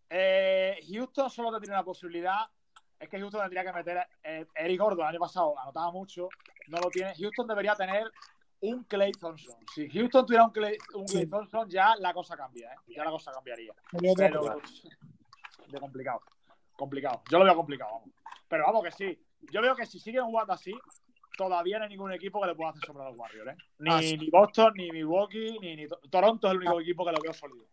Eh, 0.09 0.77
Houston 0.91 1.29
solo 1.29 1.51
tendría 1.51 1.75
una 1.75 1.83
posibilidad. 1.85 2.39
Es 2.99 3.07
que 3.09 3.19
Houston 3.19 3.41
tendría 3.41 3.63
que 3.63 3.73
meter. 3.73 4.05
eh, 4.23 4.45
Eric 4.55 4.79
Gordon 4.79 5.01
el 5.05 5.09
año 5.11 5.19
pasado 5.19 5.57
anotaba 5.57 5.91
mucho. 5.91 6.27
No 6.67 6.79
lo 6.79 6.89
tiene. 6.91 7.13
Houston 7.15 7.47
debería 7.47 7.75
tener 7.75 8.11
un 8.61 8.83
Clay 8.83 9.11
Thompson. 9.13 9.55
Si 9.73 9.89
Houston 9.89 10.25
tuviera 10.25 10.45
un 10.45 10.51
Clay, 10.51 10.77
un 10.95 11.05
Clay 11.05 11.23
Sí. 11.23 11.29
Thompson, 11.29 11.69
ya 11.69 11.95
la 11.97 12.13
cosa 12.13 12.35
cambia. 12.35 12.71
¿eh? 12.73 12.77
Ya 12.95 13.03
la 13.05 13.11
cosa 13.11 13.31
cambiaría. 13.31 13.73
Pero. 14.17 14.59
De 15.67 15.79
complicado. 15.79 16.21
Complicado. 16.75 17.21
Yo 17.29 17.39
lo 17.39 17.45
veo 17.45 17.55
complicado, 17.55 17.91
vamos. 17.93 18.09
Pero 18.47 18.63
vamos 18.65 18.83
que 18.83 18.91
sí. 18.91 19.19
Yo 19.51 19.61
veo 19.61 19.75
que 19.75 19.85
si 19.85 19.99
siguen 19.99 20.25
jugando 20.25 20.53
así, 20.53 20.73
todavía 21.37 21.77
no 21.77 21.83
hay 21.85 21.89
ningún 21.91 22.11
equipo 22.11 22.41
que 22.41 22.47
le 22.47 22.55
pueda 22.55 22.71
hacer 22.71 22.83
sombra 22.85 23.05
a 23.05 23.09
los 23.09 23.17
Warriors, 23.17 23.51
¿eh? 23.51 23.57
Ni, 23.79 23.89
Ah, 23.93 23.99
sí. 24.01 24.17
ni 24.17 24.29
Boston, 24.29 24.73
ni 24.75 24.91
Milwaukee, 24.91 25.57
ni, 25.59 25.75
ni 25.75 25.87
To- 25.87 25.99
Toronto 26.09 26.47
es 26.47 26.51
el 26.51 26.57
único 26.57 26.81
equipo 26.81 27.05
que 27.05 27.11
lo 27.11 27.21
veo 27.21 27.33
sólido. 27.33 27.65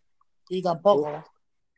Y 0.49 0.63
tampoco. 0.63 1.25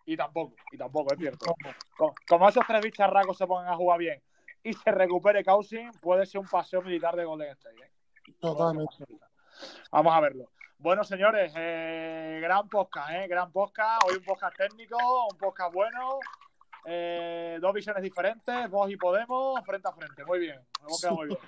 Y 0.05 0.17
tampoco, 0.17 0.55
y 0.73 0.79
tampoco, 0.79 1.13
es 1.13 1.19
cierto. 1.19 1.55
Co- 1.97 2.15
Como 2.27 2.49
esos 2.49 2.67
tres 2.67 2.83
bicharracos 2.83 3.37
se 3.37 3.47
pongan 3.47 3.69
a 3.73 3.77
jugar 3.77 3.99
bien 3.99 4.23
y 4.63 4.73
se 4.73 4.91
recupere 4.91 5.45
Cousins, 5.45 5.97
puede 6.01 6.25
ser 6.27 6.41
un 6.41 6.47
paseo 6.49 6.83
militar 6.83 7.15
de 7.15 7.25
Golden 7.25 7.51
State. 7.51 7.77
¿eh? 7.83 7.91
Totalmente. 8.41 9.05
Vamos 9.91 10.15
a 10.15 10.21
verlo. 10.21 10.49
Bueno, 10.79 11.03
señores, 11.03 11.53
eh, 11.57 12.39
gran 12.41 12.69
podcast, 12.69 13.11
¿eh? 13.11 13.27
Gran 13.27 13.51
podcast. 13.51 14.03
Hoy 14.07 14.17
un 14.19 14.25
podcast 14.25 14.57
técnico, 14.57 14.97
un 15.31 15.37
podcast 15.39 15.75
bueno. 15.75 16.19
eh, 16.85 17.59
dos 17.61 17.73
visiones 17.75 18.03
diferentes, 18.03 18.71
vos 18.71 18.89
y 18.91 18.97
Podemos, 18.97 19.61
frente 19.67 19.89
a 19.89 19.93
frente. 19.93 20.25
Muy 20.25 20.39
bien, 20.39 20.61
hemos 20.81 21.01
quedado 21.01 21.17
muy 21.17 21.27
bien. 21.29 21.39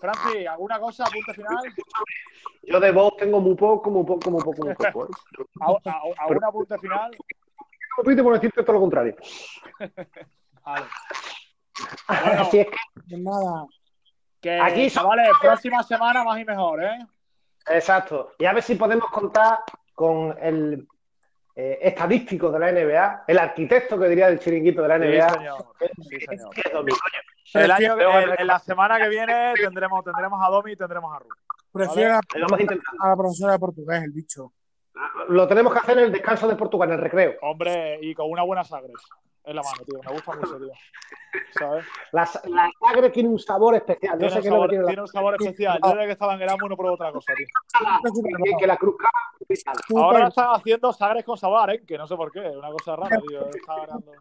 Francis, 0.00 0.46
¿alguna 0.48 0.78
cosa? 0.80 1.04
¿Apunte 1.04 1.32
final? 1.34 1.56
Yo 2.64 2.80
de 2.80 2.90
voz 2.92 3.16
tengo 3.16 3.40
muy 3.40 3.54
poco, 3.54 3.88
muy 3.90 4.04
poco, 4.04 4.30
muy 4.30 4.42
poco, 4.42 4.64
muy 4.66 4.74
poco. 4.74 5.06
¿eh? 5.06 5.08
¿Al- 5.60 5.76
al- 5.84 6.14
¿Algún 6.18 6.44
apunte 6.44 6.78
final? 6.78 7.16
No 7.96 8.04
pide 8.04 8.22
por 8.22 8.34
decirte 8.34 8.62
todo 8.62 8.72
lo 8.74 8.80
contrario. 8.80 9.16
Vale. 10.64 10.84
Bueno. 12.08 12.42
Así 12.42 12.58
es 12.60 12.66
que, 12.66 12.76
Pues 13.08 13.20
nada. 13.22 13.64
Que, 14.40 14.60
Aquí 14.60 14.88
son- 14.90 15.02
chavales, 15.02 15.30
próxima 15.40 15.82
semana 15.82 16.22
más 16.24 16.38
y 16.40 16.44
mejor, 16.44 16.82
¿eh? 16.84 16.98
exacto. 17.70 18.32
Y 18.38 18.44
a 18.44 18.52
ver 18.52 18.62
si 18.62 18.74
podemos 18.76 19.10
contar 19.10 19.58
con 19.94 20.36
el 20.40 20.86
eh, 21.56 21.78
estadístico 21.82 22.52
de 22.52 22.58
la 22.60 22.70
NBA, 22.70 23.24
el 23.26 23.38
arquitecto 23.38 23.98
que 23.98 24.06
diría 24.08 24.28
del 24.28 24.38
chiringuito 24.38 24.80
de 24.82 24.88
la 24.88 24.96
Sí, 24.98 25.04
NBA. 25.06 25.28
señor. 25.30 25.66
Sí, 26.08 26.20
señor. 26.20 26.50
es 26.56 26.72
Domingo. 26.72 26.98
El 27.54 27.70
año, 27.72 27.96
el- 27.96 28.34
en 28.38 28.46
la 28.46 28.58
semana 28.60 28.98
que 28.98 29.08
viene 29.08 29.54
tendremos, 29.56 30.04
tendremos 30.04 30.40
a 30.40 30.50
Domi 30.50 30.72
y 30.72 30.76
tendremos 30.76 31.12
a 31.14 31.18
Ru. 31.18 31.28
prefiero 31.72 32.14
a 32.14 33.08
la 33.08 33.16
profesora 33.16 33.54
de 33.54 33.58
portugués, 33.58 34.02
el 34.04 34.12
bicho. 34.12 34.52
Lo 35.28 35.48
tenemos 35.48 35.72
que 35.72 35.78
hacer 35.80 35.98
en 35.98 36.04
el 36.04 36.12
descanso 36.12 36.46
de 36.46 36.54
Portugal, 36.56 36.90
en 36.90 36.94
el 36.96 37.00
recreo. 37.00 37.34
Hombre, 37.42 37.98
y 38.02 38.14
con 38.14 38.30
una 38.30 38.42
buena 38.42 38.62
sagres 38.64 38.92
en 39.48 39.56
la 39.56 39.62
mano, 39.62 39.84
tío. 39.84 40.00
Me 40.04 40.12
gusta 40.12 40.36
mucho, 40.36 40.58
tío. 40.58 40.72
¿Sabes? 41.58 41.86
La, 42.12 42.28
la 42.44 42.70
sangre 42.80 43.10
tiene 43.10 43.28
un 43.28 43.38
sabor 43.38 43.74
especial. 43.76 44.12
No 44.12 44.18
Tiene, 44.18 44.34
sé 44.34 44.40
qué 44.40 44.48
es 44.48 44.52
lo 44.52 44.56
sabor, 44.56 44.68
que 44.68 44.70
tiene 44.70 44.82
la 44.82 44.88
tiene 44.88 45.02
un 45.02 45.08
sabor 45.08 45.34
especial. 45.34 45.80
Yo 45.82 45.90
desde 45.90 46.06
que 46.06 46.12
estaba 46.12 46.34
en 46.34 46.42
Erasmus 46.42 46.70
no 46.70 46.76
pruebo 46.76 46.94
otra 46.94 47.12
cosa, 47.12 47.32
tío. 47.34 47.46
que, 48.44 48.56
que 48.58 48.66
la 48.66 48.76
cruz 48.76 48.96
Cava. 48.98 50.02
Ahora 50.02 50.28
están 50.28 50.48
haciendo 50.54 50.92
sagres 50.92 51.24
con 51.24 51.38
sabor, 51.38 51.70
¿eh? 51.70 51.82
Que 51.86 51.96
no 51.96 52.06
sé 52.06 52.16
por 52.16 52.30
qué. 52.30 52.40
Una 52.40 52.70
cosa 52.70 52.96
rara, 52.96 53.18
tío. 53.26 53.48
Está 53.48 53.76
ganando. 53.76 54.12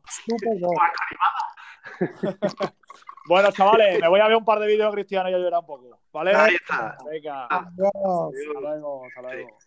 bueno. 3.28 3.51
Chavales, 3.51 3.99
me 3.99 4.07
voy 4.07 4.19
a 4.19 4.28
ver 4.28 4.38
un 4.38 4.45
par 4.45 4.59
de 4.59 4.67
vídeos 4.67 4.89
de 4.91 4.95
Cristiano 4.95 5.30
y 5.30 5.34
a 5.34 5.38
llorar 5.38 5.59
un 5.61 5.65
poco. 5.67 5.99
¿Vale? 6.13 6.34
Ahí 6.36 6.55
está. 6.55 6.97
Venga. 7.09 7.47
Adiós. 7.49 7.91
Hasta 7.93 8.59
luego, 8.61 9.05
hasta 9.05 9.21
luego. 9.21 9.57